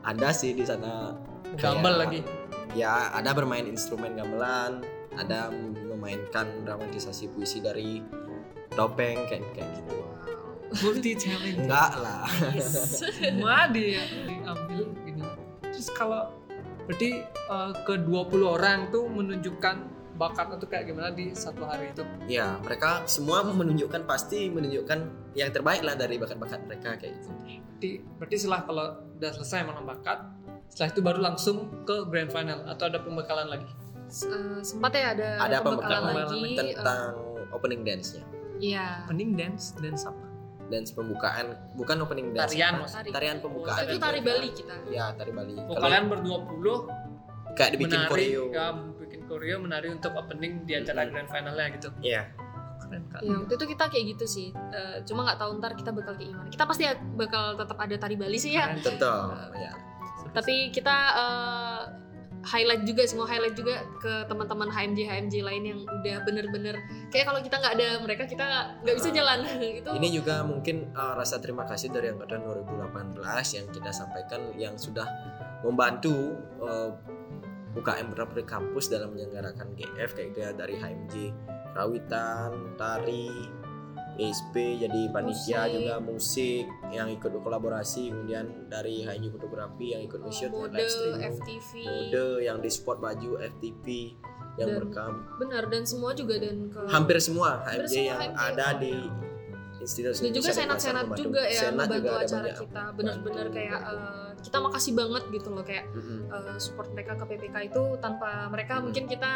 ada 0.00 0.28
sih 0.30 0.52
di 0.52 0.62
sana 0.62 1.16
Gambel 1.54 1.80
Kayak- 1.90 1.98
lagi. 1.98 2.20
ya 2.72 2.92
ada 3.10 3.30
bermain 3.32 3.64
instrumen 3.64 4.14
gamelan 4.14 4.84
ada 5.12 5.48
memainkan 5.82 6.44
dramatisasi 6.62 7.28
puisi 7.28 7.58
dari 7.58 8.04
topeng 8.78 9.18
kayak 9.26 9.42
kayak 9.52 9.68
gitu 9.74 9.96
Multi 10.68 11.16
talent. 11.16 11.64
enggak 11.64 11.92
lah 11.96 12.28
Yes. 12.52 13.00
Semua 13.18 13.66
dia 13.68 14.04
diambil 14.22 14.84
ini. 15.02 15.24
Terus 15.64 15.88
kalau 15.90 16.28
berarti 16.84 17.24
eh, 17.24 17.72
ke 17.82 17.94
20 17.98 18.08
orang 18.44 18.88
tuh 18.88 19.08
menunjukkan 19.08 19.76
bakat 20.14 20.50
itu 20.52 20.66
kayak 20.66 20.84
gimana 20.86 21.08
di 21.10 21.30
satu 21.30 21.62
hari 21.62 21.94
itu. 21.94 22.02
ya 22.26 22.58
mereka 22.58 23.06
semua 23.06 23.46
menunjukkan 23.46 24.02
pasti 24.02 24.50
menunjukkan 24.50 24.98
yang 25.32 25.48
terbaik 25.48 25.80
lah 25.80 25.94
dari 25.94 26.18
bakat-bakat 26.18 26.58
mereka 26.66 26.98
kayak 26.98 27.16
gitu 27.16 27.30
Berarti, 27.30 27.90
berarti 28.18 28.34
setelah 28.36 28.60
kalau 28.66 28.86
udah 29.14 29.30
selesai 29.30 29.62
menang 29.62 29.86
bakat, 29.86 30.18
setelah 30.66 30.88
itu 30.90 31.00
baru 31.00 31.20
langsung 31.22 31.56
ke 31.86 32.02
grand 32.10 32.26
final 32.28 32.66
atau 32.66 32.90
ada 32.90 32.98
pembekalan 32.98 33.46
lagi? 33.46 33.70
Eh, 34.10 34.58
sempat 34.60 34.90
ya 34.92 35.14
ada, 35.14 35.28
ada 35.38 35.56
pembekalan 35.62 36.02
pembekalan 36.02 36.26
lagi 36.26 36.42
eh, 36.58 36.74
tentang 36.74 37.02
opening 37.48 37.80
dance-nya 37.86 38.22
iya 38.58 39.06
Pening 39.06 39.34
dance, 39.34 39.74
dance 39.78 40.04
apa? 40.04 40.24
dance 40.68 40.92
pembukaan 40.92 41.56
bukan 41.74 41.96
opening 42.04 42.36
dance 42.36 42.52
Tarian 42.52 42.76
maksudnya. 42.76 43.08
tarian 43.08 43.38
pembukaan 43.40 43.80
itu 43.82 43.96
tari 43.96 44.20
Bali 44.20 44.48
kita 44.52 44.74
ya 44.92 45.16
tari 45.16 45.32
Bali 45.32 45.56
Oh, 45.56 45.72
Kalau 45.72 45.80
kalian 45.80 46.04
berdua 46.12 46.38
puluh 46.44 46.78
kayak 47.56 47.70
dibikin 47.74 47.98
menari, 47.98 48.12
koreo 48.12 48.42
ya, 48.52 48.66
bikin 49.00 49.20
koreo 49.24 49.56
menari 49.58 49.88
untuk 49.88 50.12
opening 50.14 50.62
di 50.62 50.76
acara 50.76 51.02
Mm-mm. 51.02 51.10
grand 51.10 51.28
finalnya 51.28 51.66
gitu. 51.74 51.88
Iya. 51.98 52.22
Keren 52.78 53.02
kan? 53.10 53.20
Ya 53.24 53.34
waktu 53.34 53.54
itu 53.56 53.66
kita 53.66 53.84
kayak 53.88 54.04
gitu 54.14 54.24
sih. 54.28 54.48
Eh, 54.52 54.96
cuma 55.02 55.26
nggak 55.26 55.38
tahu 55.40 55.50
ntar 55.58 55.72
kita 55.74 55.90
bakal 55.90 56.14
kayak 56.14 56.30
gimana. 56.30 56.48
Kita 56.52 56.64
pasti 56.68 56.84
bakal 57.16 57.56
tetap 57.56 57.78
ada 57.80 57.96
tari 57.98 58.14
Bali 58.14 58.38
sih 58.38 58.52
ya. 58.54 58.70
Tetap 58.78 59.32
ya 59.56 59.72
Tapi 60.30 60.70
kita 60.70 60.96
eh, 61.16 61.80
highlight 62.48 62.82
juga 62.88 63.04
semua 63.04 63.28
highlight 63.28 63.52
juga 63.52 63.84
ke 64.00 64.24
teman-teman 64.24 64.72
HMJ 64.72 64.98
HMJ 65.04 65.34
lain 65.44 65.62
yang 65.68 65.80
udah 65.84 66.16
bener-bener 66.24 66.76
kayak 67.12 67.28
kalau 67.28 67.40
kita 67.44 67.60
nggak 67.60 67.74
ada 67.76 67.88
mereka 68.00 68.24
kita 68.24 68.44
nggak 68.80 68.96
bisa 68.96 69.08
jalan 69.12 69.44
itu. 69.80 69.90
Ini 69.92 70.08
juga 70.08 70.40
mungkin 70.48 70.96
uh, 70.96 71.12
rasa 71.12 71.36
terima 71.38 71.68
kasih 71.68 71.92
dari 71.92 72.08
angkatan 72.08 72.40
2018 72.40 73.20
yang 73.60 73.66
kita 73.68 73.90
sampaikan 73.92 74.40
yang 74.56 74.74
sudah 74.80 75.04
membantu 75.60 76.40
uh, 76.64 76.96
UKM 77.76 78.16
berapa 78.16 78.32
di 78.32 78.44
kampus 78.48 78.88
dalam 78.88 79.12
menyelenggarakan 79.12 79.76
GF 79.76 80.10
kayak 80.16 80.26
gitu 80.32 80.38
ya 80.40 80.50
dari 80.56 80.74
HMJ 80.80 81.14
Rawitan, 81.76 82.74
Tari, 82.74 83.28
ESP 84.18 84.54
jadi 84.78 85.00
panitia 85.08 85.62
Musik. 85.62 85.72
juga 85.72 85.94
musik 85.98 86.64
yang 86.90 87.06
ikut 87.06 87.30
kolaborasi 87.38 88.10
kemudian 88.10 88.66
dari 88.66 89.02
HMJ 89.02 89.30
fotografi 89.30 89.94
yang 89.94 90.02
ikut 90.02 90.18
nge-shoot 90.20 90.50
mode 90.50 90.74
live 90.74 90.90
stream 90.90 91.16
FTV. 91.16 91.70
mode 91.80 92.24
yang 92.42 92.58
di 92.58 92.66
spot 92.68 92.98
baju 92.98 93.38
FTP 93.38 93.86
yang 94.58 94.68
Dan 94.68 94.76
merekam 94.76 95.12
Benar 95.38 95.64
dan 95.66 95.82
semua 95.86 96.10
juga 96.12 96.34
dan 96.36 96.66
ke 96.66 96.80
hampir 96.86 97.16
semua 97.18 97.62
HMJ 97.64 97.94
yang 98.04 98.18
HMJ. 98.20 98.38
ada 98.42 98.68
di 98.76 98.94
institusi 99.78 100.20
dan 100.20 100.32
juga 100.34 100.50
senat-senat 100.50 101.06
juga 101.14 101.42
ya 101.46 101.60
Senat 101.62 101.86
membantu 101.86 101.94
juga 101.96 102.10
acara 102.18 102.42
banyak 102.42 102.56
kita 102.58 102.82
bener-bener 102.92 103.46
bantu. 103.46 103.54
kayak 103.54 103.80
eh, 103.86 104.27
kita 104.40 104.58
makasih 104.58 104.92
banget 104.92 105.22
gitu 105.30 105.48
loh 105.48 105.60
kayak 105.60 105.84
Mm-mm. 105.90 106.28
eh, 106.28 106.56
support 106.56 106.88
mereka 106.90 107.12
ke 107.14 107.24
PPK 107.26 107.56
itu 107.66 107.82
tanpa 107.98 108.46
mereka 108.46 108.76
Hmm. 108.76 108.84
mungkin 108.86 109.04
kita 109.04 109.32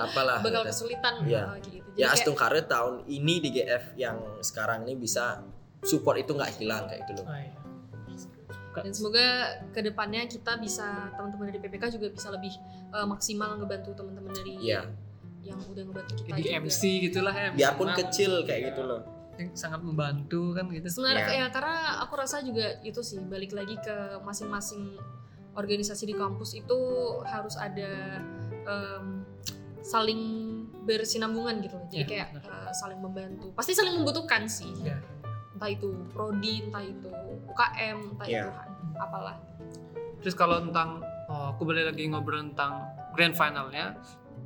apalah 0.00 0.40
bakal 0.40 0.62
gitu. 0.62 0.70
kesulitan 0.70 1.14
eh, 1.20 1.28
gitu. 1.28 1.38
Jadi 1.62 1.78
ya 1.94 2.06
kayak- 2.06 2.14
Astung 2.14 2.34
Kare 2.34 2.60
tahun 2.62 2.94
ini 3.06 3.34
di 3.38 3.48
GF 3.50 3.84
yang 3.94 4.16
sekarang 4.40 4.82
ini 4.82 4.94
bisa 4.94 5.44
support 5.80 6.16
itu 6.16 6.30
nggak 6.30 6.56
hilang 6.56 6.84
kayak 6.84 7.04
gitu 7.04 7.20
loh 7.20 7.26
Oh, 7.26 7.36
iya. 7.36 7.52
dan 8.76 8.90
semoga 8.90 9.26
ke 9.70 9.80
depannya 9.80 10.26
kita 10.26 10.58
bisa 10.58 10.82
teman-teman 11.14 11.46
dari 11.46 11.60
PPK 11.60 11.94
juga 11.94 12.10
bisa 12.10 12.28
lebih 12.28 12.50
eh, 12.90 13.06
maksimal 13.06 13.54
ngebantu 13.56 13.94
teman-teman 13.94 14.32
dari 14.32 14.52
Iya. 14.60 14.90
yang 15.44 15.60
udah 15.62 15.82
ngebantu 15.84 16.12
kita 16.18 16.28
Jadi 16.32 16.42
juga. 16.42 16.58
MC 16.60 16.80
gitulah 17.04 17.34
ya. 17.34 17.48
biarpun 17.52 17.88
kecil 17.94 18.42
kayak 18.42 18.72
gitu 18.72 18.82
loh 18.82 19.00
sangat 19.52 19.80
membantu 19.82 20.54
kan 20.54 20.70
gitu. 20.70 20.86
sebenarnya 20.86 21.26
Iya. 21.26 21.38
ya 21.42 21.46
karena 21.50 21.76
aku 22.02 22.14
rasa 22.14 22.40
juga 22.40 22.78
itu 22.82 23.00
sih 23.00 23.18
balik 23.20 23.52
lagi 23.52 23.74
ke 23.78 24.18
masing-masing 24.22 24.94
organisasi 25.54 26.06
di 26.06 26.14
kampus 26.14 26.54
itu 26.54 26.78
harus 27.24 27.54
ada 27.54 28.18
em, 28.66 29.22
saling 29.84 30.20
bersinambungan 30.84 31.60
gitu 31.64 31.76
loh. 31.78 31.86
Jadi 31.88 32.00
Iya, 32.00 32.06
kayak 32.08 32.28
eh, 32.44 32.72
saling 32.74 33.00
membantu. 33.00 33.52
Pasti 33.54 33.72
saling 33.72 33.94
membutuhkan 33.96 34.44
sih. 34.48 34.68
Iya. 34.82 34.98
Entah 35.54 35.70
itu 35.70 35.88
prodi, 36.10 36.66
entah 36.66 36.82
itu 36.82 37.08
UKM, 37.46 37.98
entah 38.16 38.26
Iya. 38.26 38.42
itu 38.44 38.50
apalah. 38.98 39.36
Terus 40.20 40.34
kalau 40.34 40.60
tentang 40.60 41.00
oh, 41.28 41.54
aku 41.54 41.62
balik 41.64 41.92
lagi 41.92 42.08
ngobrol 42.08 42.40
tentang 42.52 42.84
grand 43.14 43.36
finalnya. 43.36 43.94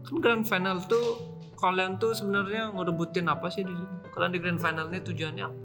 Kan 0.06 0.16
grand 0.20 0.44
final 0.46 0.78
tuh 0.84 1.37
kalian 1.58 1.98
tuh 1.98 2.14
sebenarnya 2.14 2.70
ngerebutin 2.70 3.26
apa 3.26 3.50
sih 3.50 3.66
di 3.66 3.74
sini? 3.74 3.96
Kalian 4.14 4.30
di 4.30 4.38
grand 4.38 4.60
finalnya 4.62 5.00
tujuannya 5.02 5.44
apa? 5.44 5.60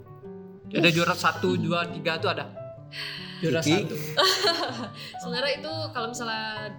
Ada 0.74 0.90
juara 0.90 1.14
satu, 1.14 1.54
dua, 1.54 1.86
tiga 1.86 2.18
tuh 2.18 2.34
ada. 2.34 2.50
Juara 3.38 3.62
satu. 3.62 3.94
Sebenarnya 5.22 5.52
itu 5.62 5.72
kalau 5.94 6.10
misalnya 6.10 6.74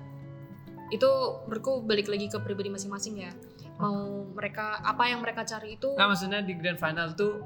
itu 0.91 1.09
menurutku 1.47 1.81
balik 1.87 2.11
lagi 2.11 2.27
ke 2.27 2.37
pribadi 2.43 2.67
masing-masing 2.67 3.23
ya. 3.23 3.31
Mau 3.79 4.27
mereka 4.35 4.83
apa 4.83 5.03
yang 5.07 5.19
mereka 5.19 5.43
cari 5.43 5.75
itu 5.75 5.95
Nah 5.99 6.07
maksudnya 6.07 6.39
di 6.43 6.55
grand 6.55 6.79
final 6.79 7.11
tuh 7.15 7.43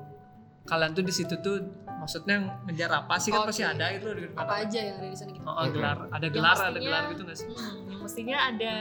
kalian 0.70 0.94
tuh 0.94 1.02
di 1.02 1.10
situ 1.10 1.34
tuh 1.42 1.58
maksudnya 1.98 2.62
ngejar 2.70 2.94
apa 2.94 3.18
sih 3.18 3.34
kan 3.34 3.42
Oke. 3.42 3.50
pasti 3.50 3.66
ada 3.66 3.90
itu 3.90 4.06
di 4.14 4.30
grand 4.30 4.38
apa 4.38 4.54
aja 4.62 4.80
yang 4.86 4.96
ada 5.02 5.08
di 5.10 5.18
sana 5.18 5.32
gitu. 5.34 5.46
Oh, 5.50 5.66
gelar, 5.74 5.98
ada 6.14 6.28
gelar, 6.30 6.58
ada 6.58 6.78
gelar 6.78 7.04
gitu 7.10 7.22
nggak 7.26 7.38
sih? 7.38 7.48
Hmm, 7.50 7.90
yang 7.90 8.02
mestinya 8.06 8.38
ada 8.54 8.74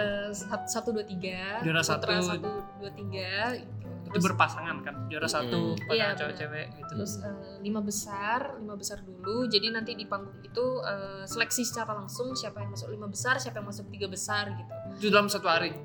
Eh, 0.00 0.30
satu 0.66 0.88
dua 0.94 1.04
tiga. 1.04 1.60
Juara 1.60 1.82
satu. 1.84 2.08
dua 2.80 2.90
tiga. 2.96 3.54
Itu 4.00 4.18
terus, 4.18 4.24
berpasangan 4.26 4.76
kan? 4.82 4.94
Juara 5.06 5.28
hmm. 5.28 5.36
satu 5.38 5.60
iya, 5.76 5.86
pada 5.86 5.94
iya, 5.94 6.08
cewek-cewek 6.18 6.66
gitu. 6.82 6.92
Terus 6.98 7.12
uh, 7.22 7.60
lima 7.62 7.80
besar 7.84 8.58
lima 8.58 8.74
besar 8.74 9.04
dulu. 9.04 9.46
Jadi 9.46 9.70
nanti 9.70 9.94
di 9.94 10.08
panggung 10.08 10.40
itu 10.42 10.66
uh, 10.82 11.22
seleksi 11.28 11.62
secara 11.62 11.94
langsung 11.94 12.34
siapa 12.34 12.64
yang 12.64 12.74
masuk 12.74 12.90
lima 12.90 13.06
besar 13.06 13.38
siapa 13.38 13.62
yang 13.62 13.68
masuk 13.68 13.86
tiga 13.92 14.10
besar 14.10 14.50
gitu. 14.56 14.72
Itu 14.98 15.06
dalam 15.14 15.30
satu 15.30 15.46
hari? 15.46 15.76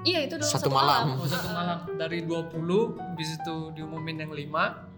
Iya 0.00 0.24
itu 0.24 0.34
dalam 0.40 0.48
satu, 0.48 0.66
satu 0.66 0.70
malam, 0.72 1.04
malam. 1.14 1.20
Oh, 1.20 1.28
satu 1.28 1.48
malam. 1.52 1.78
Dari 2.00 2.18
20 2.24 3.16
bis 3.20 3.30
itu 3.36 3.56
diumumin 3.76 4.16
yang 4.24 4.32
lima. 4.32 4.88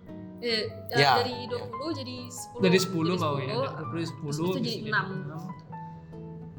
Eh, 0.43 0.67
ya. 0.91 1.23
dari 1.23 1.47
20 1.47 2.03
jadi 2.03 2.17
10 2.27 2.67
Dari 2.67 2.79
10 2.83 3.15
mau 3.15 3.39
ya. 3.39 3.55
20 3.79 4.11
10. 4.11 4.27
Terus 4.27 4.39
itu 4.43 4.59
jadi 4.59 4.91
6. 4.91 5.31
6 5.31 5.52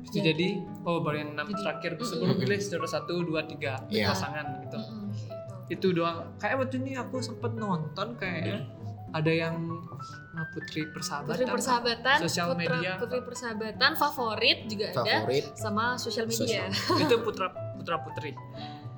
itu 0.03 0.17
Ya. 0.17 0.23
jadi 0.25 0.47
oh 0.83 0.99
baru 0.99 1.17
yang 1.17 1.31
6 1.33 1.41
Jadi- 1.45 1.55
terakhir 1.57 1.91
sebelum 2.01 2.35
pilih 2.35 2.59
juara 2.59 2.87
1 2.87 3.13
2 3.23 3.41
3 3.47 3.73
Iya. 3.89 4.07
pasangan 4.07 4.45
gitu. 4.61 4.79
Gitu. 4.79 4.79
itu 5.71 5.87
doang 5.93 6.35
kayak 6.37 6.59
waktu 6.59 6.75
ini 6.77 6.91
aku 6.93 7.17
sempet 7.17 7.51
nonton 7.53 8.13
kayak 8.13 8.67
ada 9.09 9.31
yang 9.31 9.55
uh, 9.69 10.47
putri 10.51 10.83
persahabatan 10.87 11.33
Putri 11.35 11.45
persahabatan, 11.47 12.17
Sosial 12.19 12.47
putra- 12.51 12.59
media. 12.75 12.91
putri 12.97 13.19
persahabatan 13.21 13.91
favorit 13.95 14.57
juga 14.65 14.85
ada 14.91 15.01
Favorit. 15.21 15.45
sama 15.55 15.95
sosial 15.95 16.25
media. 16.25 16.65
itu 16.99 17.15
putra 17.21 17.47
putra 17.73 17.95
putri 17.99 18.33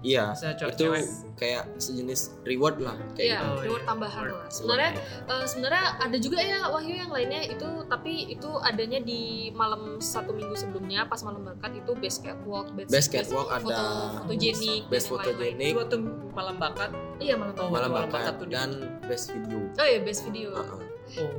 Iya. 0.05 0.25
Itu 0.69 0.85
cewek. 0.85 1.03
kayak 1.35 1.63
sejenis 1.75 2.21
reward 2.45 2.77
lah 2.77 2.93
kayak 3.11 3.25
Iya, 3.25 3.37
gitu. 3.41 3.49
Oh, 3.49 3.59
reward 3.59 3.83
tambahan 3.83 4.21
Reward. 4.23 4.37
lah. 4.37 4.49
Sebenarnya 4.53 4.91
eh, 5.25 5.45
sebenarnya 5.45 5.83
ada 5.97 6.17
juga 6.17 6.37
ya 6.37 6.59
Wahyu 6.69 6.93
yang 6.95 7.09
lainnya 7.09 7.41
itu 7.49 7.69
tapi 7.85 8.13
itu 8.29 8.49
adanya 8.61 8.99
di 9.01 9.21
malam 9.51 9.97
satu 9.97 10.31
minggu 10.31 10.53
sebelumnya 10.53 11.03
pas 11.05 11.19
malam 11.21 11.41
berkat 11.43 11.81
itu 11.81 11.91
best 11.97 12.21
catwalk, 12.21 12.69
best, 12.71 12.89
Best 12.89 13.09
catwalk 13.09 13.49
foto, 13.49 13.73
ada 13.73 13.81
fotogenik, 14.21 14.85
best 14.85 15.09
dan 15.09 15.17
yang 15.17 15.25
lain-lain. 15.25 15.57
fotogenik, 15.57 15.65
itu 15.65 15.77
waktu 15.81 15.97
malam 16.31 16.55
bakat 16.55 16.89
Iya 17.17 17.33
malam 17.35 17.53
Oh, 17.55 17.67
malam 17.67 17.89
malam 17.89 18.09
bakat 18.11 18.35
bakat 18.37 18.51
dan 18.53 18.69
best 19.03 19.25
video. 19.31 19.59
Oh 19.73 19.85
iya 19.85 19.99
best 19.99 20.21
video. 20.23 20.49
Heeh. 20.53 20.79
oh 21.17 21.31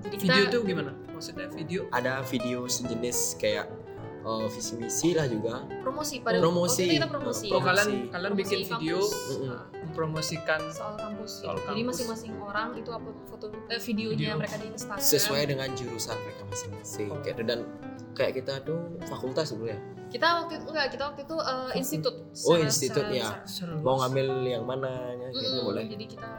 Jadi 0.00 0.16
video 0.20 0.42
kita 0.42 0.52
tuh 0.52 0.62
gimana 0.64 0.90
maksudnya 1.10 1.46
video 1.48 1.80
Ada 1.88 2.20
video 2.24 2.58
sejenis 2.66 3.36
kayak 3.36 3.66
uh, 4.24 4.46
visi 4.48 4.74
misi 4.74 5.12
lah 5.12 5.28
juga. 5.28 5.68
promosi 5.80 6.18
pada 6.18 6.40
Promosi. 6.40 6.80
waktu 6.80 6.82
itu 6.82 6.96
kita 6.98 7.08
promosi. 7.08 7.46
oh 7.46 7.50
Promosi. 7.54 7.68
kalian 7.68 7.88
kalian 8.10 8.32
Promosi 8.32 8.40
bikin 8.40 8.58
video 8.66 8.98
kampus. 8.98 9.12
Mempromosikan 9.84 10.60
soal 10.72 10.94
kampus. 10.96 11.30
Soal 11.44 11.56
Jadi 11.56 11.66
kampus. 11.70 11.86
masing-masing 11.94 12.32
orang 12.40 12.68
itu 12.74 12.90
upload 12.90 13.18
foto 13.28 13.46
eh, 13.68 13.78
videonya 13.78 14.18
Video. 14.34 14.40
mereka 14.40 14.56
di 14.58 14.66
Instagram. 14.72 14.98
Sesuai 15.04 15.42
dengan 15.46 15.68
jurusan 15.76 16.16
mereka 16.18 16.42
masing-masing. 16.48 17.08
Oh. 17.12 17.20
Kayak 17.22 17.36
dan 17.44 17.60
kayak 18.12 18.32
kita 18.36 18.52
tuh 18.64 18.78
fakultas 19.06 19.52
dulu 19.52 19.70
ya. 19.70 19.78
Kita 20.04 20.26
waktu 20.42 20.62
itu 20.62 20.66
enggak, 20.70 20.86
kita 20.94 21.02
waktu 21.10 21.20
itu 21.22 21.36
eh, 21.36 21.70
institut. 21.74 22.14
Oh, 22.46 22.56
institut, 22.56 23.04
ya. 23.10 23.42
Seru. 23.44 23.78
Mau 23.82 23.98
ngambil 23.98 24.26
yang 24.46 24.64
mana 24.64 24.90
ya, 25.14 25.26
kayaknya 25.28 25.50
Mm-mm, 25.58 25.66
boleh. 25.66 25.84
Jadi 25.90 26.04
kita 26.06 26.30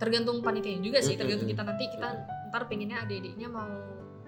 tergantung 0.00 0.36
panitia 0.42 0.80
juga 0.82 0.98
sih, 0.98 1.14
tergantung 1.14 1.46
kita 1.46 1.62
nanti 1.62 1.86
kita 1.86 2.08
ntar 2.50 2.66
pengennya 2.66 3.06
adik-adiknya 3.06 3.46
mau 3.46 3.70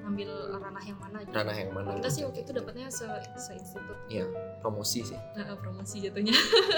ngambil 0.04 0.30
ranah 0.54 0.84
yang 0.84 0.98
mana 0.98 1.16
gitu. 1.18 1.32
Ranah 1.32 1.56
yang 1.56 1.70
mana? 1.72 1.88
Kita 1.96 2.08
sih 2.08 2.22
waktu 2.22 2.40
itu 2.40 2.52
dapatnya 2.52 2.86
se, 2.88 3.06
se 3.34 3.50
institut 3.52 3.96
Iya, 4.06 4.28
promosi 4.60 5.00
sih. 5.02 5.16
nah, 5.32 5.56
promosi 5.56 5.96
jatuhnya. 5.98 6.36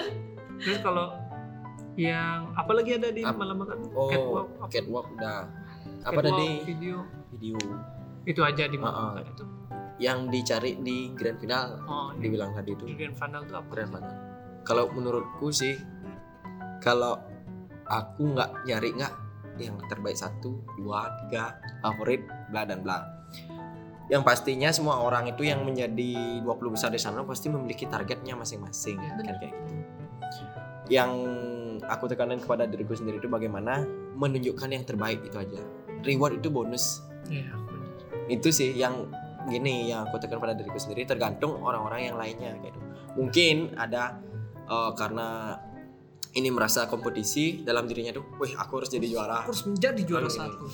terus 0.63 0.79
kalau 0.81 1.11
yang 1.95 2.53
apa 2.53 2.73
lagi 2.73 2.95
ada 2.95 3.09
di 3.09 3.21
Ap- 3.21 3.35
malam 3.35 3.57
bakat 3.59 3.79
Oh, 3.91 4.07
catwalk 4.07 4.47
apa? 4.57 4.69
catwalk 4.69 5.07
udah. 5.13 5.41
Apa 6.01 6.11
Catwalk, 6.15 6.25
tadi? 6.31 6.49
video 6.65 6.97
Video 7.29 7.57
itu 8.23 8.41
aja 8.41 8.65
di 8.65 8.77
malam 8.77 8.95
ah. 8.95 9.07
bakat 9.13 9.27
itu 9.33 9.45
yang 9.97 10.29
dicari 10.29 10.77
di 10.77 11.09
grand 11.11 11.37
final 11.37 11.81
oh 11.83 12.13
di 12.13 12.29
dibilang 12.29 12.53
tadi 12.53 12.71
itu. 12.73 12.85
grand 12.93 13.17
final 13.17 13.41
tuh 13.43 13.57
apa 13.57 13.71
Grand 13.71 13.91
final. 13.91 14.15
Kalau 14.63 14.85
menurutku 14.89 15.49
sih 15.49 15.73
kalau 16.79 17.17
aku 17.83 18.23
nggak 18.29 18.67
nyari 18.67 18.93
nggak 18.93 19.15
yang 19.61 19.77
terbaik 19.89 20.17
satu, 20.17 20.61
dua, 20.77 21.13
tiga, 21.25 21.57
favorit, 21.81 22.25
bla 22.53 22.63
dan 22.69 22.85
bla. 22.85 23.03
Yang 24.07 24.23
pastinya 24.23 24.71
semua 24.71 25.03
orang 25.03 25.27
itu 25.35 25.43
yang 25.43 25.67
menjadi 25.67 26.43
20 26.47 26.75
besar 26.75 26.95
di 26.95 27.01
sana 27.03 27.27
pasti 27.27 27.51
memiliki 27.51 27.91
targetnya 27.91 28.39
masing-masing 28.39 29.03
Iya, 29.03 29.11
kan 29.19 29.35
kayak 29.43 29.53
gitu. 29.53 29.75
Yang 30.87 31.11
aku 31.83 32.05
tekanin 32.07 32.39
kepada 32.39 32.71
diriku 32.71 32.95
sendiri 32.95 33.19
itu 33.19 33.27
bagaimana 33.27 33.83
menunjukkan 34.15 34.69
yang 34.71 34.87
terbaik 34.87 35.27
itu 35.27 35.35
aja. 35.35 35.59
Reward 36.07 36.39
itu 36.39 36.49
bonus. 36.55 37.03
Iya, 37.27 37.51
Itu 38.31 38.55
sih 38.55 38.79
yang 38.79 39.11
gini 39.51 39.91
yang 39.91 40.07
aku 40.07 40.23
tekan 40.23 40.39
pada 40.39 40.55
diriku 40.55 40.79
sendiri 40.79 41.07
tergantung 41.07 41.59
orang-orang 41.63 42.11
yang 42.11 42.17
lainnya 42.19 42.55
kayak 42.63 42.75
gitu. 42.75 42.79
Mungkin 43.19 43.75
ada 43.75 44.23
eh, 44.71 44.91
karena 44.95 45.59
ini 46.37 46.49
merasa 46.53 46.85
kompetisi 46.87 47.65
dalam 47.65 47.89
dirinya 47.89 48.13
tuh, 48.13 48.25
wih 48.37 48.53
aku 48.55 48.85
harus 48.85 48.91
jadi 48.93 49.07
juara. 49.09 49.49
harus 49.49 49.65
menjadi 49.65 50.03
juara 50.05 50.29
ini. 50.29 50.37
satu 50.37 50.67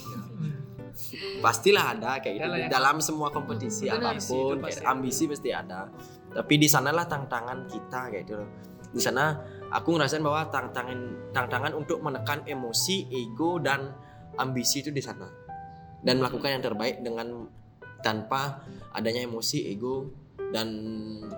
Hmm. 0.92 1.40
pastilah 1.40 1.96
ada 1.96 2.20
kayak 2.20 2.36
gitu 2.36 2.44
Iyalah 2.52 2.60
ya. 2.60 2.68
dalam 2.68 2.96
semua 3.00 3.32
kompetisi 3.32 3.88
itu 3.88 3.96
apa 3.96 4.12
pun 4.20 4.60
pasti 4.60 4.84
kayak 4.84 4.92
ambisi 4.92 5.22
pasti 5.24 5.48
ada 5.50 5.88
tapi 6.30 6.54
di 6.60 6.68
sanalah 6.68 7.08
tantangan 7.08 7.64
kita 7.64 8.00
kayak 8.12 8.24
gitu 8.28 8.44
di 8.92 9.00
sana 9.00 9.40
aku 9.72 9.96
ngerasain 9.96 10.20
bahwa 10.20 10.52
tantangan 10.52 11.32
tantangan 11.32 11.72
untuk 11.72 12.04
menekan 12.04 12.44
emosi 12.44 13.08
ego 13.08 13.56
dan 13.56 13.88
ambisi 14.36 14.84
itu 14.84 14.92
di 14.92 15.00
sana 15.00 15.24
dan 16.04 16.20
melakukan 16.20 16.60
yang 16.60 16.62
terbaik 16.62 17.00
dengan 17.00 17.48
tanpa 18.04 18.60
adanya 18.92 19.24
emosi 19.24 19.72
ego 19.72 20.12
dan 20.52 20.68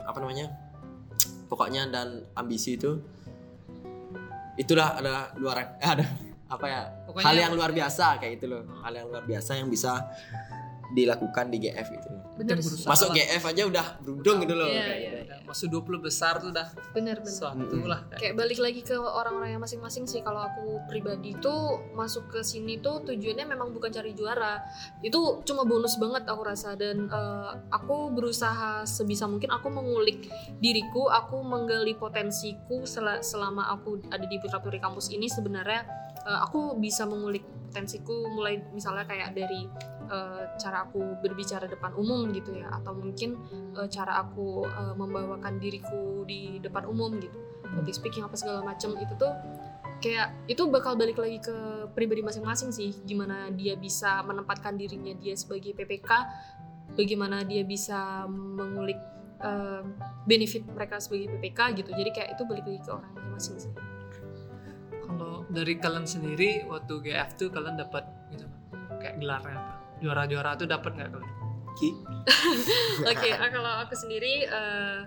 apa 0.03 0.19
namanya 0.19 0.51
pokoknya 1.47 1.95
dan 1.95 2.27
ambisi 2.35 2.75
itu 2.75 2.99
itulah 4.55 4.99
adalah 4.99 5.31
luar 5.37 5.57
ada 5.83 6.07
apa 6.45 6.67
ya 6.69 6.81
Pokoknya- 7.09 7.27
hal 7.27 7.37
yang 7.37 7.53
luar 7.55 7.71
biasa 7.73 8.19
kayak 8.19 8.33
gitu 8.39 8.47
loh 8.53 8.63
hal 8.83 8.93
yang 8.95 9.07
luar 9.11 9.25
biasa 9.25 9.59
yang 9.59 9.69
bisa 9.69 10.07
dilakukan 10.95 11.51
di 11.51 11.59
GF 11.59 11.89
itu. 11.91 12.11
Bener 12.35 12.59
sih. 12.59 12.83
masuk. 12.83 13.13
GF 13.13 13.45
aja 13.45 13.63
udah 13.65 13.87
beruntung 13.99 14.39
gitu 14.41 14.55
loh 14.55 14.67
Iya, 14.67 14.75
iya. 14.75 14.95
gitu. 14.99 15.17
Udah 15.25 15.39
masuk 15.45 15.67
20 15.87 16.03
besar 16.03 16.33
tuh 16.37 16.51
udah 16.51 16.67
Bener 16.91 17.17
bener. 17.17 17.27
sesuatu 17.27 17.63
Mm-mm. 17.73 17.87
lah 17.87 18.01
kayak 18.07 18.19
kayak 18.19 18.35
balik 18.35 18.59
lagi 18.59 18.81
ke 18.81 18.95
orang-orang 18.95 19.51
yang 19.51 19.63
masing-masing 19.63 20.05
sih 20.05 20.19
kalau 20.19 20.41
aku 20.41 20.65
pribadi 20.85 21.37
tuh 21.37 21.63
masuk 21.93 22.27
ke 22.29 22.43
sini 22.43 22.79
tuh 22.79 23.01
tujuannya 23.03 23.47
memang 23.47 23.71
bukan 23.71 23.89
cari 23.89 24.13
juara 24.13 24.59
itu 25.01 25.15
cuma 25.43 25.63
bonus 25.63 25.95
banget 25.95 26.25
aku 26.25 26.43
rasa 26.43 26.75
dan 26.75 27.07
eh, 27.07 27.51
aku 27.71 28.11
berusaha 28.11 28.35
sebisa 28.85 29.25
mungkin 29.25 29.49
aku 29.49 29.69
mengulik 29.69 30.27
diriku 30.57 31.07
aku 31.07 31.39
menggali 31.41 31.95
potensiku 31.95 32.83
sel- 32.83 33.23
selama 33.23 33.71
aku 33.71 34.03
ada 34.09 34.23
di 34.23 34.37
putra 34.37 34.59
putri 34.59 34.77
kampus 34.77 35.09
ini 35.09 35.27
sebenarnya 35.27 35.87
eh, 36.21 36.41
aku 36.41 36.75
bisa 36.77 37.05
mengulik 37.05 37.45
potensiku 37.67 38.15
mulai 38.29 38.59
misalnya 38.69 39.03
kayak 39.03 39.35
dari 39.35 39.67
eh, 40.09 40.43
cara 40.61 40.87
aku 40.89 41.21
berbicara 41.21 41.69
depan 41.69 41.93
umum 41.97 42.31
gitu 42.33 42.55
ya 42.57 42.71
atau 42.71 42.95
mungkin 42.97 43.39
eh, 43.77 43.89
cara 43.89 44.21
aku 44.25 44.65
eh, 44.67 44.95
membawakan 44.97 45.59
diriku 45.59 46.25
di 46.29 46.59
depan 46.61 46.89
umum 46.89 47.17
gitu. 47.21 47.39
Public 47.65 47.95
speaking 47.97 48.23
apa 48.23 48.37
segala 48.39 48.63
macam 48.63 48.95
itu 48.95 49.15
tuh 49.19 49.33
kayak 49.99 50.37
itu 50.47 50.63
bakal 50.69 50.95
balik 50.95 51.17
lagi 51.17 51.41
ke 51.41 51.89
pribadi 51.97 52.21
masing-masing 52.21 52.71
sih. 52.71 52.93
Gimana 53.05 53.51
dia 53.51 53.75
bisa 53.75 54.23
menempatkan 54.23 54.77
dirinya 54.79 55.13
dia 55.17 55.35
sebagai 55.35 55.75
PPK 55.75 56.11
bagaimana 56.95 57.43
dia 57.43 57.65
bisa 57.67 58.29
mengulik 58.31 59.01
eh, 59.43 59.83
benefit 60.29 60.65
mereka 60.71 61.01
sebagai 61.01 61.35
PPK 61.39 61.83
gitu. 61.83 61.91
Jadi 61.93 62.11
kayak 62.13 62.29
itu 62.39 62.43
balik 62.47 62.65
lagi 62.69 62.81
ke 62.81 62.91
orang 62.93 63.13
masing-masing 63.35 63.75
kalau 65.15 65.47
dari 65.47 65.79
kalian 65.79 66.09
sendiri 66.09 66.67
waktu 66.67 66.99
GF 67.05 67.29
tuh 67.39 67.49
kalian 67.55 67.79
dapat 67.79 68.03
gitu 68.35 68.47
kayak 68.99 69.21
gelarnya 69.23 69.57
apa 69.61 69.74
juara-juara 70.05 70.53
tuh 70.55 70.67
dapat 70.67 70.93
nggak 70.93 71.09
kalian 71.11 71.33
Ki. 71.75 71.91
Oke, 73.11 73.29
ah, 73.33 73.49
kalau 73.49 73.73
aku 73.81 73.97
sendiri 73.97 74.45
eh, 74.45 75.01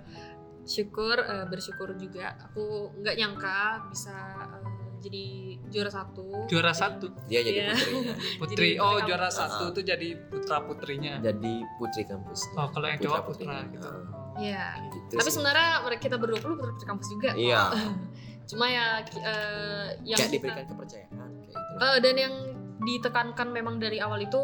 syukur 0.62 1.16
eh, 1.16 1.46
bersyukur 1.46 1.96
juga. 1.96 2.36
Aku 2.44 2.92
nggak 2.94 3.16
nyangka 3.16 3.60
bisa 3.88 4.12
eh, 4.52 4.66
jadi 4.98 5.26
juara 5.70 5.92
satu. 5.94 6.26
juara 6.46 6.74
satu 6.74 7.08
dia 7.24 7.40
jadi 7.40 7.60
Iya. 7.62 7.72
putrinya 7.72 8.14
putri 8.42 8.56
Jadi 8.74 8.82
oh 8.82 8.98
juara 9.00 9.30
kampus. 9.30 9.38
satu 9.38 9.64
tuh 9.70 9.84
jadi 9.86 10.08
putra 10.26 10.58
putrinya 10.60 11.14
jadi 11.22 11.54
putri 11.78 12.02
kampus 12.04 12.40
oh 12.52 12.68
kalau 12.68 12.88
yang 12.88 12.98
cowok 12.98 13.22
putra 13.24 13.62
gitu 13.70 13.86
Heeh. 13.86 14.04
Iya. 14.44 14.66
gitu 14.90 15.14
Tapi 15.14 15.22
sih. 15.24 15.36
sebenarnya 15.38 15.70
mereka 15.82 16.02
kita 16.02 16.18
berdua 16.18 16.40
puluh 16.42 16.56
putra 16.58 16.72
putri 16.74 16.86
kampus 16.86 17.08
juga. 17.10 17.30
iya 17.32 17.62
Cuma 18.50 18.66
ya 18.66 18.86
eh, 19.06 19.88
yang 20.04 20.18
kayak 20.18 20.28
kita- 20.28 20.36
diberikan 20.36 20.66
kepercayaan 20.66 21.30
kayak 21.38 21.48
gitu 21.48 21.78
eh, 21.78 21.98
dan 22.02 22.16
yang 22.18 22.34
ditekankan 22.80 23.48
memang 23.50 23.76
dari 23.78 23.98
awal 23.98 24.18
itu 24.18 24.42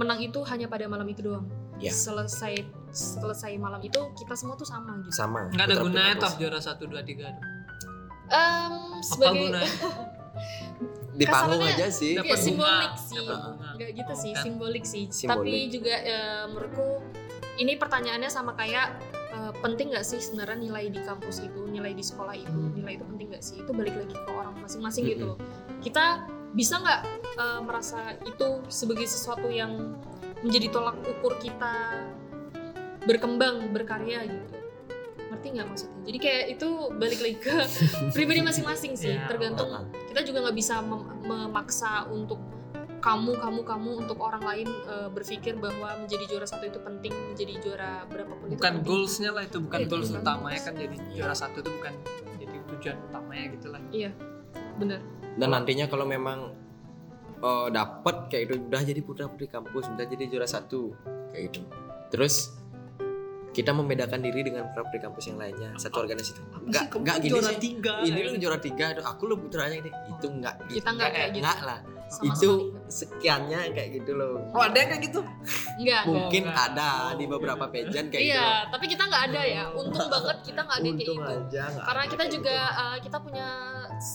menang 0.00 0.18
itu 0.24 0.40
hanya 0.48 0.64
pada 0.64 0.88
malam 0.88 1.04
itu 1.04 1.20
doang. 1.20 1.44
Iya. 1.76 1.92
Selesai 1.92 2.64
selesai 2.90 3.52
malam 3.60 3.78
itu 3.84 4.00
kita 4.18 4.34
semua 4.34 4.58
tuh 4.58 4.66
sama 4.66 4.98
gitu. 5.06 5.14
sama 5.14 5.46
nggak 5.54 5.62
ada 5.70 5.76
gunanya 5.78 6.14
top 6.18 6.42
juara 6.42 6.58
satu 6.58 6.90
dua 6.90 7.06
tiga 7.06 7.30
apa 7.30 7.46
sebagai 8.98 9.46
gunanya 9.46 9.70
di 11.20 11.24
panggung 11.26 11.62
aja 11.62 11.86
sih 11.90 12.16
bunga, 12.16 12.36
simbolik 12.38 12.94
sih. 12.96 13.26
Nggak 13.76 13.90
gitu 13.92 14.14
sih, 14.16 14.32
Kan. 14.32 14.42
simbolik 14.46 14.84
sih. 14.86 15.04
Simbolik. 15.10 15.36
Tapi 15.36 15.54
juga 15.68 15.94
eh, 16.00 16.44
menurutku 16.48 16.88
ini 17.60 17.76
pertanyaannya 17.76 18.30
sama 18.32 18.56
kayak 18.56 18.96
eh, 19.34 19.52
penting 19.60 19.92
nggak 19.92 20.06
sih 20.06 20.22
sebenarnya 20.22 20.56
nilai 20.56 20.88
di 20.88 21.00
kampus 21.02 21.44
itu, 21.44 21.60
nilai 21.68 21.92
di 21.92 22.00
sekolah 22.00 22.34
itu, 22.38 22.60
nilai 22.72 22.96
itu 22.96 23.04
penting 23.04 23.26
nggak 23.36 23.44
sih? 23.44 23.56
Itu 23.60 23.76
balik 23.76 24.00
lagi 24.00 24.16
ke 24.16 24.30
orang 24.30 24.54
masing-masing 24.64 25.04
gitu 25.12 25.34
loh. 25.34 25.38
Kita 25.84 26.24
bisa 26.50 26.76
nggak 26.76 27.00
eh, 27.36 27.60
merasa 27.60 27.98
itu 28.20 28.48
sebagai 28.66 29.06
sesuatu 29.06 29.46
yang 29.46 29.94
menjadi 30.40 30.70
tolak 30.70 30.96
ukur 31.04 31.36
kita 31.36 32.00
berkembang, 33.02 33.70
berkarya 33.70 34.24
gitu. 34.24 34.56
Ngerti 35.30 35.46
nggak 35.52 35.66
maksudnya? 35.66 35.98
Jadi 36.04 36.18
kayak 36.18 36.44
itu 36.50 36.68
balik 36.92 37.20
lagi 37.20 37.36
ke 37.38 37.54
pribadi 38.16 38.40
masing-masing 38.40 38.92
sih. 38.94 39.14
Ya, 39.14 39.24
Tergantung 39.24 39.70
Heeh. 39.70 39.84
kita 40.10 40.20
juga 40.22 40.38
nggak 40.44 40.56
bisa 40.56 40.74
mem- 40.80 41.22
memaksa 41.22 42.08
untuk 42.08 42.40
kamu 43.00 43.32
kamu 43.32 43.60
kamu 43.64 43.90
untuk 43.98 44.18
orang 44.20 44.44
lain 44.44 44.68
eh, 44.68 45.08
berpikir 45.08 45.56
bahwa 45.56 45.96
menjadi 45.96 46.24
juara 46.26 46.44
satu 46.44 46.68
itu 46.68 46.76
penting 46.78 47.14
menjadi 47.32 47.54
juara 47.58 48.04
berapapun 48.04 48.44
itu 48.44 48.60
bukan 48.60 48.74
goalsnya 48.84 49.30
lah 49.32 49.48
itu 49.48 49.56
bukan 49.56 49.78
Iya, 49.78 49.86
itu 49.88 49.94
goals 49.94 50.08
bukan 50.10 50.20
utamanya 50.20 50.52
goals. 50.52 50.66
kan 50.68 50.74
jadi 50.76 50.96
juara 51.16 51.32
satu 51.34 51.56
itu 51.56 51.70
bukan 51.72 51.94
jadi 52.36 52.56
tujuan 52.68 52.96
utamanya 53.08 53.44
gitu 53.56 53.66
lah 53.72 53.80
Iya, 53.88 54.10
bener. 54.76 55.00
Dan 55.38 55.48
nantinya 55.54 55.86
kalau 55.86 56.06
memang 56.08 56.50
eh, 57.38 57.68
dapat 57.70 58.30
kayak 58.32 58.42
itu 58.50 58.54
udah 58.66 58.80
jadi 58.82 59.00
putra 59.04 59.26
putri 59.30 59.46
kampus 59.46 59.90
udah 59.92 60.06
jadi 60.06 60.24
juara 60.26 60.48
satu 60.48 60.94
kayak 61.30 61.42
gitu. 61.50 61.60
Terus 62.10 62.56
kita 63.50 63.74
membedakan 63.74 64.22
diri 64.22 64.46
dengan 64.46 64.70
putra 64.70 64.86
putri 64.86 65.02
kampus 65.02 65.24
yang 65.30 65.38
lainnya 65.42 65.74
satu 65.74 66.06
organisasi 66.06 66.38
itu. 66.38 66.42
enggak 66.70 66.84
enggak 66.94 67.14
kan 67.18 67.22
gini 67.22 67.30
juara 67.34 67.50
sih. 67.50 67.58
tiga 67.58 67.92
ini 68.06 68.20
lu 68.22 68.30
juara 68.38 68.58
tiga 68.62 68.84
aduh, 68.94 69.06
aku 69.06 69.22
lu 69.26 69.36
putranya 69.38 69.76
ini. 69.82 69.90
Itu 69.90 70.26
enggak 70.30 70.54
gitu. 70.70 70.82
Kita 70.82 70.90
nggak 70.94 71.10
kayak 71.10 71.28
gitu. 71.34 71.42
enggak 71.42 71.60
lah 71.66 71.80
Sama 72.10 72.26
itu 72.26 72.50
sekali. 72.50 72.90
sekiannya 72.90 73.60
kayak 73.70 73.90
gitu 73.96 74.12
loh 74.12 74.42
oh 74.50 74.60
ada 74.60 74.74
yang 74.74 74.90
kayak 74.90 75.02
gitu 75.06 75.20
Enggak. 75.78 76.02
mungkin 76.04 76.42
enggak. 76.44 76.66
ada 76.68 76.88
Oh, 76.90 77.10
di 77.14 77.24
beberapa 77.24 77.64
pageant 77.66 78.08
kayak 78.08 78.22
Iya, 78.24 78.34
gitu 78.34 78.70
tapi 78.70 78.84
kita 78.86 79.02
nggak 79.04 79.22
ada 79.26 79.42
ya. 79.42 79.64
Untung 79.72 80.06
banget 80.12 80.36
kita 80.42 80.60
nggak 80.60 80.76
ada 80.76 80.84
kayak 80.84 80.98
gitu. 81.00 81.12
aja 81.16 81.64
Karena 81.80 82.04
kita 82.04 82.16
kayak 82.20 82.32
juga 82.32 82.56
uh, 82.72 82.96
kita 82.98 83.18
punya 83.18 83.48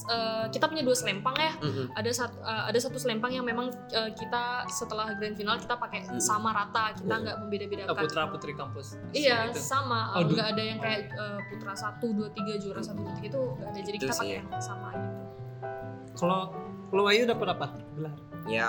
uh, 0.06 0.44
kita 0.46 0.64
punya 0.66 0.82
dua 0.82 0.94
selempang 0.94 1.34
ya. 1.34 1.52
gitu. 1.56 1.66
Mm-mm. 1.66 1.86
Ada 1.94 2.10
satu 2.14 2.36
uh, 2.38 2.64
ada 2.66 2.78
satu 2.78 2.96
selempang 2.96 3.32
yang 3.32 3.42
memang 3.42 3.66
uh, 3.72 4.10
kita 4.12 4.44
setelah 4.68 5.10
grand 5.14 5.34
final 5.34 5.56
kita 5.56 5.74
pakai 5.74 6.00
Mm. 6.06 6.20
sama 6.20 6.52
rata. 6.52 6.92
Kita 6.92 7.08
Mm. 7.10 7.22
nggak 7.22 7.34
Oh, 7.34 7.40
membeda-bedakan. 7.42 7.96
putra 7.98 8.22
putri 8.28 8.52
kampus 8.52 8.86
Iya, 9.10 9.48
Gitu. 9.48 9.58
sama. 9.58 10.12
Oh, 10.12 10.22
nggak 10.22 10.48
ada 10.48 10.62
yang 10.62 10.78
kayak 10.78 11.10
uh, 11.12 11.40
putra 11.46 11.72
satu, 11.72 12.12
dua, 12.12 12.28
tiga, 12.30 12.54
juara 12.56 12.78
satu, 12.78 13.00
dua, 13.00 13.12
tiga 13.14 13.28
itu 13.28 13.40
nggak 13.56 13.68
ada. 13.68 13.80
Jadi 13.80 13.96
Itu 13.96 14.02
kita 14.02 14.12
sih. 14.12 14.20
pakai 14.22 14.36
yang 14.36 14.62
sama 14.62 14.88
gitu. 14.92 15.10
kalau 16.14 16.40
kalau 16.86 17.04
Ayu 17.06 17.24
dapat 17.24 17.48
apa? 17.52 17.66
Gelar? 17.92 18.14
Ya 18.46 18.68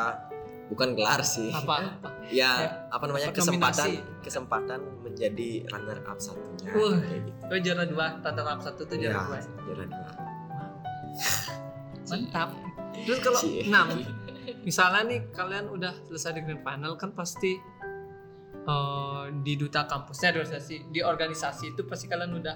bukan 0.67 0.93
gelar 0.93 1.21
sih. 1.21 1.47
Apa? 1.49 1.95
Apa 1.95 2.09
ya 2.27 2.51
Ya, 2.59 2.83
apa 2.89 3.03
namanya 3.05 3.29
dapat 3.29 3.39
kesempatan 3.39 3.87
nominasi. 3.87 4.19
kesempatan 4.19 4.79
menjadi 4.99 5.49
runner 5.67 5.99
up 6.03 6.17
satunya. 6.17 6.67
Wah. 6.69 6.97
kayak 6.97 7.21
gitu. 7.23 7.41
oh 7.45 7.59
juara 7.61 7.83
dua 7.85 8.05
tata 8.19 8.41
lap 8.41 8.59
satu 8.59 8.81
tuh 8.83 8.95
juara 8.95 9.15
Ya, 9.15 9.21
dua. 9.23 9.39
juara 9.63 9.83
dua. 9.85 10.09
Mantap. 12.07 12.49
Terus 12.97 13.19
kalau 13.19 13.39
enam 13.43 13.87
misalnya 14.63 15.01
nih 15.05 15.19
kalian 15.29 15.67
udah 15.67 15.93
selesai 16.03 16.31
di 16.33 16.41
grand 16.41 16.61
final 16.61 16.95
kan 16.95 17.11
pasti 17.11 17.59
eh, 18.65 19.23
di 19.37 19.53
duta 19.55 19.83
kampusnya 19.85 20.31
di 20.31 20.39
organisasi 20.39 20.75
di 20.89 20.99
organisasi 20.99 21.65
itu 21.71 21.81
pasti 21.83 22.07
kalian 22.07 22.31
udah 22.33 22.55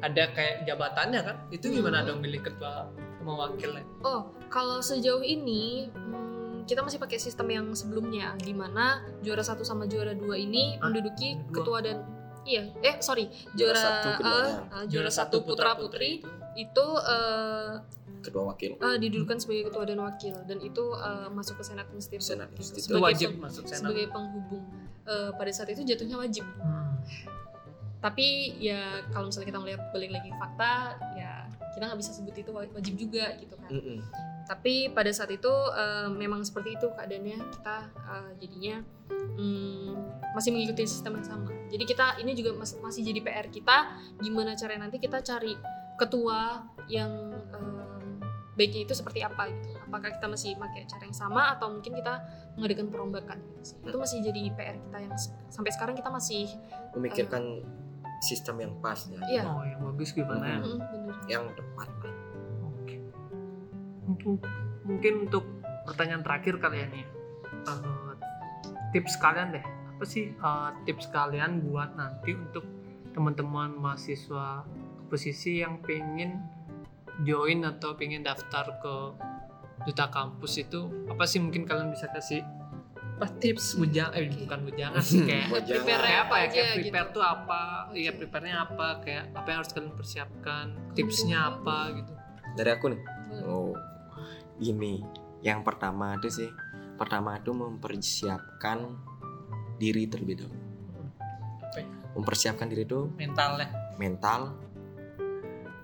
ada 0.00 0.24
kayak 0.30 0.64
jabatannya 0.64 1.20
kan? 1.22 1.36
Itu 1.48 1.68
gimana 1.70 2.00
Hmm. 2.00 2.08
dong 2.10 2.18
milih 2.20 2.40
ketua 2.42 2.88
sama 3.26 3.34
wakilnya 3.44 3.82
Oh, 4.00 4.20
kalau 4.46 4.78
sejauh 4.78 5.20
ini 5.20 5.90
hmm, 5.90 6.62
kita 6.64 6.80
masih 6.80 6.96
pakai 6.96 7.16
sistem 7.16 7.46
yang 7.48 7.66
sebelumnya, 7.72 8.38
di 8.38 8.50
mana 8.50 9.02
juara 9.20 9.42
satu 9.42 9.62
sama 9.62 9.84
juara 9.84 10.14
dua 10.14 10.34
ini 10.34 10.78
Ah, 10.78 10.86
menduduki 10.86 11.34
dua. 11.44 11.50
ketua 11.52 11.78
dan 11.80 11.96
iya, 12.42 12.70
eh 12.80 12.98
sorry, 13.00 13.26
Juara 13.52 13.74
juara 13.74 13.78
satu 13.80 14.08
eh, 14.22 14.50
juara 14.86 15.10
satu 15.10 15.36
putra 15.42 15.74
putri 15.74 16.22
itu. 16.54 16.86
eh, 17.04 17.72
kedua 18.18 18.42
wakil. 18.48 18.74
eh, 18.76 18.96
didudukan 18.96 19.36
sebagai 19.36 19.70
ketua 19.70 19.84
dan 19.84 19.98
wakil. 20.00 20.34
Dan 20.44 20.58
itu 20.58 20.84
eh, 20.92 21.28
masuk 21.28 21.58
ke 21.58 21.64
senat 21.64 21.86
institut 21.92 22.22
Senat 22.24 22.50
gitu, 22.50 22.58
Institute. 22.60 22.78
itu 22.80 22.86
sebagai 22.88 23.04
wajib 23.04 23.30
masuk 23.36 23.62
senat. 23.64 23.78
sebagai 23.82 24.06
penghubung. 24.08 24.64
Eh, 25.02 25.30
pada 25.32 25.50
saat 25.50 25.68
itu 25.68 25.82
jatuhnya 25.84 26.16
wajib. 26.16 26.46
Hmm. 26.56 26.94
tapi 27.96 28.26
ya 28.60 29.02
kalau 29.10 29.26
misalnya 29.26 29.48
kita 29.48 29.58
melihat 29.58 29.82
balik 29.90 30.12
lagi 30.12 30.30
fakta 30.32 30.72
ya 31.16 31.35
kita 31.76 31.84
nggak 31.84 32.00
bisa 32.00 32.10
sebut 32.10 32.32
itu 32.34 32.50
wa- 32.50 32.72
wajib 32.72 32.94
juga 32.96 33.36
gitu 33.36 33.52
kan. 33.54 33.68
Mm-mm. 33.68 34.00
tapi 34.46 34.88
pada 34.88 35.10
saat 35.10 35.28
itu 35.28 35.50
eh, 35.74 36.08
memang 36.08 36.40
seperti 36.40 36.74
itu 36.74 36.86
keadaannya. 36.88 37.38
Kita 37.52 37.76
eh, 37.86 38.30
jadinya 38.38 38.76
mm, 39.36 39.90
masih 40.32 40.50
mengikuti 40.50 40.86
sistem 40.86 41.18
yang 41.18 41.26
sama. 41.26 41.50
Jadi 41.66 41.84
kita 41.84 42.16
ini 42.18 42.32
juga 42.32 42.54
mas- 42.54 42.78
masih 42.78 43.02
jadi 43.02 43.20
PR 43.20 43.46
kita 43.46 43.76
gimana 44.16 44.54
caranya 44.54 44.86
nanti 44.86 44.96
kita 44.96 45.18
cari 45.20 45.52
ketua 45.96 46.62
yang 46.86 47.10
em, 47.50 48.20
baiknya 48.54 48.84
itu 48.84 48.94
seperti 48.94 49.20
apa 49.20 49.50
gitu. 49.50 49.74
Apakah 49.82 50.14
kita 50.14 50.26
masih 50.26 50.54
pakai 50.54 50.86
cara 50.86 51.02
yang 51.02 51.16
sama 51.16 51.52
atau 51.52 51.68
mungkin 51.68 51.92
kita 51.92 52.14
mengadakan 52.54 52.86
perombakan 52.88 53.36
gitu 53.42 53.62
sih. 53.66 53.76
itu 53.82 53.96
masih 53.96 54.18
jadi 54.22 54.40
PR 54.54 54.76
kita 54.78 54.98
yang 55.02 55.14
sampai 55.48 55.70
sekarang 55.72 55.94
kita 55.94 56.08
masih 56.08 56.46
memikirkan 56.94 57.42
sistem 58.24 58.62
yang 58.64 58.74
pas 58.80 58.98
ya 59.08 59.20
iya 59.28 59.42
oh 59.44 59.62
yang 59.64 59.80
bagus 59.92 60.16
gimana 60.16 60.60
mm, 60.60 60.64
bener 60.64 61.16
yang 61.28 61.44
tepat 61.52 61.90
lah 62.04 62.14
Oke. 62.86 62.96
Untuk 64.06 64.38
mungkin 64.86 65.26
untuk 65.26 65.44
pertanyaan 65.82 66.22
terakhir 66.22 66.62
kalian 66.62 66.90
ya. 66.94 67.06
Eh, 67.66 68.12
tips 68.94 69.18
kalian 69.18 69.58
deh. 69.58 69.64
Apa 69.66 70.04
sih 70.06 70.30
eh, 70.30 70.70
tips 70.86 71.10
kalian 71.10 71.66
buat 71.66 71.98
nanti 71.98 72.38
untuk 72.38 72.62
teman-teman 73.10 73.74
mahasiswa 73.74 74.62
posisi 75.08 75.64
yang 75.64 75.80
pengen 75.82 76.46
join 77.24 77.64
atau 77.64 77.96
pengen 77.96 78.20
daftar 78.20 78.76
ke 78.78 78.94
duta 79.88 80.12
kampus 80.12 80.60
itu 80.60 81.08
apa 81.08 81.24
sih 81.24 81.40
mungkin 81.40 81.64
kalian 81.64 81.88
bisa 81.88 82.12
kasih 82.12 82.44
apa 83.16 83.32
tips 83.40 83.80
ujang 83.80 84.12
eh 84.12 84.28
bukan 84.28 84.68
ujangan 84.68 85.00
sih 85.08 85.24
kayak 85.24 85.48
prepare 85.48 86.04
kayak 86.04 86.20
apa 86.28 86.34
ya? 86.36 86.46
Kayak 86.52 86.72
prepare 86.84 87.08
gitu. 87.08 87.16
tuh 87.16 87.24
apa? 87.24 87.62
Iya 87.96 88.10
prepare-nya 88.12 88.56
apa? 88.68 88.88
Kayak 89.00 89.24
apa 89.32 89.46
yang 89.48 89.58
harus 89.64 89.72
kalian 89.72 89.94
persiapkan? 89.96 90.66
Tipsnya 90.92 91.38
apa 91.56 91.76
gitu? 91.96 92.12
Dari 92.60 92.70
aku 92.76 92.86
nih. 92.92 93.00
Boleh. 93.00 93.44
oh 93.48 93.72
gini 94.60 95.00
yang 95.40 95.64
pertama 95.64 96.20
itu 96.20 96.28
sih. 96.28 96.50
Pertama 97.00 97.40
itu 97.40 97.56
mempersiapkan 97.56 98.84
diri 99.80 100.08
terlebih 100.08 100.44
dahulu. 100.44 100.60
Apa 101.64 101.78
ya? 101.80 101.88
mempersiapkan 102.16 102.68
diri 102.68 102.84
itu 102.84 103.08
mentalnya 103.16 103.68
mental 103.96 104.56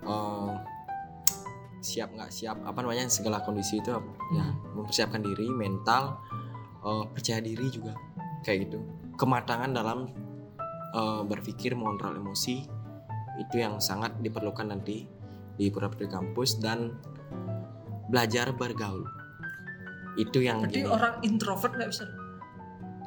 eh, 0.05 0.53
siap 1.83 2.15
nggak 2.15 2.31
siap 2.31 2.57
apa 2.63 2.79
namanya 2.79 3.11
segala 3.11 3.43
kondisi 3.43 3.83
itu 3.83 3.91
ya 4.33 4.47
mempersiapkan 4.73 5.19
diri 5.19 5.51
mental 5.51 6.17
eh, 6.83 7.05
percaya 7.11 7.39
diri 7.39 7.67
juga 7.71 7.95
kayak 8.43 8.69
gitu 8.69 8.79
kematangan 9.15 9.71
dalam 9.71 10.11
eh, 10.93 11.21
berpikir 11.25 11.73
mengontrol 11.73 12.19
emosi 12.19 12.63
itu 13.41 13.55
yang 13.57 13.81
sangat 13.81 14.13
diperlukan 14.21 14.69
nanti 14.69 15.09
di 15.57 15.69
pura-pura 15.73 16.09
kampus 16.09 16.61
dan 16.61 16.93
belajar 18.09 18.53
bergaul 18.53 19.05
itu 20.13 20.45
yang 20.45 20.61
berarti 20.61 20.85
gini. 20.85 20.89
orang 20.89 21.15
introvert 21.25 21.73
nggak 21.73 21.89
bisa 21.89 22.05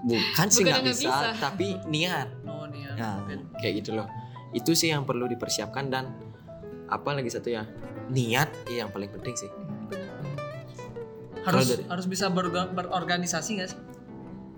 bukan 0.06 0.46
sih 0.50 0.62
nggak 0.66 0.82
bisa, 0.82 1.10
bisa. 1.10 1.28
tapi 1.38 1.78
niat 1.86 2.28
oh 2.46 2.66
ya 2.74 2.86
Nah, 2.96 3.20
kayak 3.60 3.84
gitu 3.84 3.94
loh. 3.94 4.08
Itu 4.56 4.72
sih 4.72 4.90
yang 4.90 5.04
perlu 5.04 5.28
dipersiapkan 5.28 5.92
dan 5.92 6.16
apa 6.88 7.12
lagi 7.12 7.28
satu 7.28 7.52
ya? 7.52 7.68
Niat 8.08 8.48
ya 8.72 8.86
yang 8.86 8.90
paling 8.90 9.12
penting 9.12 9.36
sih. 9.36 9.50
Harus 11.48 11.66
dari- 11.68 11.86
harus 11.86 12.06
bisa 12.06 12.26
berorga- 12.28 12.68
berorganisasi 12.68 13.50
nggak 13.54 13.70
sih 13.70 13.80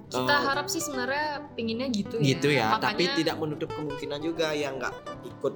kita 0.08 0.24
Eh, 0.30 0.40
harap 0.42 0.66
sih 0.66 0.80
sebenarnya 0.80 1.26
pinginnya 1.52 1.88
gitu 1.90 2.16
ya 2.16 2.24
gitu 2.26 2.48
ya, 2.50 2.66
Makanya- 2.70 2.84
tapi 2.88 3.04
tidak 3.14 3.36
menutup 3.36 3.68
kemungkinan 3.70 4.18
juga 4.18 4.50
yang 4.50 4.76
nggak 4.76 4.94
ikut 5.22 5.54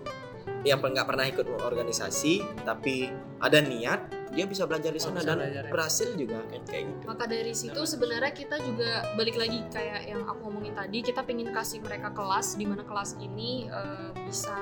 yang 0.63 0.79
nggak 0.79 1.03
pernah 1.05 1.25
ikut 1.25 1.47
organisasi 1.59 2.35
tapi 2.63 3.09
ada 3.39 3.59
niat 3.59 4.01
dia 4.31 4.45
bisa 4.45 4.63
belajar 4.63 4.89
di 4.89 4.97
Oh, 4.97 5.05
sana 5.05 5.19
bisa 5.19 5.27
dan 5.27 5.37
belajar 5.41 5.65
ya. 5.65 5.71
berhasil 5.71 6.09
juga 6.15 6.39
kan 6.45 6.63
kayak 6.63 6.85
gitu. 6.87 7.05
maka 7.05 7.25
dari 7.27 7.53
situ 7.53 7.81
sebenarnya 7.83 8.31
kita 8.31 8.57
juga 8.59 8.91
balik 9.13 9.37
lagi 9.37 9.59
kayak 9.69 10.01
yang 10.07 10.23
aku 10.23 10.41
ngomongin 10.43 10.73
tadi 10.73 10.99
kita 11.01 11.21
pengen 11.23 11.49
kasih 11.51 11.81
mereka 11.81 12.13
kelas 12.13 12.55
di 12.55 12.65
mana 12.65 12.83
kelas 12.83 13.17
ini 13.19 13.67
eh, 13.67 14.09
bisa 14.23 14.55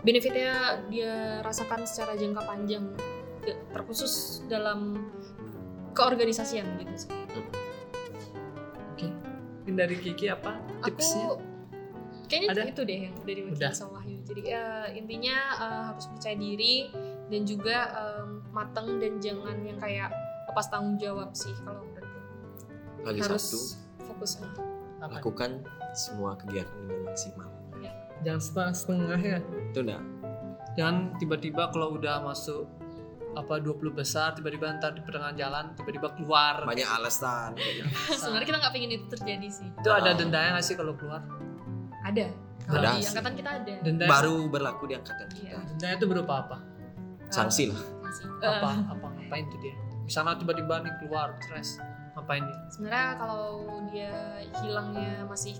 benefitnya 0.00 0.52
dia 0.86 1.14
rasakan 1.40 1.82
secara 1.82 2.14
jangka 2.14 2.42
panjang 2.42 2.84
terkhusus 3.70 4.44
dalam 4.46 5.08
keorganisasian 5.92 6.66
gitu 6.78 6.94
sih. 6.96 7.10
oke 8.94 9.06
mungkin 9.60 9.74
dari 9.76 9.96
Kiki 9.98 10.26
apa 10.28 10.58
tipsnya 10.84 11.24
Aku 11.30 11.50
kayaknya 12.30 12.48
Ada? 12.54 12.62
itu 12.70 12.82
deh 12.86 12.98
yang 13.10 13.14
dari 13.26 13.40
Wakil 13.42 13.58
Udah. 13.58 13.72
sama 13.74 13.98
Wahyu. 13.98 14.22
Jadi 14.22 14.40
ya, 14.46 14.86
intinya 14.94 15.36
eh, 15.58 15.82
harus 15.90 16.06
percaya 16.06 16.36
diri 16.38 16.74
dan 17.26 17.42
juga 17.42 17.76
em, 17.90 18.30
mateng 18.54 19.02
dan 19.02 19.18
jangan 19.18 19.58
yang 19.66 19.78
kayak 19.78 20.14
lepas 20.46 20.66
tanggung 20.70 20.94
jawab 20.94 21.34
sih 21.34 21.50
kalau 21.66 21.82
menurutku. 21.82 22.18
Lagi 23.02 23.18
harus 23.18 23.42
satu, 23.42 23.60
fokus 24.06 24.32
apa 24.38 24.62
lakukan 25.10 25.64
semua 25.90 26.36
kegiatan 26.36 26.70
dengan 26.86 27.10
maksimal. 27.10 27.50
jangan 28.20 28.36
setengah 28.44 28.74
setengah 28.76 29.20
ya 29.24 29.38
Itu 29.72 29.78
udah 29.80 30.00
jangan 30.76 31.16
tiba-tiba 31.16 31.72
kalau 31.72 31.96
udah 31.96 32.20
masuk 32.20 32.68
apa 33.32 33.54
20 33.56 33.78
besar 33.92 34.32
tiba-tiba 34.32 34.66
ntar 34.74 34.90
di 34.90 35.00
pertengahan 35.00 35.34
jalan 35.34 35.64
tiba-tiba 35.72 36.10
keluar 36.12 36.62
banyak 36.62 36.82
alasan. 36.84 37.54
Sebenarnya 38.20 38.46
kita 38.46 38.58
nggak 38.58 38.72
pengen 38.72 38.90
itu 38.92 39.06
terjadi 39.08 39.48
sih. 39.48 39.68
itu 39.68 39.88
ada 39.88 40.10
Ah. 40.10 40.14
dendanya 40.14 40.50
nggak 40.52 40.64
sih 40.64 40.74
kalau 40.74 40.94
keluar 40.94 41.22
Ada. 42.00 42.26
Kalau 42.62 42.80
Ada 42.80 42.88
di 42.88 42.98
sih. 42.98 43.08
angkatan 43.10 43.32
kita 43.34 43.50
ada. 43.52 43.74
denda 43.80 44.04
Baru 44.06 44.36
berlaku 44.46 44.84
di 44.84 44.94
angkatan 44.94 45.26
Iya. 45.32 45.56
kita. 45.56 45.58
dendanya 45.70 45.94
itu 45.96 46.06
berupa 46.06 46.34
apa 46.40 46.56
Sanksi 47.28 47.64
lah. 47.68 47.80
Apa 48.40 48.68
Eh, 48.68 48.82
apa 48.88 49.06
ngapain 49.08 49.44
tuh 49.46 49.58
dia 49.60 49.74
misalnya 50.02 50.34
tiba-tiba 50.36 50.82
nih 50.82 50.94
keluar 50.98 51.30
stres 51.38 51.78
ngapain 52.12 52.42
dia 52.42 52.58
sebenarnya 52.68 53.08
kalau 53.16 53.46
dia 53.86 54.10
hilangnya 54.56 55.22
masih 55.24 55.54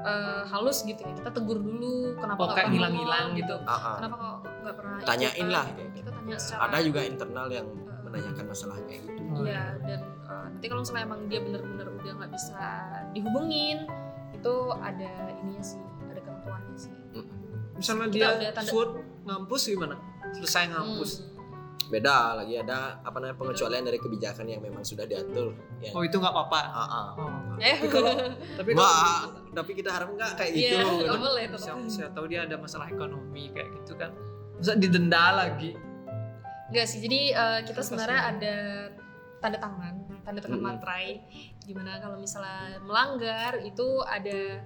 eh, 0.00 0.42
halus 0.46 0.78
gitu 0.82 1.00
ya 1.00 1.12
kita 1.12 1.30
tegur 1.30 1.58
dulu 1.58 2.16
kenapa 2.16 2.40
oh 2.40 2.46
nggak 2.46 2.56
pernah 2.56 2.72
hilang-hilang 2.72 3.26
ngomong? 3.28 3.40
gitu. 3.40 3.54
Ah. 3.64 3.96
kenapa 3.98 4.14
kok 4.16 4.36
nggak 4.60 4.76
pernah 4.76 4.96
Tanyain 5.02 5.48
lah, 5.48 5.64
kayak 5.68 5.90
kita 5.92 6.10
tanya 6.10 6.36
secara 6.36 6.60
ada 6.66 6.78
juga 6.80 7.00
internal 7.02 7.48
yang 7.48 7.66
menanyakan 8.00 8.44
masalah 8.46 8.76
kayak 8.84 9.00
gitu. 9.06 9.20
Oh, 9.30 9.46
Iya 9.46 9.64
dan 9.86 10.00
uh, 10.26 10.44
nanti 10.50 10.66
kalau 10.66 10.80
misalnya 10.82 11.04
emang 11.06 11.20
dia 11.30 11.40
bener-bener 11.40 11.86
udah 11.94 12.12
nggak 12.18 12.30
bisa 12.34 12.60
dihubungin 13.12 13.78
itu 14.30 14.54
ada 14.76 15.08
ininya 15.30 15.62
sih 15.62 15.80
ada 16.06 16.18
ketentuannya 16.18 16.76
sih. 16.76 16.92
misalnya 17.72 18.06
Kita 18.10 18.28
dia 18.40 18.50
tanda- 18.52 18.66
shoot 18.66 18.90
ngampus 19.24 19.62
gimana? 19.68 19.96
Selesai 20.30 20.64
ngampus. 20.70 21.10
Hmm. 21.18 21.29
Beda 21.88 22.36
lagi 22.36 22.54
ada 22.54 23.00
apa 23.00 23.16
namanya 23.18 23.40
pengecualian 23.40 23.82
dari 23.82 23.98
kebijakan 23.98 24.46
yang 24.46 24.60
memang 24.60 24.84
sudah 24.84 25.08
diatur 25.08 25.56
yang 25.80 25.94
oh 25.96 26.02
itu 26.04 26.20
nggak 26.20 26.30
apa-apa 26.30 26.60
Ah, 26.60 26.80
ah. 26.84 27.08
Oh. 27.16 27.30
Eh, 27.56 27.76
Tapi 27.80 27.88
kalau 27.88 28.12
tapi 28.58 28.70
kalau 28.76 28.92
tapi 29.50 29.70
kita 29.72 29.90
harap 29.90 30.08
nggak 30.12 30.32
kayak 30.36 30.52
Iya, 30.52 30.70
gitu 30.70 30.76
nggak 31.00 31.08
kan? 31.08 31.20
boleh 31.24 31.44
saya, 31.56 31.72
tetap. 31.74 31.88
saya 31.88 32.08
tahu 32.12 32.24
dia 32.28 32.40
ada 32.44 32.56
masalah 32.56 32.86
ekonomi 32.86 33.50
kayak 33.50 33.68
gitu 33.80 33.92
kan 33.96 34.10
masa 34.54 34.76
didenda 34.76 35.24
lagi 35.34 35.72
Enggak 36.70 36.86
sih, 36.86 37.02
jadi 37.02 37.20
uh, 37.34 37.60
kita 37.66 37.82
sebenarnya 37.82 38.20
ada 38.30 38.54
tanda 39.42 39.58
tangan, 39.58 39.94
tanda 40.22 40.38
tangan 40.38 40.62
Mm-mm. 40.62 40.70
materai, 40.78 41.18
di 41.58 41.74
mana 41.74 41.98
kalau 41.98 42.14
misalnya 42.14 42.78
melanggar 42.86 43.58
itu 43.58 43.98
ada 44.06 44.62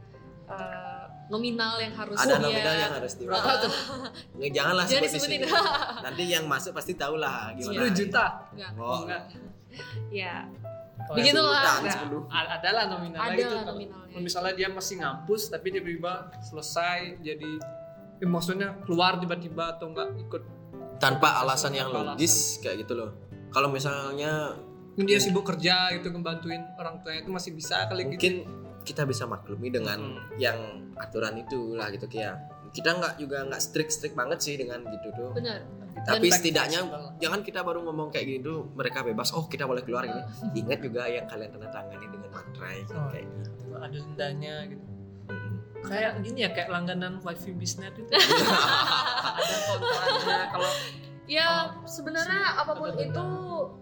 uh, 0.52 0.93
nominal 1.26 1.74
yang 1.76 1.92
harus 1.92 2.16
ada 2.16 2.26
dia- 2.30 2.42
nominal 2.42 2.74
yang 2.76 2.92
harus 2.94 3.12
di 3.14 3.24
Berapa 3.24 3.52
tuh? 3.58 3.72
Nggak, 4.34 4.50
janganlah 4.50 4.84
Jangan 4.84 5.02
sebut 5.02 5.08
di 5.08 5.08
disebutin. 5.10 5.40
sini. 5.40 6.02
nanti 6.04 6.22
yang 6.26 6.44
masuk 6.44 6.72
pasti 6.72 6.92
tahu 6.94 7.14
lah 7.16 7.52
gimana 7.52 7.80
10 7.82 7.92
juta 7.94 8.24
Enggak, 8.50 8.70
oh, 8.76 8.98
enggak 9.02 9.22
ya 10.10 10.36
Oh, 11.04 11.12
Begitu 11.12 11.36
ya. 11.36 11.44
lah. 11.44 11.84
sebutan, 11.84 12.32
Nah, 12.32 12.42
ada 12.54 12.68
lah 12.70 12.84
nominalnya 12.88 13.28
ada 13.28 13.36
gitu 13.36 13.50
kalau- 13.50 13.68
nominalnya. 13.70 14.16
misalnya 14.16 14.52
dia 14.54 14.68
masih 14.68 14.94
ngampus 14.96 15.42
tapi 15.48 15.66
tiba-tiba 15.68 16.12
selesai 16.40 17.20
jadi 17.20 17.50
eh, 18.16 18.28
maksudnya 18.30 18.78
keluar 18.80 19.18
tiba-tiba 19.18 19.74
atau 19.74 19.90
enggak 19.90 20.16
ikut 20.18 20.42
tanpa 20.96 21.42
alasan 21.42 21.72
yang 21.72 21.90
logis 21.90 22.56
kayak 22.58 22.86
gitu 22.86 22.94
loh 22.94 23.10
kalau 23.50 23.68
misalnya 23.68 24.54
Mungkin 24.94 25.04
dia 25.04 25.18
sibuk 25.18 25.42
kerja 25.42 25.90
gitu 25.92 26.08
ngebantuin 26.08 26.62
orang 26.74 27.02
tuanya 27.02 27.20
itu 27.20 27.30
masih 27.30 27.50
bisa 27.52 27.84
kali 27.84 28.06
gitu 28.06 28.10
mungkin 28.14 28.34
kita 28.84 29.02
bisa 29.02 29.24
maklumi 29.24 29.68
dengan 29.68 29.98
Hmm. 29.98 30.36
yang 30.36 30.58
aturan 30.94 31.34
itu 31.36 31.72
lah 31.72 31.88
gitu 31.88 32.04
kayak 32.04 32.36
kita 32.70 32.90
nggak 32.92 33.14
juga 33.16 33.42
nggak 33.44 33.58
strict 33.58 33.90
strict 33.90 34.12
banget 34.12 34.38
sih 34.38 34.54
dengan 34.54 34.82
gitu 34.84 35.08
tuh 35.10 35.30
Benar. 35.32 35.62
tapi 36.02 36.26
Dan- 36.26 36.34
setidaknya 36.34 36.80
jangan 37.16 37.40
kita 37.40 37.60
baru 37.60 37.80
ngomong 37.82 38.10
kayak 38.10 38.26
gitu 38.36 38.66
mereka 38.70 39.00
bebas 39.00 39.30
oh 39.30 39.46
kita 39.46 39.64
boleh 39.64 39.80
keluar 39.80 40.04
gini 40.04 40.22
ingat 40.54 40.78
juga 40.78 41.06
yang 41.06 41.24
kalian 41.24 41.50
tanda 41.50 41.68
tangani 41.68 42.04
dengan 42.04 42.30
materai 42.30 42.78
Oh. 42.88 43.08
kayak 43.08 43.24
gitu. 43.26 43.50
Ada 43.74 43.98
dendanya 44.00 44.54
gitu. 44.66 44.84
Mm-mm. 45.24 45.54
kayak 45.82 46.12
gini 46.20 46.38
ya 46.40 46.50
kayak 46.50 46.68
langganan 46.68 47.18
wifi 47.20 47.50
bisnet 47.52 47.92
itu. 47.92 48.10
Ada 48.14 49.56
kontraknya 49.66 50.38
kalau 50.50 50.70
Ya 51.24 51.48
Oh, 51.48 51.88
sebenarnya 51.88 52.52
apa 52.54 52.76
pun 52.76 52.92
itu 52.92 53.26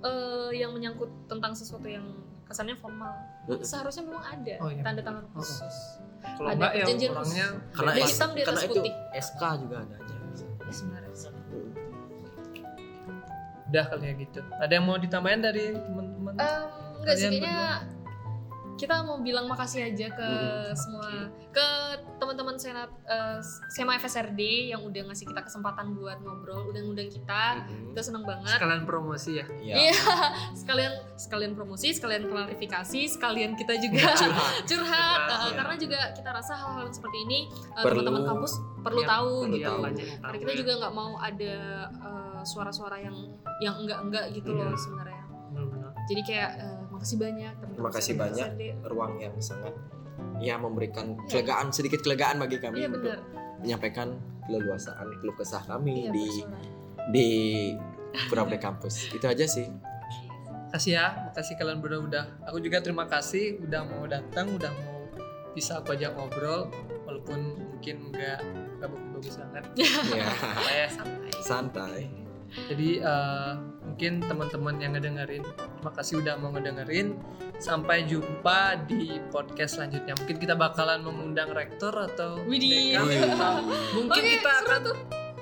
eh, 0.00 0.50
yang 0.54 0.70
menyangkut 0.70 1.10
tentang 1.26 1.50
sesuatu 1.50 1.84
yang 1.84 2.06
kesannya 2.52 2.76
formal, 2.76 3.14
seharusnya 3.60 4.02
memang 4.04 4.22
ada 4.22 4.54
Oh, 4.58 4.68
iya. 4.68 4.82
tanda 4.84 5.00
tangan 5.00 5.24
khusus. 5.32 5.76
kalau 6.22 6.46
Ada 6.46 6.54
enggak 6.54 6.70
ya 6.70 6.78
perjanjian 6.78 7.10
orangnya 7.10 7.46
karena 7.72 7.90
Dari 7.90 8.00
es- 8.00 8.10
hitam 8.12 8.30
di 8.30 8.40
atas 8.40 8.46
karena 8.46 8.62
itu 8.62 8.74
putih. 8.76 8.94
SK 9.18 9.42
juga 9.58 9.76
ada 9.80 9.94
aja. 9.96 10.14
Ya, 10.14 10.70
sebenarnya 10.70 11.10
udah 13.64 13.84
kali 13.88 14.04
ya 14.04 14.12
gitu. 14.14 14.40
Ada 14.54 14.72
yang 14.72 14.84
mau 14.84 14.96
ditambahin 14.96 15.40
dari 15.40 15.64
teman-teman? 15.72 16.32
Em, 16.36 16.64
enggak 17.00 17.14
sih 17.16 17.28
kayaknya 17.32 17.66
kita 18.82 18.98
mau 19.00 19.22
bilang 19.22 19.46
makasih 19.46 19.86
aja 19.86 20.10
ke 20.10 20.26
Mm-mm. 20.26 20.74
semua 20.74 21.30
ke 21.54 21.66
teman-teman 22.18 22.58
senat 22.58 22.90
eh, 23.04 23.38
SEMA 23.68 23.94
FSRD 23.96 24.40
yang 24.68 24.82
udah 24.82 25.06
ngasih 25.06 25.22
kita 25.24 25.38
kesempatan 25.40 25.94
buat 25.94 26.18
ngobrol, 26.18 26.66
udah 26.66 26.80
ngundang 26.82 27.06
kita. 27.06 27.62
Mm-mm. 27.62 27.94
Kita 27.94 28.02
seneng 28.02 28.24
banget. 28.24 28.58
sekalian 28.58 28.82
promosi 28.82 29.38
ya 29.38 29.46
Iya. 29.54 29.74
Iya, 29.78 29.94
sekalian 30.60 30.92
sekalian 31.14 31.52
promosi, 31.52 31.88
sekalian 31.92 32.26
klarifikasi, 32.26 33.00
sekalian 33.06 33.54
kita 33.54 33.78
juga 33.78 34.02
Curhat. 34.18 34.66
curhat 34.66 34.66
Curhat, 34.66 35.20
uh, 35.28 35.38
iya. 35.46 35.54
karena 35.54 35.74
juga 35.76 36.00
kita 36.12 36.30
rasa 36.32 36.52
hal-hal 36.56 36.86
seperti 36.90 37.18
ini 37.22 37.38
uh, 37.72 37.84
teman-teman 37.84 38.22
kampus 38.26 38.52
perlu 38.82 39.00
Iya, 39.00 39.08
tahu 39.08 39.32
perlu 39.46 39.56
gitu. 39.56 39.68
tahu. 39.68 39.82
Karena 40.18 40.36
kita 40.40 40.52
ya. 40.52 40.58
juga 40.58 40.72
nggak 40.82 40.94
mau 40.94 41.12
ada 41.16 41.54
uh, 42.02 42.40
suara-suara 42.42 42.96
yang 42.98 43.14
yang 43.62 43.74
enggak-enggak 43.78 44.34
gitu 44.34 44.50
loh 44.50 44.66
Iya. 44.66 44.78
sebenarnya. 44.80 45.20
Jadi 46.02 46.22
kayak 46.26 46.50
uh, 46.58 46.81
makasih 47.02 47.18
banyak 47.18 47.52
teman-teman 47.52 47.74
Terima 47.74 47.90
kasih 47.90 48.14
banyak. 48.14 48.48
Ruang 48.86 49.12
yang 49.18 49.34
sangat 49.36 49.74
ya 50.38 50.54
memberikan 50.54 51.18
Iya. 51.18 51.28
kelegaan 51.28 51.66
sedikit 51.68 52.00
kelegaan 52.00 52.38
bagi 52.38 52.56
kami 52.56 52.78
Iya 52.78 52.88
untuk 52.88 53.18
menyampaikan 53.58 54.08
keleluasaan 54.42 55.06
keluh 55.18 55.34
kesah 55.34 55.62
kami 55.62 56.06
Iya 56.06 56.10
di 56.10 56.26
bersuara. 56.26 56.58
di 57.10 57.28
Pura 58.28 58.44
kampus 58.46 59.08
itu 59.10 59.24
aja 59.24 59.42
sih 59.42 59.66
kasih 60.68 60.94
ya 60.94 61.06
makasih 61.26 61.56
kalian 61.56 61.80
berdua 61.80 62.00
udah 62.00 62.24
aku 62.44 62.56
juga 62.58 62.80
terima 62.80 63.04
kasih 63.04 63.60
udah 63.60 63.82
mau 63.84 64.04
datang 64.04 64.56
udah 64.56 64.72
mau 64.72 65.04
bisa 65.52 65.80
aku 65.80 65.92
ajak 65.92 66.16
ngobrol 66.16 66.68
walaupun 67.04 67.40
mungkin 67.72 68.08
nggak 68.08 68.40
nggak 68.80 68.88
bagus-bagus 68.88 69.34
banget 69.36 69.64
ya 69.76 69.88
ya 70.80 70.86
Santai. 70.88 71.32
santai 71.44 72.00
jadi 72.68 72.90
eh, 73.00 73.50
mungkin 73.82 74.12
teman-teman 74.20 74.74
yang 74.76 74.92
ngedengerin 74.92 75.42
terima 75.44 75.92
kasih 75.92 76.20
udah 76.20 76.34
mau 76.36 76.50
ngedengerin 76.50 77.16
sampai 77.56 78.04
jumpa 78.04 78.58
di 78.84 79.02
podcast 79.28 79.76
selanjutnya 79.76 80.12
mungkin 80.14 80.36
kita 80.36 80.52
bakalan 80.52 81.00
mengundang 81.00 81.50
rektor 81.50 81.92
atau 81.92 82.40
Widih. 82.44 82.96
dekan 82.96 83.62
mungkin 83.92 84.20
Oke, 84.20 84.30
kita 84.34 84.50
seru 84.58 84.68
akan 84.70 84.82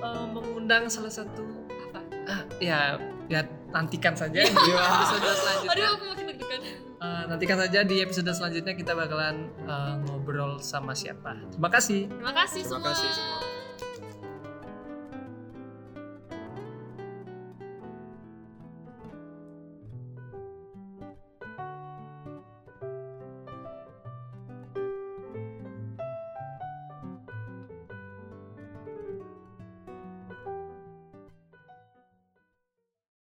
eh, 0.00 0.26
mengundang 0.28 0.82
salah 0.86 1.12
satu 1.12 1.42
Apa? 1.88 2.00
ah, 2.26 2.42
ya 2.58 2.98
ya 3.26 3.40
nantikan 3.70 4.12
saja 4.12 4.40
di 4.40 4.50
Iya. 4.50 4.82
episode 4.82 5.22
selanjutnya 5.30 5.70
Aduh 5.72 5.86
aku 5.92 6.04
makin 6.08 6.24
deg-degan. 6.26 6.60
Eh, 7.00 7.22
nantikan 7.26 7.56
saja 7.56 7.80
di 7.80 7.96
episode 7.98 8.28
selanjutnya 8.28 8.74
kita 8.74 8.92
bakalan 8.92 9.36
eh, 9.62 9.94
ngobrol 10.02 10.58
sama 10.58 10.92
siapa. 10.92 11.38
Terima 11.48 11.70
kasih. 11.70 12.06
Terima 12.06 12.34
kasih 12.34 12.60
Terima 12.60 12.74
semua. 12.76 12.90
kasih 12.90 13.08
semua. 13.08 13.59